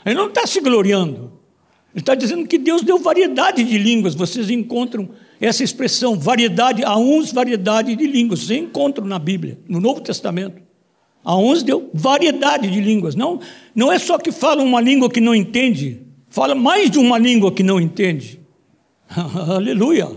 Ele 0.06 0.16
não 0.16 0.28
está 0.28 0.46
se 0.46 0.62
gloriando. 0.62 1.34
Ele 1.92 2.02
está 2.02 2.14
dizendo 2.14 2.48
que 2.48 2.60
Deus 2.60 2.84
deu 2.84 3.00
variedade 3.00 3.64
de 3.64 3.78
línguas. 3.80 4.14
Vocês 4.14 4.52
encontram 4.52 5.10
essa 5.46 5.64
expressão, 5.64 6.18
variedade, 6.18 6.84
a 6.84 6.98
uns 6.98 7.32
variedade 7.32 7.96
de 7.96 8.08
línguas. 8.08 8.42
Você 8.42 8.58
encontra 8.58 9.06
na 9.06 9.20
Bíblia, 9.20 9.60
no 9.68 9.80
Novo 9.80 10.02
Testamento. 10.02 10.62
A 11.24 11.38
uns 11.38 11.62
deu 11.62 11.90
variedade 11.94 12.70
de 12.70 12.82
línguas. 12.82 13.16
Não, 13.16 13.40
não 13.74 13.92
é 13.92 14.00
só 14.00 14.18
que 14.18 14.32
fala 14.32 14.64
uma 14.64 14.82
língua 14.82 15.10
que 15.10 15.22
não 15.22 15.36
entende, 15.36 16.02
fala 16.30 16.56
mais 16.56 16.90
de 16.90 16.98
uma 16.98 17.18
língua 17.18 17.52
que 17.52 17.64
não 17.64 17.80
entende. 17.80 18.40
Aleluia. 19.48 20.10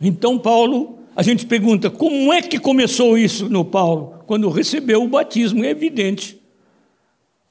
Então, 0.00 0.38
Paulo, 0.38 0.98
a 1.14 1.22
gente 1.22 1.46
pergunta: 1.46 1.88
como 1.88 2.32
é 2.32 2.42
que 2.42 2.58
começou 2.58 3.16
isso 3.16 3.48
no 3.48 3.64
Paulo? 3.64 4.24
Quando 4.26 4.48
recebeu 4.48 5.04
o 5.04 5.08
batismo, 5.08 5.64
é 5.64 5.70
evidente. 5.70 6.40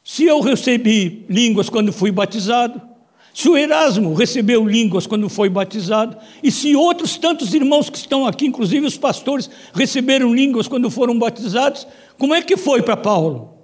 Se 0.04 0.26
eu 0.26 0.42
recebi 0.42 1.26
línguas 1.30 1.70
quando 1.70 1.94
fui 1.94 2.12
batizado, 2.12 2.91
se 3.34 3.48
o 3.48 3.58
Erasmo 3.58 4.14
recebeu 4.14 4.66
línguas 4.68 5.08
quando 5.08 5.30
foi 5.30 5.50
batizado, 5.50 6.18
e 6.44 6.52
se 6.52 6.76
outros 6.76 7.18
tantos 7.18 7.54
irmãos 7.54 7.90
que 7.90 7.98
estão 7.98 8.26
aqui, 8.26 8.46
inclusive 8.46 8.86
os 8.86 8.98
pastores, 8.98 9.50
receberam 9.74 10.34
línguas 10.34 10.68
quando 10.68 10.92
foram 10.92 11.18
batizados, 11.18 11.88
como 12.18 12.34
é 12.34 12.42
que 12.42 12.58
foi 12.58 12.82
para 12.82 12.98
Paulo? 12.98 13.58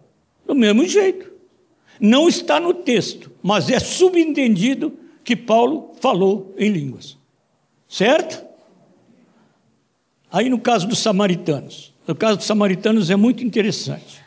Do 0.45 0.55
mesmo 0.55 0.85
jeito. 0.85 1.31
Não 1.99 2.29
está 2.29 2.59
no 2.59 2.73
texto, 2.73 3.31
mas 3.43 3.69
é 3.69 3.79
subentendido 3.79 4.93
que 5.23 5.35
Paulo 5.35 5.91
falou 5.99 6.55
em 6.57 6.69
línguas. 6.71 7.17
Certo? 7.89 8.45
Aí 10.31 10.49
no 10.49 10.59
caso 10.59 10.87
dos 10.87 10.99
samaritanos, 10.99 11.93
o 12.07 12.15
caso 12.15 12.37
dos 12.37 12.45
samaritanos 12.45 13.09
é 13.09 13.15
muito 13.15 13.43
interessante. 13.43 14.23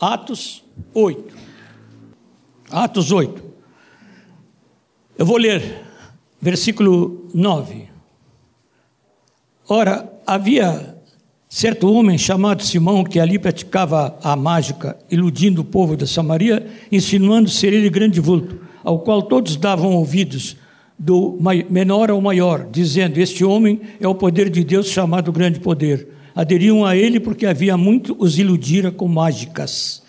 Atos 0.00 0.64
8. 0.92 1.36
Atos 2.70 3.12
8. 3.12 3.51
Eu 5.18 5.26
vou 5.26 5.36
ler 5.36 5.82
versículo 6.40 7.28
9. 7.34 7.84
Ora, 9.68 10.10
havia 10.26 10.96
certo 11.48 11.92
homem 11.92 12.16
chamado 12.16 12.62
Simão 12.62 13.04
que 13.04 13.20
ali 13.20 13.38
praticava 13.38 14.18
a 14.22 14.34
mágica, 14.34 14.98
iludindo 15.10 15.60
o 15.60 15.64
povo 15.64 15.96
da 15.96 16.06
Samaria, 16.06 16.66
insinuando 16.90 17.50
ser 17.50 17.74
ele 17.74 17.90
grande 17.90 18.20
vulto, 18.20 18.58
ao 18.82 19.00
qual 19.00 19.22
todos 19.22 19.56
davam 19.56 19.92
ouvidos, 19.92 20.56
do 20.98 21.38
menor 21.68 22.10
ao 22.10 22.20
maior, 22.20 22.66
dizendo: 22.70 23.18
Este 23.18 23.44
homem 23.44 23.80
é 24.00 24.08
o 24.08 24.14
poder 24.14 24.48
de 24.48 24.64
Deus 24.64 24.86
chamado 24.86 25.30
grande 25.30 25.60
poder. 25.60 26.08
Aderiam 26.34 26.86
a 26.86 26.96
ele 26.96 27.20
porque 27.20 27.44
havia 27.44 27.76
muito 27.76 28.16
os 28.18 28.38
iludira 28.38 28.90
com 28.90 29.06
mágicas. 29.06 30.01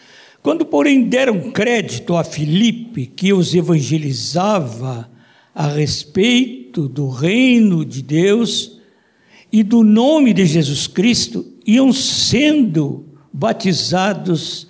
Quando, 0.44 0.66
porém, 0.66 1.06
deram 1.06 1.52
crédito 1.52 2.18
a 2.18 2.24
Filipe, 2.24 3.06
que 3.06 3.32
os 3.32 3.56
evangelizava 3.56 5.10
a 5.56 5.68
respeito 5.68 6.90
do 6.90 7.08
reino 7.08 7.86
de 7.86 8.02
Deus 8.02 8.78
e 9.50 9.64
do 9.64 9.84
nome 9.84 10.34
de 10.34 10.46
Jesus 10.46 10.86
Cristo, 10.86 11.46
iam 11.66 11.94
sendo 11.94 13.06
batizados 13.32 14.68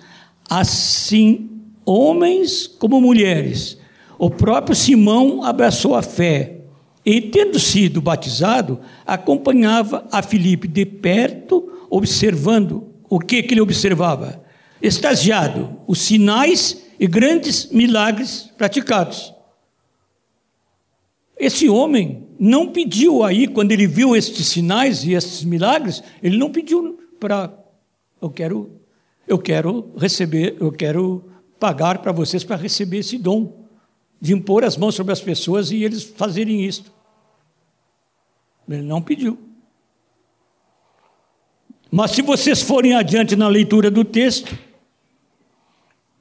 assim 0.48 1.50
homens 1.84 2.68
como 2.68 3.00
mulheres. 3.00 3.76
O 4.16 4.30
próprio 4.30 4.76
Simão 4.76 5.42
abraçou 5.42 5.96
a 5.96 6.02
fé 6.02 6.60
e, 7.04 7.20
tendo 7.20 7.58
sido 7.58 8.00
batizado, 8.00 8.78
acompanhava 9.04 10.06
a 10.12 10.22
Filipe 10.22 10.68
de 10.68 10.86
perto, 10.86 11.68
observando 11.90 12.84
o 13.10 13.18
que, 13.18 13.42
que 13.42 13.54
ele 13.54 13.60
observava? 13.60 14.43
Extasiado, 14.84 15.80
os 15.86 15.98
sinais 16.00 16.84
e 17.00 17.06
grandes 17.06 17.70
milagres 17.70 18.52
praticados. 18.58 19.32
Esse 21.38 21.70
homem 21.70 22.28
não 22.38 22.70
pediu 22.70 23.22
aí, 23.22 23.48
quando 23.48 23.72
ele 23.72 23.86
viu 23.86 24.14
estes 24.14 24.46
sinais 24.46 25.02
e 25.02 25.14
estes 25.14 25.42
milagres, 25.42 26.02
ele 26.22 26.36
não 26.36 26.52
pediu 26.52 26.98
para 27.18 27.50
eu 28.20 28.28
quero 28.28 28.78
eu 29.26 29.38
quero 29.38 29.90
receber, 29.96 30.54
eu 30.60 30.70
quero 30.70 31.30
pagar 31.58 32.02
para 32.02 32.12
vocês 32.12 32.44
para 32.44 32.56
receber 32.56 32.98
esse 32.98 33.16
dom 33.16 33.64
de 34.20 34.34
impor 34.34 34.64
as 34.64 34.76
mãos 34.76 34.94
sobre 34.94 35.14
as 35.14 35.20
pessoas 35.22 35.70
e 35.70 35.82
eles 35.82 36.04
fazerem 36.04 36.62
isto. 36.62 36.92
Ele 38.68 38.82
não 38.82 39.00
pediu. 39.00 39.38
Mas 41.90 42.10
se 42.10 42.20
vocês 42.20 42.60
forem 42.60 42.94
adiante 42.94 43.34
na 43.34 43.48
leitura 43.48 43.90
do 43.90 44.04
texto, 44.04 44.54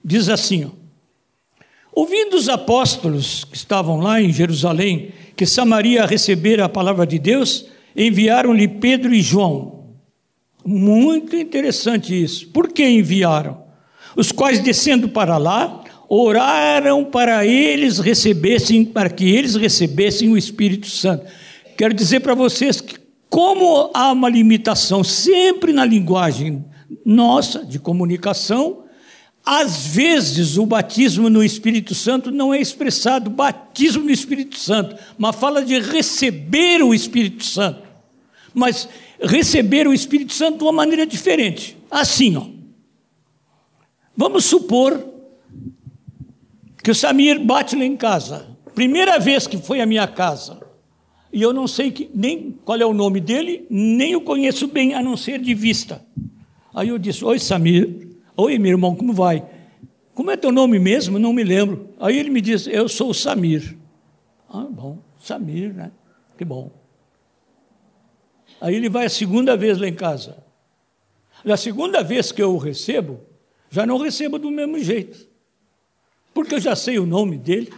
diz 0.03 0.29
assim: 0.29 0.71
ouvindo 1.93 2.35
os 2.35 2.49
apóstolos 2.49 3.43
que 3.45 3.55
estavam 3.55 3.99
lá 3.99 4.21
em 4.21 4.31
Jerusalém, 4.31 5.11
que 5.35 5.45
Samaria 5.45 6.05
recebera 6.05 6.65
a 6.65 6.69
palavra 6.69 7.05
de 7.05 7.17
Deus, 7.17 7.65
enviaram-lhe 7.95 8.67
Pedro 8.67 9.13
e 9.13 9.21
João. 9.21 9.83
Muito 10.65 11.35
interessante 11.35 12.21
isso. 12.21 12.47
Por 12.49 12.69
que 12.69 12.87
enviaram? 12.87 13.63
Os 14.15 14.31
quais, 14.31 14.59
descendo 14.59 15.09
para 15.09 15.37
lá, 15.37 15.83
oraram 16.07 17.03
para 17.03 17.45
eles 17.45 17.99
recebessem, 17.99 18.85
para 18.85 19.09
que 19.09 19.25
eles 19.25 19.55
recebessem 19.55 20.29
o 20.29 20.37
Espírito 20.37 20.87
Santo. 20.87 21.25
Quero 21.75 21.93
dizer 21.93 22.19
para 22.19 22.35
vocês 22.35 22.79
que, 22.79 22.95
como 23.29 23.89
há 23.93 24.11
uma 24.11 24.29
limitação 24.29 25.03
sempre 25.03 25.73
na 25.73 25.83
linguagem 25.83 26.63
nossa 27.03 27.65
de 27.65 27.79
comunicação, 27.79 28.82
às 29.45 29.87
vezes 29.87 30.57
o 30.57 30.65
batismo 30.65 31.29
no 31.29 31.43
Espírito 31.43 31.93
Santo 31.93 32.31
não 32.31 32.53
é 32.53 32.61
expressado 32.61 33.29
batismo 33.29 34.05
no 34.05 34.11
Espírito 34.11 34.57
Santo, 34.57 34.95
mas 35.17 35.35
fala 35.35 35.63
de 35.63 35.79
receber 35.79 36.81
o 36.81 36.93
Espírito 36.93 37.43
Santo. 37.43 37.83
Mas 38.53 38.87
receber 39.21 39.85
o 39.85 39.93
Espírito 39.93 40.31
Santo 40.31 40.59
de 40.59 40.63
uma 40.63 40.71
maneira 40.71 41.05
diferente. 41.05 41.75
Assim, 41.91 42.37
ó. 42.37 42.45
Vamos 44.15 44.45
supor 44.45 45.03
que 46.81 46.91
o 46.91 46.95
Samir 46.95 47.43
bate 47.43 47.75
lá 47.75 47.83
em 47.83 47.97
casa. 47.97 48.47
Primeira 48.73 49.19
vez 49.19 49.45
que 49.45 49.57
foi 49.57 49.81
à 49.81 49.85
minha 49.85 50.07
casa. 50.07 50.61
E 51.33 51.41
eu 51.41 51.51
não 51.51 51.67
sei 51.67 51.91
que, 51.91 52.09
nem 52.13 52.51
qual 52.63 52.79
é 52.79 52.85
o 52.85 52.93
nome 52.93 53.19
dele, 53.19 53.65
nem 53.69 54.15
o 54.15 54.21
conheço 54.21 54.67
bem, 54.67 54.93
a 54.93 55.01
não 55.01 55.17
ser 55.17 55.39
de 55.39 55.53
vista. 55.53 56.05
Aí 56.73 56.89
eu 56.89 56.97
disse: 56.97 57.25
Oi, 57.25 57.39
Samir. 57.39 58.12
Oi, 58.35 58.57
meu 58.57 58.71
irmão, 58.71 58.95
como 58.95 59.13
vai? 59.13 59.47
Como 60.13 60.31
é 60.31 60.37
teu 60.37 60.51
nome 60.51 60.79
mesmo? 60.79 61.19
Não 61.19 61.33
me 61.33 61.43
lembro. 61.43 61.89
Aí 61.99 62.17
ele 62.17 62.29
me 62.29 62.41
disse: 62.41 62.71
Eu 62.71 62.89
sou 62.89 63.09
o 63.09 63.13
Samir. 63.13 63.77
Ah, 64.49 64.67
bom, 64.69 64.99
Samir, 65.19 65.73
né? 65.73 65.91
Que 66.37 66.43
bom. 66.43 66.71
Aí 68.59 68.75
ele 68.75 68.89
vai 68.89 69.05
a 69.05 69.09
segunda 69.09 69.57
vez 69.57 69.77
lá 69.77 69.87
em 69.87 69.93
casa. 69.93 70.43
Na 71.43 71.57
segunda 71.57 72.01
vez 72.01 72.31
que 72.31 72.41
eu 72.41 72.53
o 72.53 72.57
recebo, 72.57 73.19
já 73.69 73.85
não 73.85 73.97
recebo 73.97 74.39
do 74.39 74.49
mesmo 74.49 74.79
jeito. 74.79 75.27
Porque 76.33 76.55
eu 76.55 76.59
já 76.59 76.75
sei 76.75 76.97
o 76.97 77.05
nome 77.05 77.37
dele, 77.37 77.71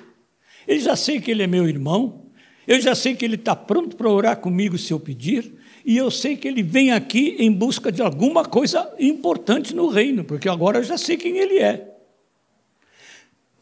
eu 0.68 0.80
já 0.80 0.96
sei 0.96 1.20
que 1.20 1.32
ele 1.32 1.44
é 1.44 1.48
meu 1.48 1.68
irmão, 1.68 2.26
eu 2.68 2.80
já 2.80 2.96
sei 2.96 3.16
que 3.16 3.26
ele 3.26 3.36
está 3.36 3.56
pronto 3.56 3.96
para 3.96 4.10
orar 4.10 4.38
comigo 4.38 4.78
se 4.78 4.94
eu 4.94 5.00
pedir, 5.00 5.54
e 5.86 5.96
eu 5.96 6.10
sei 6.10 6.36
que 6.36 6.48
ele 6.48 6.64
vem 6.64 6.92
aqui 6.92 7.36
em 7.38 7.52
busca 7.52 7.92
de 7.92 8.02
alguma 8.02 8.44
coisa 8.44 8.92
importante 8.98 9.76
no 9.76 9.88
reino, 9.88 10.24
porque 10.24 10.50
agora 10.50 10.80
eu 10.80 10.84
já 10.84 10.98
sei 10.98 11.16
quem 11.16 11.38
ele 11.38 11.60
é. 11.60 11.96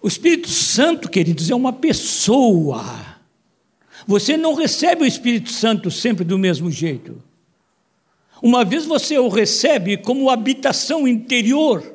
O 0.02 0.08
Espírito 0.08 0.48
Santo, 0.48 1.10
queridos, 1.10 1.50
é 1.50 1.56
uma 1.56 1.74
pessoa. 1.74 2.82
Você 4.08 4.38
não 4.38 4.54
recebe 4.54 5.04
o 5.04 5.06
Espírito 5.06 5.52
Santo 5.52 5.92
sempre 5.92 6.24
do 6.24 6.40
mesmo 6.40 6.72
jeito. 6.72 7.22
Uma 8.42 8.64
vez 8.64 8.86
você 8.86 9.18
o 9.18 9.28
recebe 9.28 9.98
como 9.98 10.30
habitação 10.30 11.06
interior, 11.06 11.94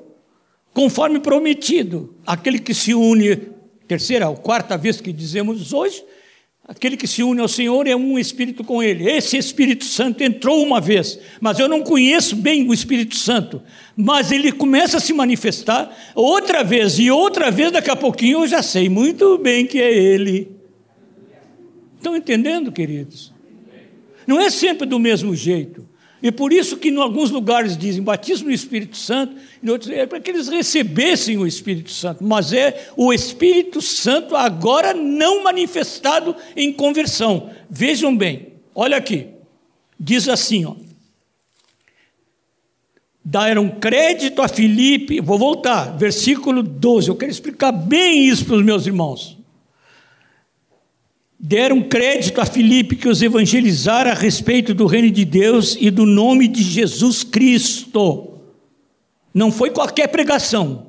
conforme 0.75 1.21
prometido. 1.21 2.15
Aquele 2.27 2.59
que 2.59 2.75
se 2.75 2.93
une, 2.93 3.37
terceira 3.87 4.29
ou 4.29 4.37
quarta 4.37 4.77
vez 4.77 5.01
que 5.01 5.13
dizemos 5.13 5.73
hoje, 5.73 6.05
aquele 6.69 6.99
que 6.99 7.07
se 7.07 7.23
une 7.23 7.41
ao 7.41 7.49
Senhor 7.49 7.87
é 7.87 7.97
um 7.97 8.19
Espírito 8.19 8.63
com 8.63 8.83
Ele. 8.83 9.11
Esse 9.11 9.39
Espírito 9.39 9.87
Santo 9.87 10.23
entrou 10.23 10.63
uma 10.63 10.83
vez, 10.83 11.19
mas 11.41 11.59
eu 11.59 11.67
não 11.67 11.83
conheço 11.83 12.37
bem 12.37 12.69
o 12.69 12.75
Espírito 12.75 13.17
Santo. 13.17 13.63
Mas 13.97 14.31
ele 14.31 14.53
começa 14.53 14.99
a 14.99 15.01
se 15.01 15.15
manifestar 15.15 15.91
outra 16.15 16.63
vez 16.63 16.99
e 16.99 17.11
outra 17.11 17.51
vez, 17.51 17.73
daqui 17.73 17.91
a 17.91 17.97
pouquinho 17.97 18.41
eu 18.41 18.47
já 18.47 18.63
sei 18.63 18.91
muito 18.91 19.39
bem 19.39 19.67
que 19.67 19.81
é 19.81 19.91
Ele. 19.91 20.53
Estão 21.97 22.15
entendendo, 22.15 22.71
queridos? 22.71 23.33
Não 24.27 24.39
é 24.39 24.51
sempre 24.51 24.87
do 24.87 24.99
mesmo 24.99 25.35
jeito. 25.35 25.88
E 26.23 26.33
por 26.33 26.53
isso 26.53 26.77
que 26.77 26.89
em 26.89 26.97
alguns 26.97 27.31
lugares 27.31 27.77
dizem 27.77 28.03
batismo 28.03 28.49
no 28.49 28.55
Espírito 28.55 28.97
Santo, 28.97 29.37
em 29.63 29.71
outros 29.71 29.91
é 29.91 30.05
para 30.05 30.21
que 30.21 30.31
eles 30.31 30.49
recebessem 30.49 31.39
o 31.39 31.47
Espírito 31.47 31.91
Santo, 31.91 32.25
mas 32.25 32.53
é 32.53 32.91
o 32.97 33.13
Espírito 33.13 33.81
Santo 33.81 34.35
agora 34.35 34.93
não 34.93 35.45
manifestado 35.45 36.35
em 36.57 36.73
conversão. 36.73 37.51
Vejam 37.71 38.17
bem, 38.17 38.55
olha 38.75 38.97
aqui, 38.97 39.29
diz 39.99 40.29
assim, 40.29 40.65
ó. 40.65 40.75
Deram 43.25 43.69
crédito 43.69 44.41
a 44.41 44.49
Filipe, 44.49 45.21
vou 45.21 45.39
voltar, 45.39 45.97
versículo 45.97 46.63
12, 46.63 47.09
eu 47.09 47.17
quero 47.17 47.31
explicar 47.31 47.71
bem 47.71 48.27
isso 48.27 48.45
para 48.45 48.57
os 48.57 48.65
meus 48.65 48.87
irmãos 48.87 49.38
deram 51.39 51.83
crédito 51.83 52.41
a 52.41 52.47
Filipe 52.47 52.97
que 52.97 53.09
os 53.09 53.23
evangelizara 53.23 54.11
a 54.11 54.15
respeito 54.15 54.75
do 54.75 54.87
reino 54.87 55.11
de 55.11 55.25
Deus 55.25 55.77
e 55.79 55.91
do 55.91 56.05
nome 56.05 56.49
de 56.49 56.63
Jesus 56.63 57.23
Cristo. 57.23 58.41
Não 59.33 59.53
foi 59.53 59.71
qualquer 59.71 60.09
pregação. 60.09 60.87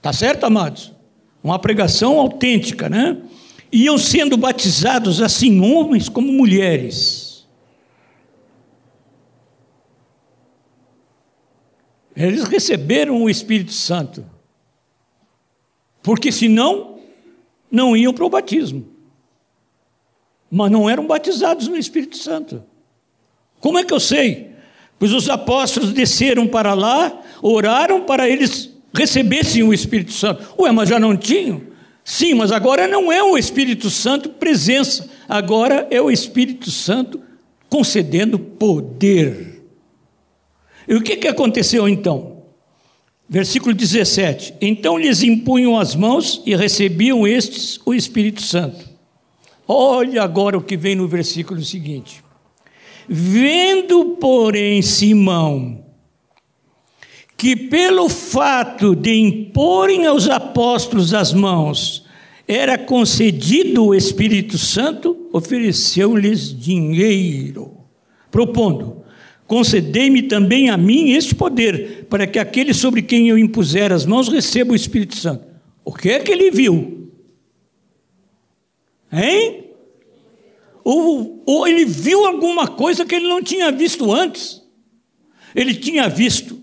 Tá 0.00 0.12
certo, 0.12 0.44
amados? 0.44 0.92
Uma 1.44 1.58
pregação 1.58 2.18
autêntica, 2.18 2.88
né? 2.88 3.18
Iam 3.70 3.98
sendo 3.98 4.36
batizados 4.36 5.20
assim 5.20 5.60
homens 5.60 6.08
como 6.08 6.32
mulheres. 6.32 7.46
Eles 12.16 12.44
receberam 12.44 13.22
o 13.22 13.30
Espírito 13.30 13.72
Santo. 13.72 14.24
Porque 16.02 16.32
senão 16.32 16.98
não 17.70 17.94
iam 17.94 18.12
para 18.12 18.24
o 18.24 18.30
batismo 18.30 18.89
mas 20.50 20.70
não 20.70 20.90
eram 20.90 21.06
batizados 21.06 21.68
no 21.68 21.76
Espírito 21.76 22.16
Santo. 22.16 22.62
Como 23.60 23.78
é 23.78 23.84
que 23.84 23.94
eu 23.94 24.00
sei? 24.00 24.50
Pois 24.98 25.12
os 25.12 25.30
apóstolos 25.30 25.92
desceram 25.92 26.46
para 26.46 26.74
lá, 26.74 27.22
oraram 27.40 28.02
para 28.02 28.28
eles 28.28 28.70
recebessem 28.92 29.62
o 29.62 29.72
Espírito 29.72 30.12
Santo. 30.12 30.42
Ué, 30.58 30.72
mas 30.72 30.88
já 30.88 30.98
não 30.98 31.16
tinham? 31.16 31.62
Sim, 32.04 32.34
mas 32.34 32.50
agora 32.50 32.88
não 32.88 33.12
é 33.12 33.22
o 33.22 33.38
Espírito 33.38 33.88
Santo 33.88 34.30
presença, 34.30 35.08
agora 35.28 35.86
é 35.90 36.00
o 36.00 36.10
Espírito 36.10 36.70
Santo 36.70 37.20
concedendo 37.68 38.38
poder. 38.38 39.62
E 40.88 40.94
o 40.94 41.00
que, 41.00 41.16
que 41.16 41.28
aconteceu 41.28 41.88
então? 41.88 42.42
Versículo 43.28 43.72
17: 43.72 44.54
Então 44.60 44.98
lhes 44.98 45.22
impunham 45.22 45.78
as 45.78 45.94
mãos 45.94 46.42
e 46.44 46.56
recebiam 46.56 47.26
estes 47.26 47.78
o 47.86 47.94
Espírito 47.94 48.42
Santo. 48.42 48.89
Olha 49.72 50.24
agora 50.24 50.58
o 50.58 50.60
que 50.60 50.76
vem 50.76 50.96
no 50.96 51.06
versículo 51.06 51.62
seguinte. 51.62 52.24
Vendo, 53.08 54.16
porém, 54.20 54.82
Simão, 54.82 55.84
que 57.36 57.54
pelo 57.54 58.08
fato 58.08 58.96
de 58.96 59.14
imporem 59.14 60.06
aos 60.06 60.28
apóstolos 60.28 61.14
as 61.14 61.32
mãos, 61.32 62.04
era 62.48 62.76
concedido 62.76 63.84
o 63.84 63.94
Espírito 63.94 64.58
Santo, 64.58 65.28
ofereceu-lhes 65.32 66.52
dinheiro, 66.52 67.76
propondo: 68.28 69.04
Concedei-me 69.46 70.22
também 70.22 70.68
a 70.68 70.76
mim 70.76 71.12
este 71.12 71.32
poder, 71.32 72.08
para 72.10 72.26
que 72.26 72.40
aquele 72.40 72.74
sobre 72.74 73.02
quem 73.02 73.28
eu 73.28 73.38
impuser 73.38 73.92
as 73.92 74.04
mãos 74.04 74.26
receba 74.26 74.72
o 74.72 74.76
Espírito 74.76 75.14
Santo. 75.14 75.44
O 75.84 75.92
que 75.94 76.10
é 76.10 76.18
que 76.18 76.32
ele 76.32 76.50
viu? 76.50 76.99
Hein? 79.12 79.70
Ou, 80.84 81.42
ou 81.46 81.66
ele 81.66 81.84
viu 81.84 82.24
alguma 82.24 82.66
coisa 82.68 83.04
que 83.04 83.14
ele 83.14 83.28
não 83.28 83.42
tinha 83.42 83.70
visto 83.70 84.12
antes. 84.12 84.62
Ele 85.54 85.74
tinha 85.74 86.08
visto 86.08 86.60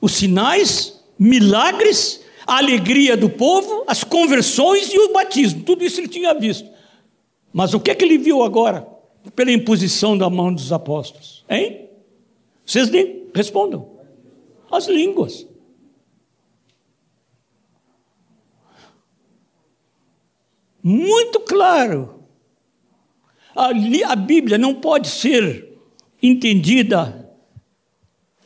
os 0.00 0.12
sinais, 0.12 1.04
milagres, 1.18 2.24
a 2.46 2.58
alegria 2.58 3.16
do 3.16 3.28
povo, 3.28 3.84
as 3.86 4.02
conversões 4.04 4.92
e 4.92 4.98
o 4.98 5.12
batismo. 5.12 5.62
Tudo 5.62 5.84
isso 5.84 6.00
ele 6.00 6.08
tinha 6.08 6.32
visto. 6.34 6.68
Mas 7.52 7.74
o 7.74 7.80
que 7.80 7.90
é 7.90 7.94
que 7.94 8.04
ele 8.04 8.18
viu 8.18 8.42
agora? 8.42 8.86
Pela 9.34 9.52
imposição 9.52 10.16
da 10.16 10.30
mão 10.30 10.52
dos 10.52 10.72
apóstolos. 10.72 11.44
Hein? 11.48 11.88
Vocês 12.64 12.90
respondam. 13.34 13.88
As 14.70 14.86
línguas. 14.86 15.46
Muito 20.82 21.40
claro. 21.40 22.24
A, 23.54 23.70
a 24.12 24.16
Bíblia 24.16 24.56
não 24.56 24.74
pode 24.74 25.08
ser 25.08 25.76
entendida 26.22 27.28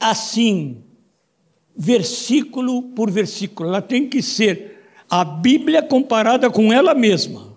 assim, 0.00 0.82
versículo 1.76 2.82
por 2.94 3.10
versículo. 3.10 3.68
Ela 3.68 3.82
tem 3.82 4.08
que 4.08 4.22
ser 4.22 4.72
a 5.08 5.24
Bíblia 5.24 5.82
comparada 5.82 6.50
com 6.50 6.72
ela 6.72 6.94
mesma, 6.94 7.56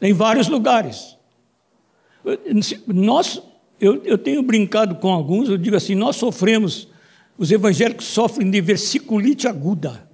em 0.00 0.12
vários 0.12 0.48
lugares. 0.48 1.16
Nós, 2.86 3.42
eu, 3.80 4.02
eu 4.04 4.18
tenho 4.18 4.42
brincado 4.42 4.96
com 4.96 5.10
alguns, 5.12 5.48
eu 5.48 5.56
digo 5.56 5.76
assim: 5.76 5.94
nós 5.94 6.16
sofremos, 6.16 6.88
os 7.38 7.50
evangélicos 7.50 8.06
sofrem 8.06 8.50
de 8.50 8.60
versiculite 8.60 9.48
aguda. 9.48 10.05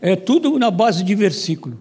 É 0.00 0.16
tudo 0.16 0.58
na 0.58 0.70
base 0.70 1.04
de 1.04 1.14
versículo. 1.14 1.78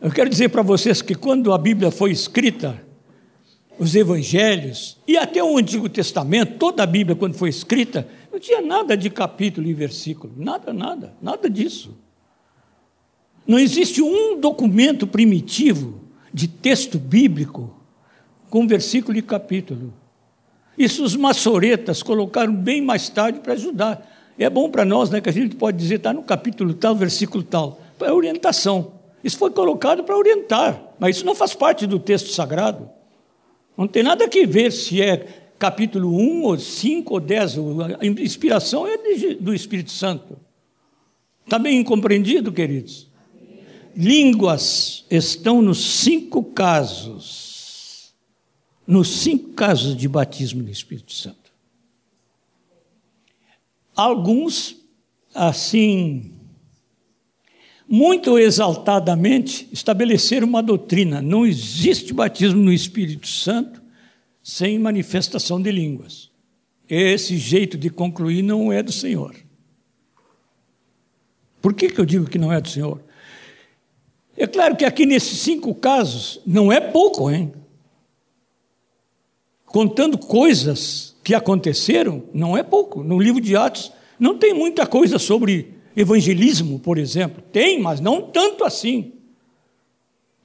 Eu 0.00 0.10
quero 0.10 0.28
dizer 0.28 0.48
para 0.48 0.62
vocês 0.62 1.00
que 1.02 1.14
quando 1.14 1.52
a 1.52 1.58
Bíblia 1.58 1.90
foi 1.90 2.10
escrita, 2.10 2.82
os 3.78 3.94
evangelhos 3.94 4.98
e 5.06 5.16
até 5.16 5.42
o 5.42 5.56
Antigo 5.56 5.88
Testamento, 5.88 6.58
toda 6.58 6.82
a 6.82 6.86
Bíblia, 6.86 7.16
quando 7.16 7.34
foi 7.34 7.48
escrita, 7.48 8.06
não 8.32 8.38
tinha 8.38 8.60
nada 8.60 8.96
de 8.96 9.08
capítulo 9.08 9.66
e 9.66 9.72
versículo, 9.72 10.32
nada, 10.36 10.72
nada, 10.72 11.14
nada 11.20 11.48
disso. 11.48 11.96
Não 13.46 13.58
existe 13.58 14.02
um 14.02 14.38
documento 14.38 15.06
primitivo 15.06 16.00
de 16.32 16.46
texto 16.46 16.98
bíblico 16.98 17.74
com 18.48 18.66
versículo 18.66 19.16
e 19.16 19.22
capítulo. 19.22 19.94
Isso 20.76 21.04
os 21.04 21.16
maçoretas 21.16 22.02
colocaram 22.02 22.54
bem 22.54 22.82
mais 22.82 23.08
tarde 23.08 23.40
para 23.40 23.54
ajudar. 23.54 24.06
É 24.40 24.48
bom 24.48 24.70
para 24.70 24.86
nós, 24.86 25.10
né, 25.10 25.20
que 25.20 25.28
a 25.28 25.32
gente 25.32 25.54
pode 25.54 25.76
dizer, 25.76 25.96
está 25.96 26.14
no 26.14 26.22
capítulo 26.22 26.72
tal, 26.72 26.96
versículo 26.96 27.42
tal. 27.42 27.78
É 28.00 28.10
orientação. 28.10 28.94
Isso 29.22 29.36
foi 29.36 29.50
colocado 29.50 30.02
para 30.02 30.16
orientar, 30.16 30.82
mas 30.98 31.16
isso 31.16 31.26
não 31.26 31.34
faz 31.34 31.54
parte 31.54 31.86
do 31.86 31.98
texto 31.98 32.30
sagrado. 32.30 32.88
Não 33.76 33.86
tem 33.86 34.02
nada 34.02 34.24
a 34.24 34.46
ver 34.46 34.72
se 34.72 35.02
é 35.02 35.50
capítulo 35.58 36.16
1 36.16 36.42
ou 36.44 36.58
5 36.58 37.12
ou 37.12 37.20
10. 37.20 37.56
A 38.00 38.06
inspiração 38.06 38.86
é 38.86 38.96
do 39.38 39.52
Espírito 39.52 39.90
Santo. 39.90 40.38
Está 41.44 41.58
bem 41.58 41.84
compreendido, 41.84 42.50
queridos? 42.50 43.08
Línguas 43.94 45.04
estão 45.10 45.60
nos 45.60 45.84
cinco 45.84 46.42
casos. 46.44 48.14
Nos 48.86 49.08
cinco 49.08 49.50
casos 49.50 49.94
de 49.96 50.08
batismo 50.08 50.62
no 50.62 50.70
Espírito 50.70 51.12
Santo. 51.12 51.39
Alguns, 54.00 54.76
assim, 55.34 56.32
muito 57.86 58.38
exaltadamente, 58.38 59.68
estabeleceram 59.70 60.46
uma 60.46 60.62
doutrina: 60.62 61.20
não 61.20 61.44
existe 61.44 62.14
batismo 62.14 62.62
no 62.62 62.72
Espírito 62.72 63.28
Santo 63.28 63.82
sem 64.42 64.78
manifestação 64.78 65.60
de 65.60 65.70
línguas. 65.70 66.30
Esse 66.88 67.36
jeito 67.36 67.76
de 67.76 67.90
concluir 67.90 68.40
não 68.40 68.72
é 68.72 68.82
do 68.82 68.90
Senhor. 68.90 69.36
Por 71.60 71.74
que, 71.74 71.90
que 71.90 72.00
eu 72.00 72.06
digo 72.06 72.24
que 72.24 72.38
não 72.38 72.50
é 72.50 72.58
do 72.58 72.70
Senhor? 72.70 73.04
É 74.34 74.46
claro 74.46 74.76
que 74.76 74.86
aqui 74.86 75.04
nesses 75.04 75.40
cinco 75.40 75.74
casos, 75.74 76.40
não 76.46 76.72
é 76.72 76.80
pouco, 76.80 77.30
hein? 77.30 77.52
Contando 79.66 80.16
coisas 80.16 81.09
que 81.30 81.34
aconteceram, 81.36 82.24
não 82.34 82.58
é 82.58 82.62
pouco. 82.64 83.04
No 83.04 83.16
livro 83.20 83.40
de 83.40 83.54
Atos, 83.54 83.92
não 84.18 84.36
tem 84.36 84.52
muita 84.52 84.84
coisa 84.84 85.16
sobre 85.16 85.74
evangelismo, 85.96 86.80
por 86.80 86.98
exemplo. 86.98 87.40
Tem, 87.52 87.80
mas 87.80 88.00
não 88.00 88.20
tanto 88.20 88.64
assim. 88.64 89.12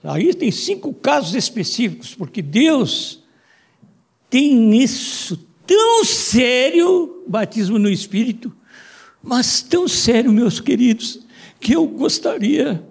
Aí 0.03 0.31
tem 0.35 0.51
cinco 0.51 0.93
casos 0.93 1.33
específicos, 1.33 2.13
porque 2.13 2.39
Deus 2.39 3.23
tem 4.29 4.79
isso 4.79 5.43
tão 5.65 6.05
sério, 6.05 7.23
batismo 7.27 7.79
no 7.79 7.89
Espírito, 7.89 8.55
mas 9.23 9.63
tão 9.63 9.87
sério, 9.87 10.31
meus 10.31 10.59
queridos, 10.59 11.25
que 11.59 11.73
eu 11.73 11.87
gostaria 11.87 12.85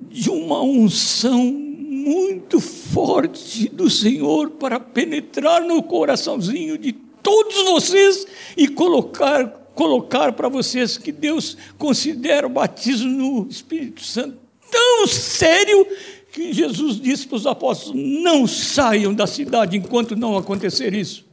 de 0.00 0.30
uma 0.30 0.62
unção 0.62 1.67
muito 2.08 2.58
forte 2.60 3.68
do 3.68 3.90
Senhor 3.90 4.50
para 4.50 4.80
penetrar 4.80 5.62
no 5.62 5.82
coraçãozinho 5.82 6.78
de 6.78 6.92
todos 6.92 7.64
vocês 7.64 8.26
e 8.56 8.66
colocar 8.66 9.58
colocar 9.74 10.32
para 10.32 10.48
vocês 10.48 10.98
que 10.98 11.12
Deus 11.12 11.56
considera 11.78 12.48
o 12.48 12.50
batismo 12.50 13.08
no 13.08 13.48
Espírito 13.48 14.02
Santo 14.02 14.36
tão 14.70 15.06
sério 15.06 15.86
que 16.32 16.52
Jesus 16.52 17.00
disse 17.00 17.26
para 17.26 17.36
os 17.36 17.46
apóstolos: 17.46 17.94
não 17.94 18.46
saiam 18.46 19.14
da 19.14 19.26
cidade 19.26 19.76
enquanto 19.76 20.16
não 20.16 20.36
acontecer 20.36 20.94
isso. 20.94 21.26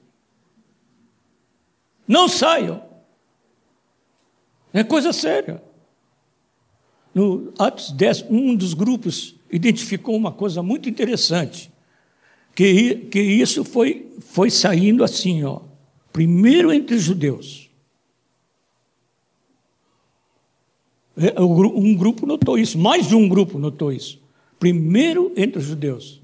Não 2.08 2.28
saiam. 2.28 2.84
É 4.74 4.84
coisa 4.84 5.14
séria. 5.14 5.64
No 7.14 7.54
Atos 7.58 7.92
10, 7.92 8.26
um 8.30 8.56
dos 8.56 8.74
grupos 8.74 9.35
identificou 9.52 10.16
uma 10.16 10.32
coisa 10.32 10.62
muito 10.62 10.90
interessante, 10.90 11.72
que, 12.54 12.96
que 13.12 13.20
isso 13.20 13.64
foi, 13.64 14.12
foi 14.20 14.50
saindo 14.50 15.04
assim, 15.04 15.44
ó, 15.44 15.62
primeiro 16.12 16.72
entre 16.72 16.96
os 16.96 17.04
judeus. 17.04 17.70
É, 21.18 21.42
um 21.42 21.96
grupo 21.96 22.26
notou 22.26 22.58
isso, 22.58 22.78
mais 22.78 23.08
de 23.08 23.16
um 23.16 23.28
grupo 23.30 23.58
notou 23.58 23.92
isso. 23.92 24.22
Primeiro, 24.60 25.32
entre 25.38 25.60
os 25.60 25.66
judeus. 25.66 26.22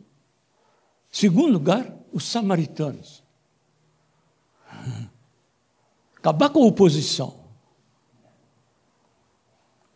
Segundo 1.09 1.53
lugar, 1.53 1.93
os 2.11 2.25
samaritanos. 2.25 3.23
Acabar 6.17 6.49
com 6.49 6.63
a 6.63 6.67
oposição. 6.67 7.39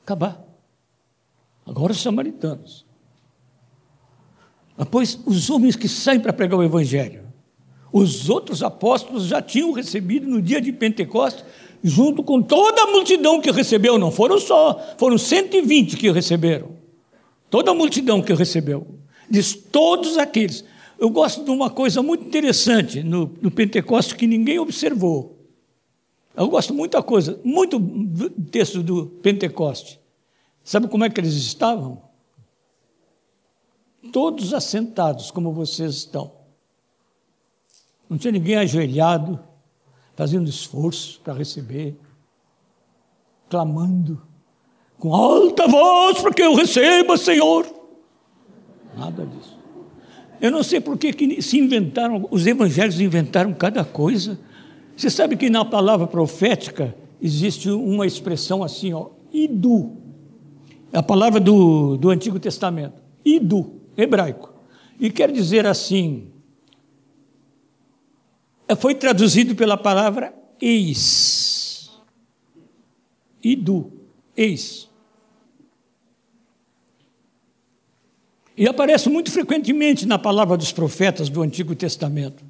Acabar. 0.03 0.43
Agora 1.65 1.91
os 1.91 2.01
samaritanos. 2.01 2.84
Depois, 4.77 5.19
os 5.25 5.49
homens 5.49 5.75
que 5.75 5.87
saem 5.87 6.19
para 6.19 6.33
pregar 6.33 6.59
o 6.59 6.63
Evangelho. 6.63 7.23
Os 7.91 8.29
outros 8.29 8.61
apóstolos 8.61 9.25
já 9.25 9.41
tinham 9.41 9.71
recebido 9.71 10.27
no 10.27 10.41
dia 10.41 10.59
de 10.59 10.71
Pentecostes 10.71 11.45
junto 11.81 12.23
com 12.23 12.41
toda 12.41 12.81
a 12.81 12.87
multidão 12.87 13.39
que 13.39 13.51
recebeu, 13.51 13.99
não 13.99 14.09
foram 14.09 14.39
só, 14.39 14.95
foram 14.97 15.19
120 15.19 15.95
que 15.95 16.11
receberam. 16.11 16.69
Toda 17.47 17.71
a 17.71 17.75
multidão 17.75 18.23
que 18.23 18.33
recebeu. 18.33 18.87
Diz 19.29 19.53
todos 19.53 20.17
aqueles. 20.17 20.65
Eu 20.97 21.09
gosto 21.09 21.43
de 21.43 21.51
uma 21.51 21.69
coisa 21.69 22.01
muito 22.01 22.25
interessante 22.25 23.03
no, 23.03 23.31
no 23.39 23.51
Pentecostes 23.51 24.13
que 24.13 24.25
ninguém 24.25 24.57
observou. 24.57 25.37
Eu 26.35 26.49
gosto 26.49 26.73
muita 26.73 27.01
coisa, 27.03 27.39
muito 27.43 27.79
texto 28.51 28.81
do 28.81 29.05
Pentecoste. 29.05 29.99
Sabe 30.63 30.87
como 30.87 31.05
é 31.05 31.09
que 31.09 31.19
eles 31.19 31.33
estavam? 31.33 32.01
Todos 34.11 34.53
assentados, 34.53 35.31
como 35.31 35.51
vocês 35.51 35.95
estão. 35.95 36.31
Não 38.09 38.17
tinha 38.17 38.31
ninguém 38.31 38.55
ajoelhado, 38.55 39.39
fazendo 40.15 40.49
esforço 40.49 41.19
para 41.21 41.33
receber, 41.33 41.97
clamando 43.49 44.21
com 44.97 45.13
alta 45.13 45.67
voz 45.67 46.21
para 46.21 46.33
que 46.33 46.41
eu 46.41 46.55
receba, 46.55 47.17
Senhor. 47.17 47.65
Nada 48.97 49.25
disso. 49.25 49.57
Eu 50.39 50.51
não 50.51 50.63
sei 50.63 50.79
por 50.79 50.97
que 50.97 51.41
se 51.41 51.57
inventaram, 51.57 52.27
os 52.29 52.45
evangelhos 52.45 52.99
inventaram 52.99 53.53
cada 53.53 53.83
coisa. 53.83 54.39
Você 54.95 55.09
sabe 55.09 55.35
que 55.35 55.49
na 55.49 55.65
palavra 55.65 56.07
profética 56.07 56.95
existe 57.21 57.69
uma 57.69 58.05
expressão 58.05 58.63
assim, 58.63 58.93
ó, 58.93 59.07
idu. 59.33 59.97
É 60.91 60.97
a 60.97 61.03
palavra 61.03 61.39
do, 61.39 61.97
do 61.97 62.09
Antigo 62.09 62.39
Testamento. 62.39 63.01
Idu, 63.23 63.81
hebraico. 63.97 64.53
E 64.99 65.09
quer 65.09 65.31
dizer 65.31 65.65
assim, 65.65 66.31
é, 68.67 68.75
foi 68.75 68.95
traduzido 68.95 69.55
pela 69.55 69.77
palavra 69.77 70.33
eis. 70.59 71.91
Idu, 73.43 73.91
eis. 74.35 74.89
E 78.57 78.67
aparece 78.67 79.09
muito 79.09 79.31
frequentemente 79.31 80.05
na 80.05 80.17
palavra 80.17 80.55
dos 80.55 80.71
profetas 80.71 81.29
do 81.29 81.41
Antigo 81.41 81.75
Testamento. 81.75 82.43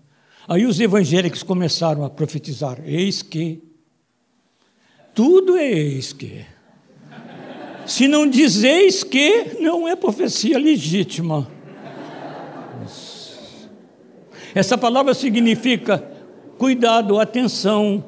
Aí 0.47 0.65
os 0.65 0.79
evangélicos 0.79 1.41
começaram 1.41 2.05
a 2.05 2.09
profetizar: 2.09 2.79
eis 2.85 3.21
que. 3.21 3.61
Tudo 5.13 5.57
é 5.57 5.67
eis 5.67 6.13
que. 6.13 6.45
Se 7.85 8.07
não 8.07 8.27
diz 8.27 8.63
eis 8.63 9.03
que, 9.03 9.57
não 9.59 9.87
é 9.87 9.95
profecia 9.95 10.57
legítima. 10.57 11.47
Essa 14.53 14.77
palavra 14.77 15.13
significa 15.13 16.03
cuidado, 16.57 17.19
atenção. 17.19 18.03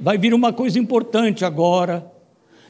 Vai 0.00 0.18
vir 0.18 0.34
uma 0.34 0.52
coisa 0.52 0.78
importante 0.78 1.44
agora. 1.44 2.10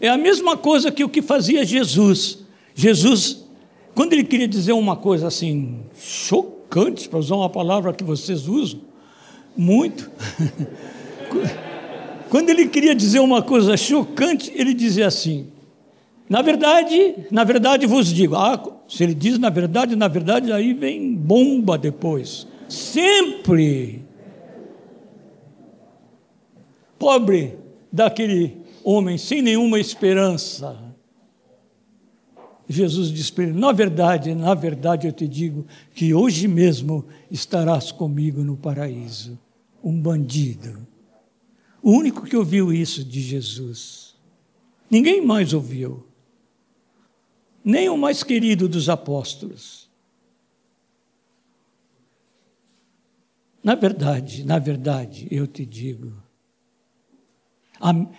É 0.01 0.09
a 0.09 0.18
mesma 0.18 0.57
coisa 0.57 0.92
que 0.92 1.05
o 1.05 1.09
que 1.09 1.22
fazia 1.22 1.64
Jesus. 1.64 2.44
Jesus, 2.74 3.47
quando 3.94 4.12
ele 4.12 4.24
queria 4.24 4.47
dizer 4.47 4.72
uma 4.72 4.97
coisa 4.97 5.28
assim, 5.28 5.80
chocante, 5.99 7.09
para 7.09 7.18
usar 7.18 7.36
uma 7.36 7.49
palavra 7.49 7.92
que 7.92 8.05
vocês 8.05 8.47
usam, 8.49 8.80
muito. 9.57 10.11
quando 12.28 12.51
ele 12.51 12.68
queria 12.68 12.94
dizer 12.94 13.20
uma 13.20 13.42
coisa 13.42 13.76
chocante, 13.76 14.53
ele 14.55 14.74
dizia 14.74 15.07
assim: 15.07 15.47
na 16.28 16.42
verdade, 16.42 17.26
na 17.30 17.44
verdade 17.44 17.86
vos 17.86 18.12
digo. 18.12 18.34
Ah, 18.34 18.62
se 18.88 19.04
ele 19.04 19.14
diz 19.14 19.38
na 19.38 19.50
verdade, 19.50 19.96
na 19.96 20.08
verdade, 20.08 20.52
aí 20.52 20.72
vem 20.72 21.14
bomba 21.14 21.78
depois 21.78 22.46
sempre 22.68 24.04
pobre 26.98 27.58
daquele 27.92 28.58
homem 28.82 29.18
sem 29.18 29.42
nenhuma 29.42 29.78
esperança. 29.78 30.84
Jesus 32.68 33.12
disse 33.12 33.32
para 33.32 33.44
ele: 33.44 33.52
Na 33.52 33.72
verdade, 33.72 34.34
na 34.34 34.54
verdade 34.54 35.06
eu 35.06 35.12
te 35.12 35.28
digo 35.28 35.66
que 35.94 36.12
hoje 36.12 36.48
mesmo 36.48 37.04
estarás 37.30 37.92
comigo 37.92 38.42
no 38.42 38.56
paraíso. 38.56 39.38
Um 39.82 40.00
bandido. 40.00 40.86
O 41.80 41.92
único 41.92 42.24
que 42.24 42.36
ouviu 42.36 42.72
isso 42.72 43.04
de 43.04 43.20
Jesus. 43.20 44.16
Ninguém 44.90 45.24
mais 45.24 45.52
ouviu. 45.52 46.04
Nem 47.66 47.88
o 47.88 47.96
mais 47.96 48.22
querido 48.22 48.68
dos 48.68 48.88
apóstolos. 48.88 49.90
Na 53.60 53.74
verdade, 53.74 54.44
na 54.44 54.60
verdade, 54.60 55.26
eu 55.32 55.48
te 55.48 55.66
digo. 55.66 56.12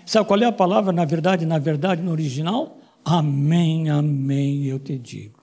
Sabe 0.05 0.27
qual 0.27 0.41
é 0.41 0.45
a 0.45 0.51
palavra 0.51 0.91
na 0.91 1.05
verdade, 1.05 1.45
na 1.45 1.57
verdade, 1.57 2.01
no 2.01 2.11
original? 2.11 2.77
Amém, 3.05 3.89
amém, 3.89 4.65
eu 4.65 4.77
te 4.79 4.99
digo. 4.99 5.41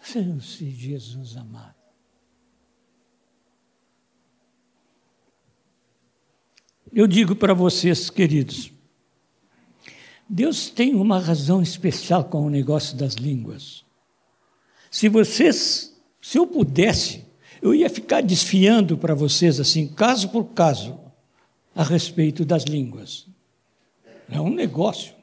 Seu 0.00 0.40
Jesus 0.40 1.36
amado. 1.36 1.74
Eu 6.90 7.06
digo 7.06 7.36
para 7.36 7.52
vocês, 7.52 8.08
queridos, 8.08 8.77
Deus 10.28 10.68
tem 10.68 10.94
uma 10.94 11.18
razão 11.18 11.62
especial 11.62 12.24
com 12.24 12.46
o 12.46 12.50
negócio 12.50 12.96
das 12.96 13.14
línguas. 13.14 13.84
Se 14.90 15.08
vocês 15.08 15.98
se 16.20 16.36
eu 16.36 16.46
pudesse, 16.46 17.24
eu 17.62 17.74
ia 17.74 17.88
ficar 17.88 18.20
desfiando 18.20 18.98
para 18.98 19.14
vocês, 19.14 19.58
assim, 19.58 19.88
caso 19.88 20.28
por 20.28 20.44
caso, 20.46 21.00
a 21.74 21.82
respeito 21.82 22.44
das 22.44 22.64
línguas. 22.64 23.26
É 24.28 24.40
um 24.40 24.50
negócio. 24.50 25.14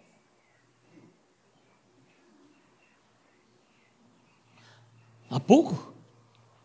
Há 5.30 5.40
pouco, 5.40 5.94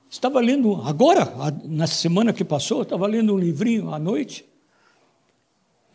estava 0.09 0.41
lendo, 0.41 0.77
agora, 0.83 1.27
na 1.65 1.87
semana 1.87 2.33
que 2.33 2.45
passou, 2.45 2.83
estava 2.83 3.07
lendo 3.07 3.35
um 3.35 3.39
livrinho 3.39 3.93
à 3.93 3.99
noite, 3.99 4.45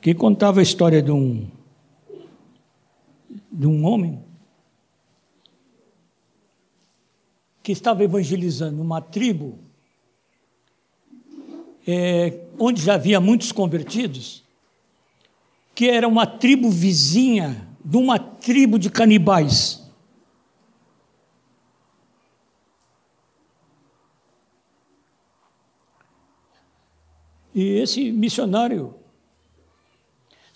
que 0.02 0.14
contava 0.14 0.60
a 0.60 0.64
história 0.64 1.02
de 1.02 1.12
um, 1.12 1.50
de 3.56 3.66
um 3.66 3.86
homem 3.86 4.22
que 7.64 7.72
estava 7.72 8.04
evangelizando 8.04 8.82
uma 8.82 9.02
tribo 9.02 9.58
é, 11.88 12.42
onde 12.60 12.82
já 12.82 12.96
havia 12.96 13.22
muitos 13.22 13.52
convertidos, 13.52 14.44
que 15.74 15.90
era 15.90 16.08
uma 16.08 16.28
tribo 16.28 16.70
vizinha 16.70 17.68
de 17.84 17.96
uma 17.96 18.20
tribo 18.20 18.78
de 18.78 18.90
canibais. 18.90 19.84
E 27.54 27.64
esse 27.80 28.12
missionário 28.12 28.96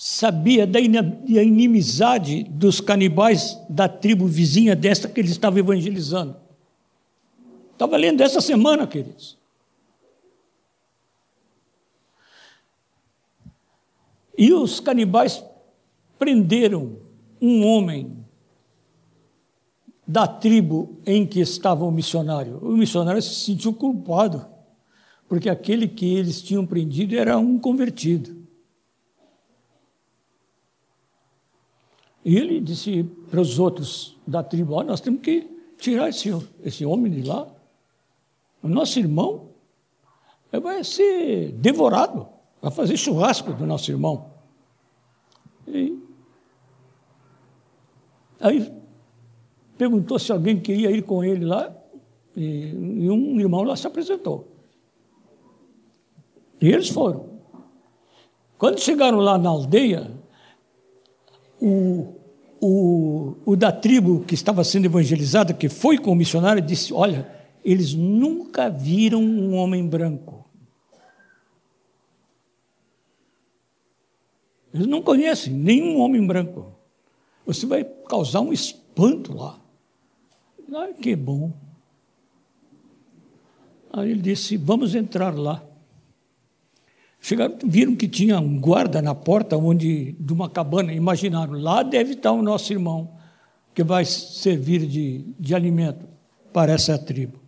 sabia 0.01 0.65
da 0.65 0.79
inimizade 0.79 2.43
dos 2.43 2.79
canibais 2.79 3.59
da 3.69 3.89
tribo 3.89 4.25
vizinha 4.25 4.73
desta 4.73 5.09
que 5.09 5.19
ele 5.19 5.27
estava 5.27 5.59
evangelizando. 5.59 6.37
Estava 7.73 7.97
lendo 7.97 8.21
essa 8.21 8.39
semana, 8.39 8.87
queridos. 8.87 9.37
E 14.37 14.53
os 14.53 14.79
canibais 14.79 15.43
prenderam 16.17 16.95
um 17.41 17.65
homem 17.65 18.25
da 20.07 20.25
tribo 20.25 20.97
em 21.05 21.27
que 21.27 21.41
estava 21.41 21.83
o 21.83 21.91
missionário. 21.91 22.57
O 22.61 22.71
missionário 22.77 23.21
se 23.21 23.35
sentiu 23.35 23.73
culpado, 23.73 24.45
porque 25.27 25.49
aquele 25.49 25.89
que 25.89 26.05
eles 26.05 26.41
tinham 26.41 26.65
prendido 26.65 27.17
era 27.17 27.37
um 27.37 27.59
convertido. 27.59 28.38
E 32.23 32.35
ele 32.35 32.59
disse 32.59 33.03
para 33.29 33.39
os 33.39 33.59
outros 33.59 34.17
da 34.25 34.43
tribo: 34.43 34.73
oh, 34.73 34.83
Nós 34.83 35.01
temos 35.01 35.21
que 35.21 35.47
tirar 35.77 36.09
esse, 36.09 36.29
esse 36.63 36.85
homem 36.85 37.11
de 37.11 37.23
lá. 37.23 37.47
O 38.61 38.67
nosso 38.67 38.99
irmão 38.99 39.49
vai 40.51 40.83
ser 40.83 41.51
devorado, 41.53 42.27
vai 42.61 42.71
fazer 42.71 42.97
churrasco 42.97 43.53
do 43.53 43.65
nosso 43.65 43.89
irmão. 43.89 44.31
E 45.67 45.97
aí 48.39 48.73
perguntou 49.77 50.19
se 50.19 50.31
alguém 50.31 50.59
queria 50.59 50.91
ir 50.91 51.03
com 51.03 51.23
ele 51.23 51.45
lá, 51.45 51.73
e, 52.35 52.71
e 52.71 53.09
um 53.09 53.39
irmão 53.39 53.63
lá 53.63 53.75
se 53.75 53.87
apresentou. 53.87 54.47
E 56.61 56.67
eles 56.67 56.89
foram. 56.89 57.29
Quando 58.57 58.79
chegaram 58.79 59.19
lá 59.19 59.37
na 59.37 59.49
aldeia, 59.49 60.11
o, 61.61 62.15
o, 62.61 63.35
o 63.45 63.55
da 63.55 63.71
tribo 63.71 64.21
que 64.21 64.33
estava 64.33 64.63
sendo 64.63 64.85
evangelizada, 64.85 65.53
que 65.53 65.69
foi 65.69 65.97
com 65.97 66.11
o 66.11 66.15
missionário, 66.15 66.61
disse: 66.61 66.93
Olha, 66.93 67.29
eles 67.63 67.93
nunca 67.93 68.69
viram 68.69 69.21
um 69.21 69.55
homem 69.55 69.87
branco. 69.87 70.45
Eles 74.73 74.87
não 74.87 75.01
conhecem 75.01 75.53
nenhum 75.53 75.99
homem 75.99 76.25
branco. 76.25 76.73
Você 77.45 77.65
vai 77.65 77.83
causar 77.83 78.41
um 78.41 78.53
espanto 78.53 79.35
lá. 79.35 79.59
Ah, 80.73 80.89
que 80.93 81.15
bom. 81.15 81.51
Aí 83.91 84.11
ele 84.11 84.21
disse: 84.21 84.55
Vamos 84.57 84.93
entrar 84.93 85.37
lá. 85.37 85.63
Chegaram, 87.21 87.57
viram 87.65 87.95
que 87.95 88.07
tinha 88.07 88.39
um 88.39 88.59
guarda 88.59 89.01
na 89.01 89.13
porta 89.13 89.57
onde, 89.57 90.13
de 90.19 90.33
uma 90.33 90.49
cabana, 90.49 90.93
imaginaram, 90.93 91.53
lá 91.53 91.83
deve 91.83 92.13
estar 92.13 92.31
o 92.31 92.41
nosso 92.41 92.71
irmão, 92.71 93.11
que 93.73 93.83
vai 93.83 94.05
servir 94.05 94.85
de, 94.85 95.25
de 95.37 95.53
alimento 95.53 96.07
para 96.53 96.71
essa 96.71 96.97
tribo. 96.97 97.39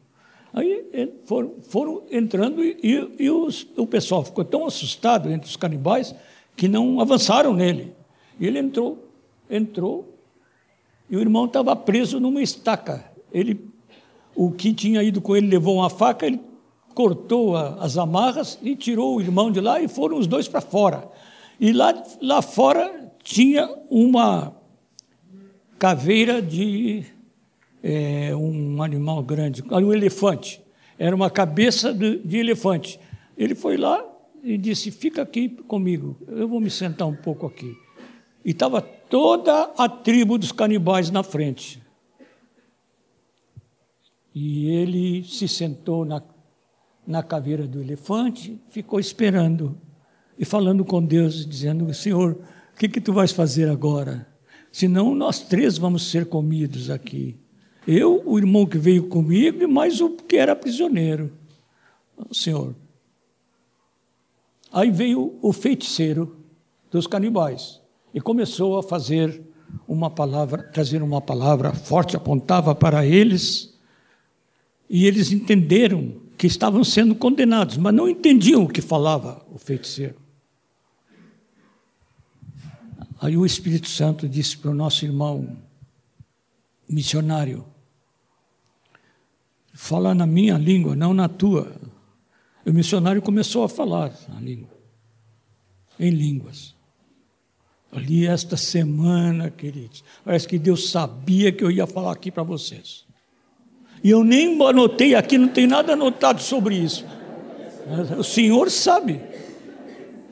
Aí 0.53 1.13
foram, 1.25 1.53
foram 1.61 2.03
entrando 2.11 2.63
e, 2.63 2.77
e, 2.83 3.23
e 3.23 3.29
os, 3.29 3.65
o 3.77 3.87
pessoal 3.87 4.23
ficou 4.23 4.43
tão 4.43 4.65
assustado 4.65 5.31
entre 5.31 5.49
os 5.49 5.55
canibais 5.55 6.13
que 6.55 6.67
não 6.67 6.99
avançaram 6.99 7.53
nele. 7.53 7.93
E 8.37 8.45
ele 8.45 8.59
entrou, 8.59 9.09
entrou, 9.49 10.17
e 11.09 11.15
o 11.15 11.21
irmão 11.21 11.45
estava 11.45 11.75
preso 11.75 12.19
numa 12.19 12.41
estaca. 12.41 13.05
Ele, 13.31 13.69
o 14.35 14.51
que 14.51 14.73
tinha 14.73 15.01
ido 15.01 15.21
com 15.21 15.35
ele 15.35 15.47
levou 15.47 15.75
uma 15.75 15.89
faca, 15.89 16.25
ele 16.25 16.41
cortou 16.93 17.55
a, 17.55 17.75
as 17.83 17.97
amarras 17.97 18.57
e 18.61 18.75
tirou 18.75 19.15
o 19.15 19.21
irmão 19.21 19.51
de 19.51 19.59
lá 19.59 19.81
e 19.81 19.87
foram 19.87 20.17
os 20.17 20.27
dois 20.27 20.47
para 20.47 20.61
fora. 20.61 21.09
E 21.59 21.71
lá, 21.71 22.03
lá 22.21 22.41
fora 22.41 23.11
tinha 23.23 23.69
uma 23.89 24.55
caveira 25.77 26.41
de 26.41 27.03
é, 27.83 28.35
um 28.35 28.81
animal 28.83 29.23
grande, 29.23 29.63
um 29.69 29.93
elefante. 29.93 30.61
Era 30.97 31.15
uma 31.15 31.29
cabeça 31.29 31.93
de, 31.93 32.19
de 32.19 32.37
elefante. 32.37 32.99
Ele 33.37 33.55
foi 33.55 33.77
lá 33.77 34.05
e 34.43 34.57
disse: 34.57 34.91
Fica 34.91 35.21
aqui 35.21 35.49
comigo, 35.49 36.17
eu 36.27 36.47
vou 36.47 36.59
me 36.59 36.69
sentar 36.69 37.07
um 37.07 37.15
pouco 37.15 37.47
aqui. 37.47 37.75
E 38.43 38.51
estava 38.51 38.81
toda 38.81 39.71
a 39.77 39.87
tribo 39.89 40.37
dos 40.37 40.51
canibais 40.51 41.09
na 41.09 41.23
frente. 41.23 41.81
E 44.33 44.69
ele 44.69 45.23
se 45.23 45.47
sentou 45.47 46.05
na, 46.05 46.21
na 47.11 47.21
caveira 47.21 47.67
do 47.67 47.81
elefante, 47.81 48.59
ficou 48.69 48.99
esperando 48.99 49.77
e 50.39 50.45
falando 50.45 50.83
com 50.85 51.03
Deus, 51.03 51.45
dizendo: 51.45 51.93
Senhor, 51.93 52.39
o 52.73 52.79
que, 52.79 52.87
que 52.87 53.01
tu 53.01 53.13
vais 53.13 53.31
fazer 53.31 53.69
agora? 53.69 54.27
Senão 54.71 55.13
nós 55.13 55.41
três 55.41 55.77
vamos 55.77 56.09
ser 56.09 56.25
comidos 56.25 56.89
aqui. 56.89 57.37
Eu, 57.85 58.23
o 58.25 58.39
irmão 58.39 58.65
que 58.65 58.77
veio 58.77 59.07
comigo 59.07 59.61
e 59.61 59.67
mais 59.67 59.99
o 59.99 60.11
que 60.11 60.37
era 60.37 60.55
prisioneiro. 60.55 61.33
Senhor. 62.31 62.75
Aí 64.71 64.89
veio 64.89 65.37
o 65.41 65.51
feiticeiro 65.51 66.37
dos 66.89 67.05
canibais 67.05 67.81
e 68.13 68.21
começou 68.21 68.77
a 68.77 68.83
fazer 68.83 69.41
uma 69.87 70.09
palavra, 70.09 70.63
trazer 70.63 71.01
uma 71.03 71.19
palavra 71.19 71.73
forte, 71.73 72.15
apontava 72.15 72.73
para 72.73 73.05
eles, 73.05 73.77
e 74.89 75.05
eles 75.05 75.31
entenderam 75.31 76.21
que 76.41 76.47
estavam 76.47 76.83
sendo 76.83 77.13
condenados, 77.13 77.77
mas 77.77 77.93
não 77.93 78.09
entendiam 78.09 78.63
o 78.63 78.67
que 78.67 78.81
falava 78.81 79.45
o 79.51 79.59
feiticeiro. 79.59 80.15
Aí 83.21 83.37
o 83.37 83.45
Espírito 83.45 83.87
Santo 83.87 84.27
disse 84.27 84.57
para 84.57 84.71
o 84.71 84.73
nosso 84.73 85.05
irmão 85.05 85.55
missionário: 86.89 87.63
fala 89.71 90.15
na 90.15 90.25
minha 90.25 90.57
língua, 90.57 90.95
não 90.95 91.13
na 91.13 91.29
tua. 91.29 91.79
O 92.65 92.73
missionário 92.73 93.21
começou 93.21 93.63
a 93.63 93.69
falar 93.69 94.11
a 94.35 94.39
língua, 94.39 94.75
em 95.99 96.09
línguas. 96.09 96.73
Ali 97.91 98.25
esta 98.25 98.57
semana, 98.57 99.51
queridos, 99.51 100.03
parece 100.25 100.47
que 100.47 100.57
Deus 100.57 100.89
sabia 100.89 101.51
que 101.51 101.63
eu 101.63 101.69
ia 101.69 101.85
falar 101.85 102.13
aqui 102.13 102.31
para 102.31 102.41
vocês. 102.41 103.05
E 104.03 104.09
eu 104.09 104.23
nem 104.23 104.61
anotei 104.63 105.13
aqui, 105.13 105.37
não 105.37 105.47
tem 105.47 105.67
nada 105.67 105.93
anotado 105.93 106.41
sobre 106.41 106.75
isso. 106.75 107.05
O 108.17 108.23
Senhor 108.23 108.69
sabe, 108.69 109.21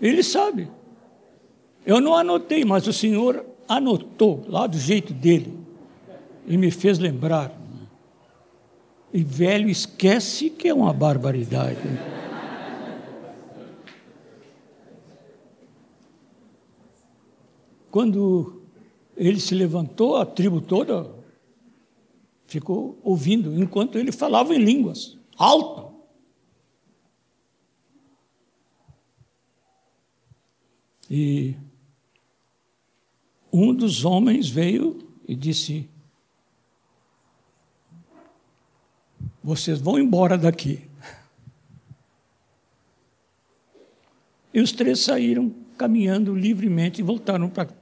Ele 0.01 0.23
sabe. 0.23 0.69
Eu 1.85 1.99
não 1.99 2.15
anotei, 2.15 2.63
mas 2.63 2.87
o 2.87 2.93
Senhor 2.93 3.45
anotou 3.67 4.43
lá 4.47 4.65
do 4.67 4.77
jeito 4.77 5.13
dele 5.13 5.57
e 6.47 6.57
me 6.57 6.71
fez 6.71 6.97
lembrar. 6.97 7.51
E 9.13 9.23
velho 9.23 9.69
esquece 9.69 10.49
que 10.49 10.67
é 10.67 10.73
uma 10.73 10.93
barbaridade. 10.93 11.77
Quando 17.89 18.61
ele 19.17 19.39
se 19.39 19.55
levantou, 19.55 20.17
a 20.17 20.25
tribo 20.25 20.61
toda 20.61 21.18
ficou 22.49 22.99
ouvindo, 23.03 23.53
enquanto 23.61 23.97
ele 23.97 24.11
falava 24.11 24.55
em 24.55 24.59
línguas, 24.59 25.17
alto. 25.37 25.93
E 31.09 31.55
um 33.51 33.73
dos 33.73 34.03
homens 34.03 34.49
veio 34.49 34.99
e 35.27 35.35
disse: 35.35 35.89
Vocês 39.43 39.79
vão 39.79 39.97
embora 39.97 40.37
daqui. 40.37 40.89
E 44.51 44.59
os 44.59 44.71
três 44.71 44.99
saíram 44.99 45.53
caminhando 45.77 46.35
livremente 46.35 47.01
e 47.01 47.03
voltaram 47.03 47.49
para 47.49 47.73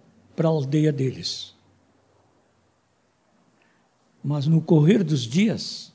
a 0.43 0.47
aldeia 0.47 0.91
deles. 0.91 1.56
Mas 4.23 4.47
no 4.47 4.61
correr 4.61 5.03
dos 5.03 5.21
dias, 5.21 5.93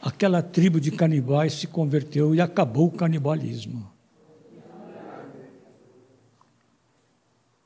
aquela 0.00 0.42
tribo 0.42 0.80
de 0.80 0.90
canibais 0.90 1.54
se 1.54 1.66
converteu 1.66 2.34
e 2.34 2.40
acabou 2.40 2.86
o 2.86 2.92
canibalismo. 2.92 3.90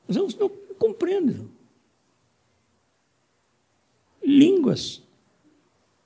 Mas 0.07 0.17
eu 0.17 0.27
não 0.39 0.49
compreendo. 0.77 1.49
Línguas. 4.23 5.01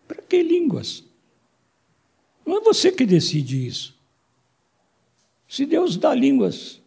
Para 0.08 0.22
que 0.22 0.42
línguas? 0.42 1.04
Não 2.46 2.58
é 2.58 2.62
você 2.62 2.92
que 2.92 3.06
decide 3.06 3.68
isso. 3.68 3.98
Se 5.48 5.66
Deus 5.66 5.98
dá 5.98 6.14
línguas 6.14 6.82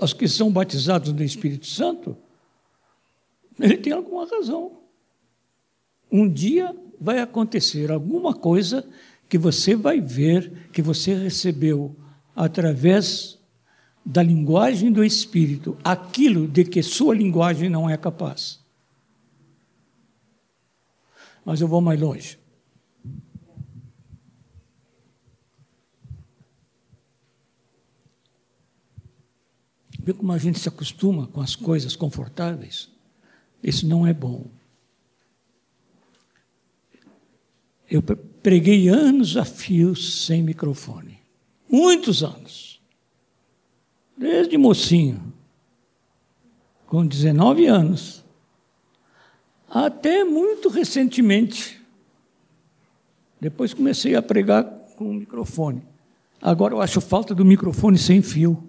aos 0.00 0.12
que 0.12 0.28
são 0.28 0.50
batizados 0.50 1.12
no 1.12 1.22
Espírito 1.22 1.66
Santo, 1.66 2.16
ele 3.58 3.76
tem 3.76 3.92
alguma 3.92 4.26
razão. 4.26 4.78
Um 6.10 6.28
dia 6.28 6.74
vai 7.00 7.20
acontecer 7.20 7.90
alguma 7.90 8.34
coisa 8.34 8.88
que 9.28 9.38
você 9.38 9.76
vai 9.76 10.00
ver 10.00 10.68
que 10.72 10.80
você 10.80 11.14
recebeu 11.14 11.94
através 12.34 13.38
da 14.04 14.22
linguagem 14.22 14.90
do 14.90 15.04
Espírito, 15.04 15.76
aquilo 15.84 16.48
de 16.48 16.64
que 16.64 16.82
sua 16.82 17.14
linguagem 17.14 17.68
não 17.68 17.90
é 17.90 17.96
capaz. 17.96 18.58
Mas 21.44 21.60
eu 21.60 21.68
vou 21.68 21.80
mais 21.80 22.00
longe. 22.00 22.38
Vê 30.08 30.14
como 30.14 30.32
a 30.32 30.38
gente 30.38 30.58
se 30.58 30.68
acostuma 30.70 31.26
com 31.26 31.42
as 31.42 31.54
coisas 31.54 31.94
confortáveis? 31.94 32.90
Isso 33.62 33.86
não 33.86 34.06
é 34.06 34.14
bom. 34.14 34.46
Eu 37.90 38.02
preguei 38.02 38.88
anos 38.88 39.36
a 39.36 39.44
fio 39.44 39.96
sem 39.96 40.42
microfone. 40.42 41.18
Muitos 41.70 42.22
anos. 42.22 42.80
Desde 44.16 44.58
mocinho. 44.58 45.32
Com 46.86 47.06
19 47.06 47.66
anos. 47.66 48.24
Até 49.70 50.24
muito 50.24 50.68
recentemente. 50.68 51.80
Depois 53.40 53.72
comecei 53.72 54.14
a 54.14 54.22
pregar 54.22 54.64
com 54.96 55.10
o 55.10 55.14
microfone. 55.14 55.82
Agora 56.40 56.74
eu 56.74 56.80
acho 56.80 57.00
falta 57.00 57.34
do 57.34 57.44
microfone 57.44 57.98
sem 57.98 58.22
fio. 58.22 58.66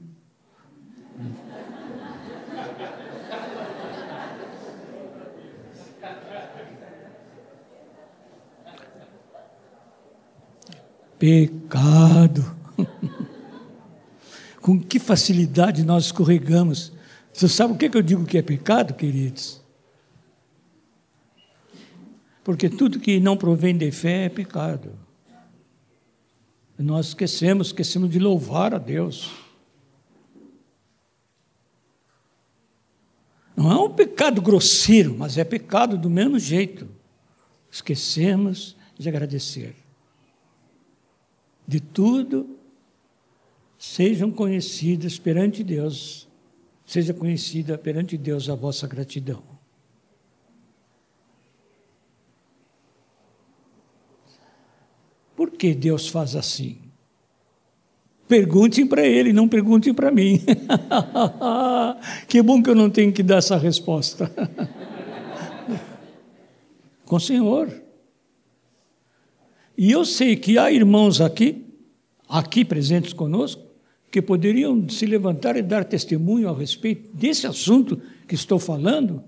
Pecado. 11.19 12.55
Com 14.61 14.81
que 14.81 14.97
facilidade 14.97 15.83
nós 15.83 16.05
escorregamos. 16.05 16.93
Você 17.33 17.47
sabe 17.47 17.73
o 17.73 17.77
que 17.77 17.95
eu 17.95 18.01
digo 18.01 18.25
que 18.25 18.37
é 18.37 18.41
pecado, 18.41 18.93
queridos? 18.93 19.61
Porque 22.43 22.69
tudo 22.69 22.99
que 22.99 23.19
não 23.19 23.37
provém 23.37 23.77
de 23.77 23.91
fé 23.91 24.25
é 24.25 24.29
pecado. 24.29 24.97
Nós 26.77 27.09
esquecemos, 27.09 27.67
esquecemos 27.67 28.09
de 28.09 28.17
louvar 28.17 28.73
a 28.73 28.77
Deus. 28.77 29.31
Não 33.55 33.69
é 33.69 33.75
um 33.75 33.89
pecado 33.89 34.41
grosseiro, 34.41 35.13
mas 35.17 35.37
é 35.37 35.43
pecado 35.43 35.97
do 35.97 36.09
mesmo 36.09 36.39
jeito. 36.39 36.87
Esquecemos 37.69 38.77
de 38.97 39.09
agradecer 39.09 39.75
de 41.69 41.79
tudo, 41.79 42.57
sejam 43.77 44.29
conhecidas 44.31 45.19
perante 45.19 45.63
Deus, 45.63 46.27
seja 46.83 47.13
conhecida 47.13 47.77
perante 47.77 48.17
Deus 48.17 48.49
a 48.49 48.55
vossa 48.55 48.87
gratidão. 48.87 49.43
Por 55.35 55.51
que 55.51 55.75
Deus 55.75 56.07
faz 56.07 56.35
assim? 56.35 56.79
Perguntem 58.27 58.87
para 58.87 59.05
Ele, 59.05 59.31
não 59.31 59.47
perguntem 59.47 59.93
para 59.93 60.09
mim. 60.09 60.41
que 62.27 62.41
bom 62.41 62.63
que 62.63 62.71
eu 62.71 62.75
não 62.75 62.89
tenho 62.89 63.13
que 63.13 63.21
dar 63.21 63.37
essa 63.37 63.57
resposta. 63.57 64.27
Com 67.05 67.17
o 67.17 67.19
Senhor. 67.19 67.88
E 69.81 69.91
eu 69.91 70.03
sei 70.03 70.35
que 70.35 70.57
há 70.57 70.69
irmãos 70.69 71.21
aqui, 71.21 71.65
aqui 72.27 72.65
presentes 72.65 73.13
conosco, 73.13 73.65
que 74.11 74.21
poderiam 74.21 74.89
se 74.89 75.05
levantar 75.05 75.55
e 75.55 75.61
dar 75.61 75.85
testemunho 75.85 76.49
a 76.49 76.53
respeito 76.53 77.09
desse 77.15 77.47
assunto 77.47 77.95
que 78.27 78.35
estou 78.35 78.59
falando, 78.59 79.23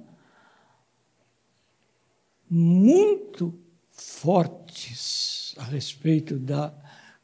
muito 2.50 3.58
fortes 3.92 5.56
a 5.58 5.64
respeito 5.64 6.38
da 6.38 6.74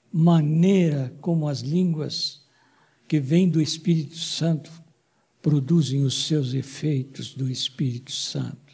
maneira 0.10 1.14
como 1.20 1.50
as 1.50 1.60
línguas 1.60 2.46
que 3.10 3.20
vêm 3.20 3.50
do 3.50 3.62
Espírito 3.62 4.16
Santo 4.16 4.72
produzem 5.42 6.06
os 6.06 6.28
seus 6.28 6.54
efeitos 6.54 7.34
do 7.34 7.50
Espírito 7.50 8.14
Santo. 8.14 8.67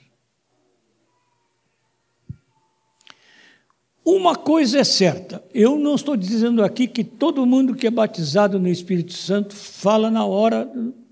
Uma 4.05 4.35
coisa 4.35 4.79
é 4.79 4.83
certa, 4.83 5.41
eu 5.53 5.79
não 5.79 5.95
estou 5.95 6.17
dizendo 6.17 6.61
aqui 6.61 6.87
que 6.87 7.05
todo 7.05 7.45
mundo 7.45 7.73
que 7.73 7.87
é 7.87 7.91
batizado 7.91 8.59
no 8.59 8.67
Espírito 8.67 9.13
Santo 9.13 9.55
fala 9.55 10.11
na 10.11 10.25
hora 10.25 10.65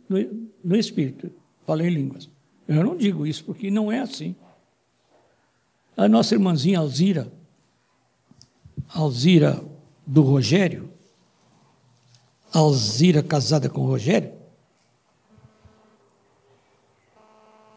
no, 0.09 0.49
no 0.61 0.75
Espírito, 0.75 1.31
fala 1.65 1.85
em 1.87 1.89
línguas. 1.89 2.29
Eu 2.67 2.83
não 2.83 2.97
digo 2.97 3.25
isso 3.25 3.45
porque 3.45 3.71
não 3.71 3.89
é 3.89 3.99
assim. 3.99 4.35
A 5.95 6.07
nossa 6.09 6.35
irmãzinha 6.35 6.79
Alzira, 6.79 7.31
Alzira 8.93 9.63
do 10.05 10.21
Rogério, 10.21 10.89
Alzira 12.53 13.23
casada 13.23 13.69
com 13.69 13.81
o 13.81 13.87
Rogério, 13.87 14.33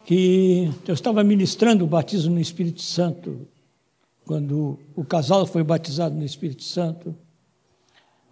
que 0.03 0.69
eu 0.85 0.93
estava 0.93 1.23
ministrando 1.23 1.85
o 1.85 1.87
batismo 1.87 2.35
no 2.35 2.41
Espírito 2.41 2.81
Santo 2.81 3.47
quando 4.25 4.79
o 4.95 5.05
casal 5.05 5.45
foi 5.45 5.63
batizado 5.63 6.15
no 6.15 6.23
Espírito 6.25 6.63
Santo, 6.63 7.15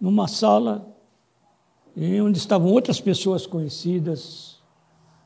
numa 0.00 0.26
sala 0.26 0.92
onde 2.22 2.38
estavam 2.38 2.72
outras 2.72 3.00
pessoas 3.00 3.46
conhecidas, 3.46 4.58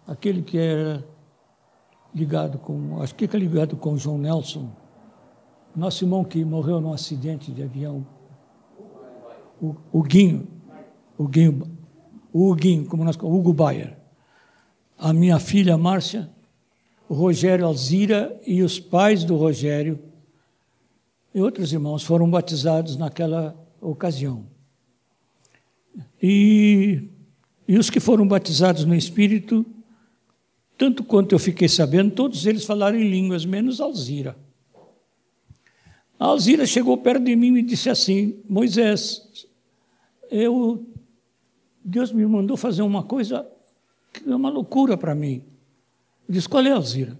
aquele 0.06 0.42
que 0.42 0.58
era 0.58 1.04
ligado 2.14 2.58
com, 2.58 3.00
acho 3.00 3.14
que 3.14 3.24
é 3.24 3.38
ligado 3.38 3.76
com 3.76 3.96
João 3.96 4.18
Nelson, 4.18 4.70
nosso 5.74 6.04
irmão 6.04 6.22
que 6.22 6.44
morreu 6.44 6.80
num 6.80 6.92
acidente 6.92 7.50
de 7.50 7.62
avião, 7.62 8.06
o, 9.60 9.74
o 9.90 10.02
Guinho, 10.02 10.46
o 11.16 11.26
Guinho, 11.26 11.78
o 12.32 12.54
Guinho, 12.54 12.84
como 12.86 13.04
nós 13.04 13.16
Hugo 13.16 13.52
Bayer, 13.52 13.96
a 14.98 15.12
minha 15.12 15.38
filha 15.38 15.78
Márcia, 15.78 16.28
o 17.08 17.14
Rogério 17.14 17.64
Alzira 17.64 18.38
e 18.46 18.62
os 18.62 18.78
pais 18.78 19.24
do 19.24 19.36
Rogério 19.36 19.98
e 21.38 21.40
outros 21.40 21.72
irmãos 21.72 22.02
foram 22.02 22.28
batizados 22.28 22.96
naquela 22.96 23.56
ocasião. 23.80 24.44
E, 26.20 27.04
e 27.68 27.78
os 27.78 27.88
que 27.88 28.00
foram 28.00 28.26
batizados 28.26 28.84
no 28.84 28.92
Espírito, 28.92 29.64
tanto 30.76 31.04
quanto 31.04 31.36
eu 31.36 31.38
fiquei 31.38 31.68
sabendo, 31.68 32.10
todos 32.12 32.44
eles 32.44 32.64
falaram 32.64 32.98
em 32.98 33.08
línguas, 33.08 33.44
menos 33.44 33.80
Alzira. 33.80 34.36
A 36.18 36.26
Alzira 36.26 36.66
chegou 36.66 36.96
perto 36.98 37.22
de 37.22 37.36
mim 37.36 37.56
e 37.56 37.62
disse 37.62 37.88
assim: 37.88 38.42
Moisés, 38.48 39.46
eu, 40.32 40.84
Deus 41.84 42.10
me 42.10 42.26
mandou 42.26 42.56
fazer 42.56 42.82
uma 42.82 43.04
coisa 43.04 43.48
que 44.12 44.28
é 44.28 44.34
uma 44.34 44.50
loucura 44.50 44.96
para 44.96 45.14
mim. 45.14 45.44
Eu 46.28 46.34
disse: 46.34 46.48
Qual 46.48 46.66
é, 46.66 46.72
Alzira? 46.72 47.16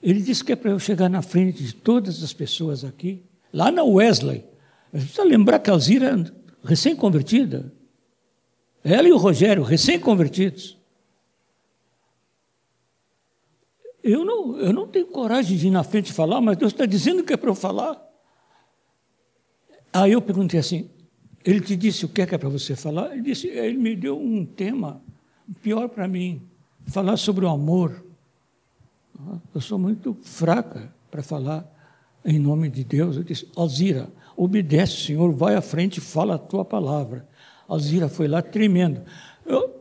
Ele 0.00 0.22
disse 0.22 0.44
que 0.44 0.52
é 0.52 0.56
para 0.56 0.70
eu 0.70 0.78
chegar 0.78 1.08
na 1.08 1.20
frente 1.20 1.64
de 1.64 1.74
todas 1.74 2.22
as 2.22 2.32
pessoas 2.32 2.84
aqui 2.84 3.24
lá 3.52 3.70
na 3.70 3.82
Wesley. 3.82 4.44
A 4.92 4.98
gente 4.98 5.12
precisa 5.12 5.24
lembrar 5.24 5.58
que 5.58 5.70
a 5.70 5.72
Alzira 5.72 6.10
é 6.10 6.66
recém-convertida. 6.66 7.72
Ela 8.82 9.08
e 9.08 9.12
o 9.12 9.18
Rogério, 9.18 9.62
recém-convertidos. 9.62 10.78
Eu 14.02 14.24
não, 14.24 14.58
eu 14.58 14.72
não 14.72 14.88
tenho 14.88 15.06
coragem 15.06 15.56
de 15.56 15.66
ir 15.66 15.70
na 15.70 15.84
frente 15.84 16.12
falar, 16.12 16.40
mas 16.40 16.56
Deus 16.56 16.72
está 16.72 16.86
dizendo 16.86 17.22
que 17.22 17.32
é 17.32 17.36
para 17.36 17.50
eu 17.50 17.54
falar. 17.54 18.00
Aí 19.92 20.12
eu 20.12 20.22
perguntei 20.22 20.58
assim: 20.58 20.88
ele 21.44 21.60
te 21.60 21.76
disse 21.76 22.04
o 22.04 22.08
que 22.08 22.22
é, 22.22 22.26
que 22.26 22.34
é 22.34 22.38
para 22.38 22.48
você 22.48 22.74
falar? 22.74 23.12
Ele 23.12 23.22
disse: 23.22 23.48
ele 23.48 23.76
me 23.76 23.94
deu 23.94 24.18
um 24.18 24.44
tema 24.44 25.02
pior 25.62 25.88
para 25.88 26.08
mim, 26.08 26.42
falar 26.86 27.16
sobre 27.18 27.44
o 27.44 27.48
amor. 27.48 28.04
Eu 29.54 29.60
sou 29.60 29.78
muito 29.78 30.16
fraca 30.22 30.90
para 31.10 31.22
falar 31.22 31.70
em 32.24 32.38
nome 32.38 32.68
de 32.68 32.84
Deus. 32.84 33.16
Eu 33.16 33.22
disse: 33.22 33.48
Alzira, 33.56 34.08
obedece, 34.36 35.06
Senhor, 35.06 35.32
vai 35.32 35.54
à 35.54 35.62
frente 35.62 35.98
e 35.98 36.00
fala 36.00 36.34
a 36.34 36.38
tua 36.38 36.64
palavra. 36.64 37.28
Alzira 37.68 38.08
foi 38.08 38.26
lá 38.26 38.42
tremendo. 38.42 39.02
Eu, 39.46 39.74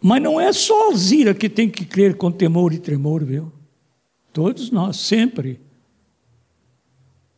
mas 0.00 0.22
não 0.22 0.40
é 0.40 0.52
só 0.52 0.90
Alzira 0.90 1.34
que 1.34 1.48
tem 1.48 1.68
que 1.68 1.84
crer 1.84 2.16
com 2.16 2.30
temor 2.30 2.72
e 2.72 2.78
tremor, 2.78 3.24
viu? 3.24 3.52
Todos 4.32 4.70
nós, 4.70 4.96
sempre. 4.96 5.60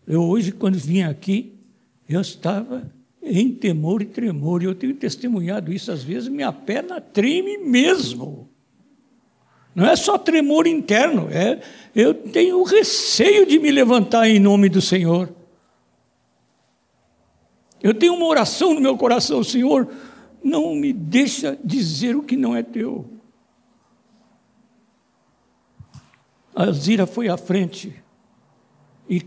Eu 0.06 0.22
hoje, 0.22 0.52
quando 0.52 0.78
vim 0.78 1.02
aqui, 1.02 1.58
eu 2.08 2.20
estava 2.20 2.90
em 3.22 3.54
temor 3.54 4.02
e 4.02 4.06
tremor, 4.06 4.62
e 4.62 4.66
eu 4.66 4.74
tenho 4.74 4.94
testemunhado 4.94 5.72
isso 5.72 5.90
às 5.90 6.04
vezes, 6.04 6.28
minha 6.28 6.52
perna 6.52 7.00
treme 7.00 7.58
mesmo. 7.58 8.50
Não 9.74 9.86
é 9.86 9.96
só 9.96 10.16
tremor 10.16 10.66
interno, 10.66 11.28
é 11.30 11.60
eu 11.94 12.14
tenho 12.14 12.62
receio 12.62 13.46
de 13.46 13.58
me 13.58 13.70
levantar 13.70 14.28
em 14.28 14.38
nome 14.38 14.68
do 14.68 14.80
Senhor. 14.80 15.32
Eu 17.82 17.92
tenho 17.92 18.14
uma 18.14 18.26
oração 18.26 18.72
no 18.72 18.80
meu 18.80 18.96
coração, 18.96 19.42
Senhor, 19.42 19.88
não 20.42 20.74
me 20.74 20.92
deixa 20.92 21.58
dizer 21.62 22.16
o 22.16 22.22
que 22.22 22.36
não 22.36 22.54
é 22.54 22.62
teu. 22.62 23.04
A 26.54 26.70
Zira 26.70 27.06
foi 27.06 27.28
à 27.28 27.36
frente 27.36 27.94
e, 29.08 29.22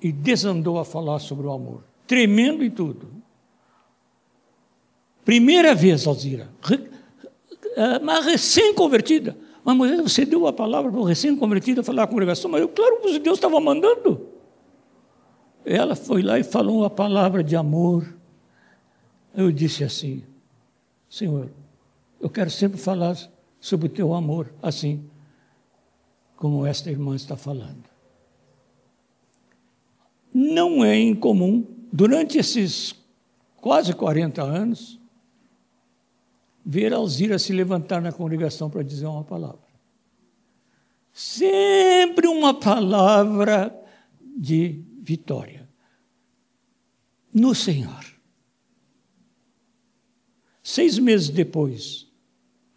e 0.00 0.10
desandou 0.10 0.78
a 0.78 0.84
falar 0.84 1.18
sobre 1.18 1.46
o 1.46 1.52
amor, 1.52 1.84
tremendo 2.06 2.64
e 2.64 2.70
tudo. 2.70 3.12
Primeira 5.24 5.74
vez, 5.74 6.06
Alzira, 6.06 6.48
é, 7.76 7.98
mas 7.98 8.24
recém-convertida. 8.24 9.36
Mas 9.62 9.76
Moisés, 9.76 10.00
você 10.00 10.24
deu 10.24 10.46
a 10.46 10.52
palavra 10.52 10.90
para 10.90 10.98
o 10.98 11.04
recém-convertido 11.04 11.84
falar 11.84 12.04
à 12.04 12.06
congregação, 12.06 12.50
mas 12.50 12.62
eu, 12.62 12.68
claro 12.70 13.02
que 13.02 13.18
Deus 13.18 13.36
estava 13.36 13.60
mandando. 13.60 14.28
Ela 15.62 15.94
foi 15.94 16.22
lá 16.22 16.38
e 16.38 16.44
falou 16.44 16.86
a 16.86 16.90
palavra 16.90 17.44
de 17.44 17.54
amor. 17.54 18.16
Eu 19.34 19.52
disse 19.52 19.84
assim, 19.84 20.24
Senhor, 21.10 21.50
eu 22.18 22.30
quero 22.30 22.50
sempre 22.50 22.78
falar 22.78 23.16
sobre 23.60 23.88
o 23.88 23.90
teu 23.90 24.14
amor, 24.14 24.54
assim 24.62 25.04
como 26.36 26.64
esta 26.64 26.90
irmã 26.90 27.14
está 27.14 27.36
falando. 27.36 27.84
Não 30.32 30.82
é 30.82 30.98
incomum, 30.98 31.64
durante 31.92 32.38
esses 32.38 32.94
quase 33.56 33.92
40 33.92 34.42
anos, 34.42 34.98
ver 36.66 36.92
Alzira 36.92 37.38
se 37.38 37.52
levantar 37.52 38.02
na 38.02 38.10
congregação 38.10 38.68
para 38.68 38.82
dizer 38.82 39.06
uma 39.06 39.22
palavra. 39.22 39.64
Sempre 41.12 42.26
uma 42.26 42.52
palavra 42.52 43.72
de 44.36 44.82
vitória. 45.00 45.68
No 47.32 47.54
Senhor. 47.54 48.04
Seis 50.60 50.98
meses 50.98 51.28
depois 51.28 52.10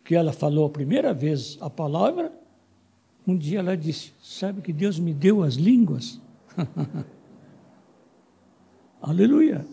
que 0.04 0.14
ela 0.14 0.32
falou 0.32 0.68
a 0.68 0.70
primeira 0.70 1.12
vez 1.12 1.58
a 1.60 1.70
palavra, 1.70 2.32
um 3.26 3.36
dia 3.36 3.60
ela 3.60 3.76
disse: 3.76 4.14
Sabe 4.22 4.62
que 4.62 4.72
Deus 4.72 5.00
me 5.00 5.14
deu 5.14 5.42
as 5.42 5.56
línguas? 5.56 6.22
Aleluia. 9.02 9.66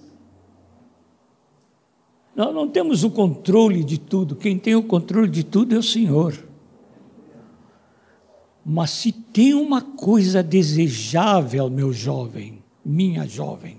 Nós 2.36 2.54
não 2.54 2.68
temos 2.68 3.02
o 3.02 3.10
controle 3.10 3.82
de 3.82 3.98
tudo, 3.98 4.36
quem 4.36 4.58
tem 4.58 4.74
o 4.74 4.82
controle 4.82 5.30
de 5.30 5.42
tudo 5.42 5.74
é 5.74 5.78
o 5.78 5.82
Senhor. 5.82 6.38
Mas 8.62 8.90
se 8.90 9.10
tem 9.10 9.54
uma 9.54 9.80
coisa 9.80 10.42
desejável, 10.42 11.70
meu 11.70 11.94
jovem, 11.94 12.62
minha 12.84 13.26
jovem, 13.26 13.78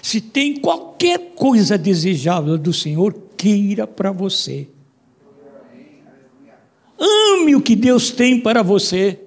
se 0.00 0.22
tem 0.22 0.58
qualquer 0.58 1.34
coisa 1.34 1.76
desejável 1.76 2.56
do 2.56 2.72
Senhor, 2.72 3.14
queira 3.36 3.86
para 3.86 4.10
você. 4.10 4.68
Ame 6.98 7.54
o 7.54 7.60
que 7.60 7.76
Deus 7.76 8.10
tem 8.10 8.40
para 8.40 8.62
você. 8.62 9.21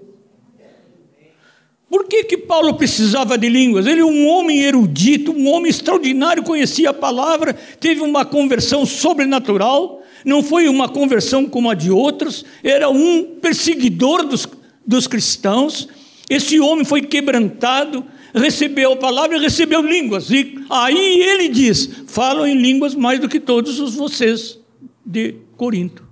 Por 1.96 2.10
que, 2.10 2.26
que 2.26 2.36
Paulo 2.36 2.74
precisava 2.74 3.38
de 3.38 3.48
línguas? 3.48 3.88
Ele 3.88 4.02
é 4.02 4.06
um 4.06 4.28
homem 4.28 4.64
erudito, 4.64 5.32
um 5.32 5.48
homem 5.48 5.70
extraordinário, 5.70 6.44
conhecia 6.44 6.90
a 6.90 6.94
palavra, 6.94 7.54
teve 7.80 8.02
uma 8.02 8.26
conversão 8.26 8.86
sobrenatural, 8.86 10.04
não 10.26 10.44
foi 10.44 10.68
uma 10.68 10.90
conversão 10.90 11.46
como 11.46 11.70
a 11.70 11.74
de 11.74 11.90
outros, 11.90 12.44
era 12.62 12.90
um 12.90 13.38
perseguidor 13.40 14.26
dos, 14.26 14.46
dos 14.86 15.08
cristãos. 15.08 15.88
Esse 16.30 16.60
homem 16.60 16.84
foi 16.84 17.02
quebrantado, 17.02 18.04
recebeu 18.34 18.92
a 18.92 18.98
palavra 18.98 19.38
e 19.38 19.40
recebeu 19.40 19.82
línguas. 19.82 20.30
E 20.30 20.66
aí 20.70 21.22
ele 21.22 21.48
diz: 21.48 21.90
falam 22.08 22.46
em 22.46 22.58
línguas 22.58 22.94
mais 22.94 23.22
do 23.22 23.30
que 23.30 23.40
todos 23.40 23.80
os 23.80 23.96
vocês 23.96 24.60
de 25.06 25.36
Corinto. 25.56 26.06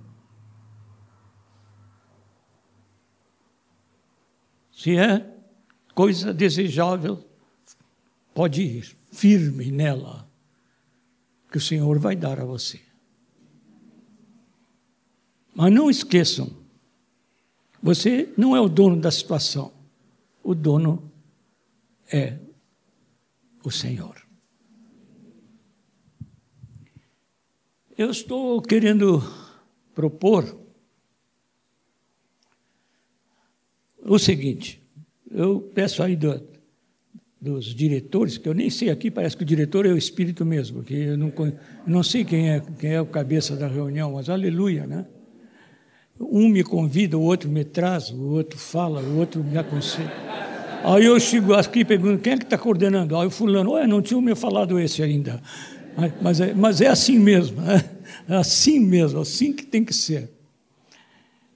Se 4.72 4.96
é 4.96 5.33
coisa 5.94 6.34
desejável, 6.34 7.24
pode 8.34 8.62
ir 8.62 8.96
firme 9.12 9.70
nela, 9.70 10.28
que 11.50 11.58
o 11.58 11.60
Senhor 11.60 11.98
vai 11.98 12.16
dar 12.16 12.40
a 12.40 12.44
você. 12.44 12.80
Mas 15.54 15.72
não 15.72 15.88
esqueçam, 15.88 16.50
você 17.80 18.32
não 18.36 18.56
é 18.56 18.60
o 18.60 18.68
dono 18.68 19.00
da 19.00 19.10
situação, 19.10 19.72
o 20.42 20.54
dono 20.54 21.10
é 22.12 22.38
o 23.62 23.70
Senhor. 23.70 24.24
Eu 27.96 28.10
estou 28.10 28.60
querendo 28.60 29.22
propor 29.94 30.58
o 34.04 34.18
seguinte: 34.18 34.83
eu 35.34 35.60
peço 35.74 36.02
aí 36.02 36.14
do, 36.14 36.40
dos 37.40 37.74
diretores, 37.74 38.38
que 38.38 38.48
eu 38.48 38.54
nem 38.54 38.70
sei 38.70 38.88
aqui, 38.88 39.10
parece 39.10 39.36
que 39.36 39.42
o 39.42 39.46
diretor 39.46 39.84
é 39.84 39.90
o 39.90 39.98
espírito 39.98 40.46
mesmo, 40.46 40.82
que 40.82 40.94
eu 40.94 41.18
não, 41.18 41.32
não 41.84 42.02
sei 42.02 42.24
quem 42.24 42.50
é, 42.50 42.62
quem 42.78 42.92
é 42.92 43.00
o 43.00 43.06
cabeça 43.06 43.56
da 43.56 43.66
reunião, 43.66 44.12
mas 44.12 44.30
aleluia, 44.30 44.86
né? 44.86 45.04
Um 46.20 46.48
me 46.48 46.62
convida, 46.62 47.18
o 47.18 47.22
outro 47.22 47.50
me 47.50 47.64
traz, 47.64 48.10
o 48.10 48.30
outro 48.30 48.56
fala, 48.56 49.02
o 49.02 49.18
outro 49.18 49.42
me 49.42 49.58
aconselha. 49.58 50.12
Aí 50.84 51.04
eu 51.06 51.18
chego 51.18 51.52
aqui 51.54 51.80
e 51.80 51.84
pergunto, 51.84 52.22
quem 52.22 52.34
é 52.34 52.36
que 52.36 52.44
está 52.44 52.56
coordenando? 52.56 53.16
Aí 53.16 53.26
o 53.26 53.30
fulano, 53.30 53.72
olha, 53.72 53.86
não 53.86 54.00
tinha 54.00 54.20
me 54.20 54.34
falado 54.36 54.78
esse 54.78 55.02
ainda. 55.02 55.42
Mas 56.22 56.40
é, 56.40 56.54
mas 56.54 56.80
é 56.80 56.88
assim 56.88 57.18
mesmo, 57.18 57.60
né? 57.60 57.82
é 58.28 58.36
assim 58.36 58.78
mesmo, 58.78 59.20
assim 59.20 59.52
que 59.52 59.64
tem 59.64 59.84
que 59.84 59.94
ser. 59.94 60.30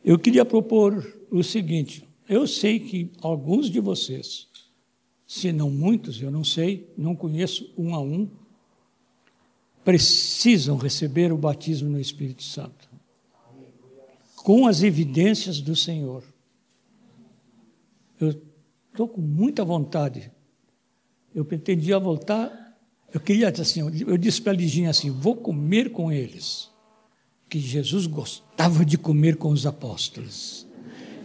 Eu 0.05 0.19
queria 0.19 0.45
propor 0.45 1.07
o 1.31 1.43
seguinte, 1.43 2.08
eu 2.29 2.47
sei 2.47 2.79
que 2.79 3.11
alguns 3.23 3.71
de 3.71 3.81
vocês, 3.81 4.47
se 5.27 5.51
não 5.51 5.71
muitos, 5.71 6.21
eu 6.21 6.31
não 6.31 6.45
sei, 6.45 6.93
não 6.97 7.17
conheço 7.17 7.73
um 7.77 7.95
a 7.95 8.01
um, 8.01 8.29
precisam 9.83 10.77
receber 10.77 11.33
o 11.33 11.39
batismo 11.39 11.89
no 11.89 11.99
Espírito 11.99 12.43
Santo 12.43 12.89
com 14.37 14.67
as 14.67 14.83
evidências 14.83 15.61
do 15.61 15.75
Senhor. 15.75 16.23
Eu 18.21 18.41
estou 18.91 19.09
com 19.09 19.21
muita 19.21 19.65
vontade. 19.65 20.31
Eu 21.35 21.45
pretendia 21.45 21.99
voltar. 21.99 22.79
Eu 23.13 23.21
queria 23.21 23.49
assim, 23.49 23.81
eu 23.81 24.17
disse 24.17 24.41
para 24.41 24.53
a 24.53 24.57
Liginha 24.57 24.91
assim: 24.91 25.11
vou 25.11 25.37
comer 25.37 25.91
com 25.91 26.13
eles. 26.13 26.71
Que 27.49 27.59
Jesus 27.59 28.07
gostava 28.07 28.85
de 28.85 28.99
comer 28.99 29.37
com 29.37 29.51
os 29.51 29.67
apóstolos 29.67 30.68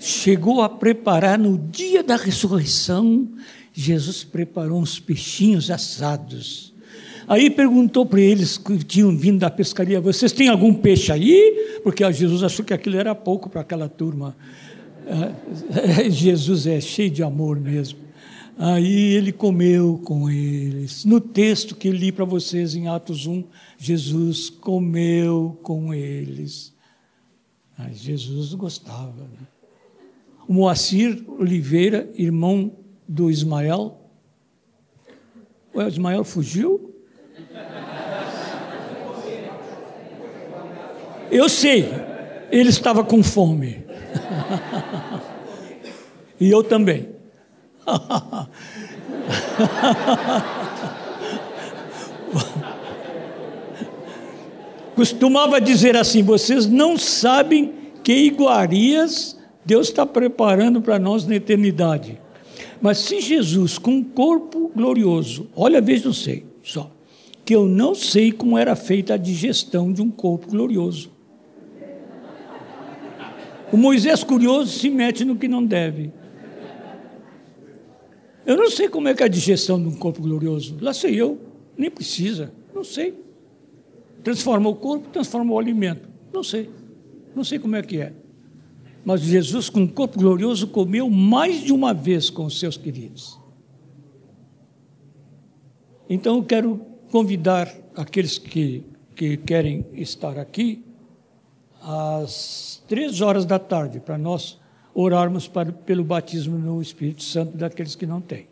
chegou 0.03 0.61
a 0.61 0.67
preparar 0.67 1.39
no 1.39 1.57
dia 1.57 2.03
da 2.03 2.17
ressurreição, 2.17 3.29
Jesus 3.71 4.23
preparou 4.23 4.81
uns 4.81 4.99
peixinhos 4.99 5.71
assados. 5.71 6.73
Aí 7.25 7.49
perguntou 7.49 8.05
para 8.05 8.19
eles 8.19 8.57
que 8.57 8.83
tinham 8.83 9.15
vindo 9.15 9.39
da 9.39 9.49
pescaria: 9.49 10.01
vocês 10.01 10.33
têm 10.33 10.49
algum 10.49 10.73
peixe 10.73 11.11
aí? 11.11 11.79
Porque 11.83 12.03
Jesus 12.11 12.43
achou 12.43 12.65
que 12.65 12.73
aquilo 12.73 12.97
era 12.97 13.15
pouco 13.15 13.49
para 13.49 13.61
aquela 13.61 13.87
turma. 13.87 14.35
É, 15.07 16.09
Jesus 16.11 16.67
é 16.67 16.81
cheio 16.81 17.09
de 17.09 17.23
amor 17.23 17.57
mesmo. 17.57 17.99
Aí 18.57 19.13
ele 19.13 19.31
comeu 19.31 19.99
com 20.03 20.29
eles. 20.29 21.05
No 21.05 21.21
texto 21.21 21.75
que 21.75 21.89
li 21.89 22.11
para 22.11 22.25
vocês 22.25 22.75
em 22.75 22.87
Atos 22.87 23.25
1, 23.25 23.43
Jesus 23.77 24.49
comeu 24.49 25.57
com 25.63 25.93
eles. 25.93 26.73
Mas 27.77 27.99
Jesus 27.99 28.53
gostava. 28.53 29.23
Né? 29.23 29.47
Moacir 30.47 31.23
Oliveira, 31.39 32.09
irmão 32.15 32.71
do 33.07 33.29
Ismael. 33.29 33.99
O 35.73 35.81
Ismael 35.81 36.23
fugiu? 36.23 36.93
Eu 41.31 41.49
sei, 41.49 41.89
ele 42.51 42.69
estava 42.69 43.03
com 43.03 43.23
fome. 43.23 43.83
e 46.39 46.49
eu 46.49 46.63
também. 46.63 47.09
Costumava 54.95 55.59
dizer 55.59 55.97
assim: 55.97 56.21
vocês 56.21 56.67
não 56.67 56.97
sabem 56.97 57.73
que 58.03 58.13
iguarias 58.13 59.39
Deus 59.65 59.87
está 59.87 60.05
preparando 60.05 60.81
para 60.81 60.99
nós 60.99 61.25
na 61.25 61.35
eternidade. 61.35 62.19
Mas 62.81 62.97
se 62.99 63.21
Jesus, 63.21 63.77
com 63.77 63.91
um 63.91 64.03
corpo 64.03 64.71
glorioso, 64.75 65.47
olha, 65.55 65.81
veja, 65.81 66.07
eu 66.07 66.13
sei, 66.13 66.45
só, 66.61 66.91
que 67.45 67.55
eu 67.55 67.65
não 67.65 67.95
sei 67.95 68.31
como 68.31 68.57
era 68.57 68.75
feita 68.75 69.13
a 69.13 69.17
digestão 69.17 69.91
de 69.91 70.01
um 70.01 70.09
corpo 70.09 70.49
glorioso. 70.49 71.11
O 73.71 73.77
Moisés 73.77 74.23
curioso 74.23 74.77
se 74.77 74.89
mete 74.89 75.25
no 75.25 75.35
que 75.35 75.47
não 75.47 75.65
deve. 75.65 76.11
Eu 78.45 78.57
não 78.57 78.69
sei 78.69 78.89
como 78.89 79.07
é 79.07 79.13
que 79.13 79.23
é 79.23 79.25
a 79.25 79.29
digestão 79.29 79.81
de 79.81 79.87
um 79.87 79.95
corpo 79.95 80.21
glorioso. 80.21 80.77
Lá 80.81 80.93
sei 80.93 81.19
eu, 81.19 81.39
nem 81.77 81.89
precisa, 81.89 82.53
não 82.73 82.83
sei. 82.83 83.17
Transforma 84.23 84.69
o 84.69 84.75
corpo, 84.75 85.09
transforma 85.09 85.53
o 85.53 85.59
alimento. 85.59 86.07
Não 86.31 86.43
sei. 86.43 86.69
Não 87.35 87.43
sei 87.43 87.57
como 87.57 87.75
é 87.75 87.81
que 87.81 87.97
é. 87.99 88.13
Mas 89.05 89.21
Jesus, 89.21 89.69
com 89.69 89.81
um 89.81 89.87
corpo 89.87 90.17
glorioso, 90.17 90.67
comeu 90.67 91.09
mais 91.09 91.61
de 91.61 91.73
uma 91.73 91.93
vez 91.93 92.29
com 92.29 92.45
os 92.45 92.59
seus 92.59 92.77
queridos. 92.77 93.37
Então 96.09 96.37
eu 96.37 96.43
quero 96.43 96.77
convidar 97.11 97.73
aqueles 97.95 98.37
que, 98.37 98.83
que 99.15 99.37
querem 99.37 99.85
estar 99.93 100.37
aqui 100.37 100.83
às 101.81 102.81
três 102.87 103.19
horas 103.19 103.45
da 103.45 103.59
tarde, 103.59 103.99
para 103.99 104.17
nós 104.17 104.59
orarmos 104.93 105.47
para, 105.47 105.71
pelo 105.71 106.03
batismo 106.03 106.57
no 106.57 106.81
Espírito 106.81 107.23
Santo 107.23 107.57
daqueles 107.57 107.95
que 107.95 108.05
não 108.05 108.21
têm. 108.21 108.47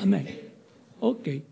Amém. 0.00 0.26
Ok. 1.00 1.44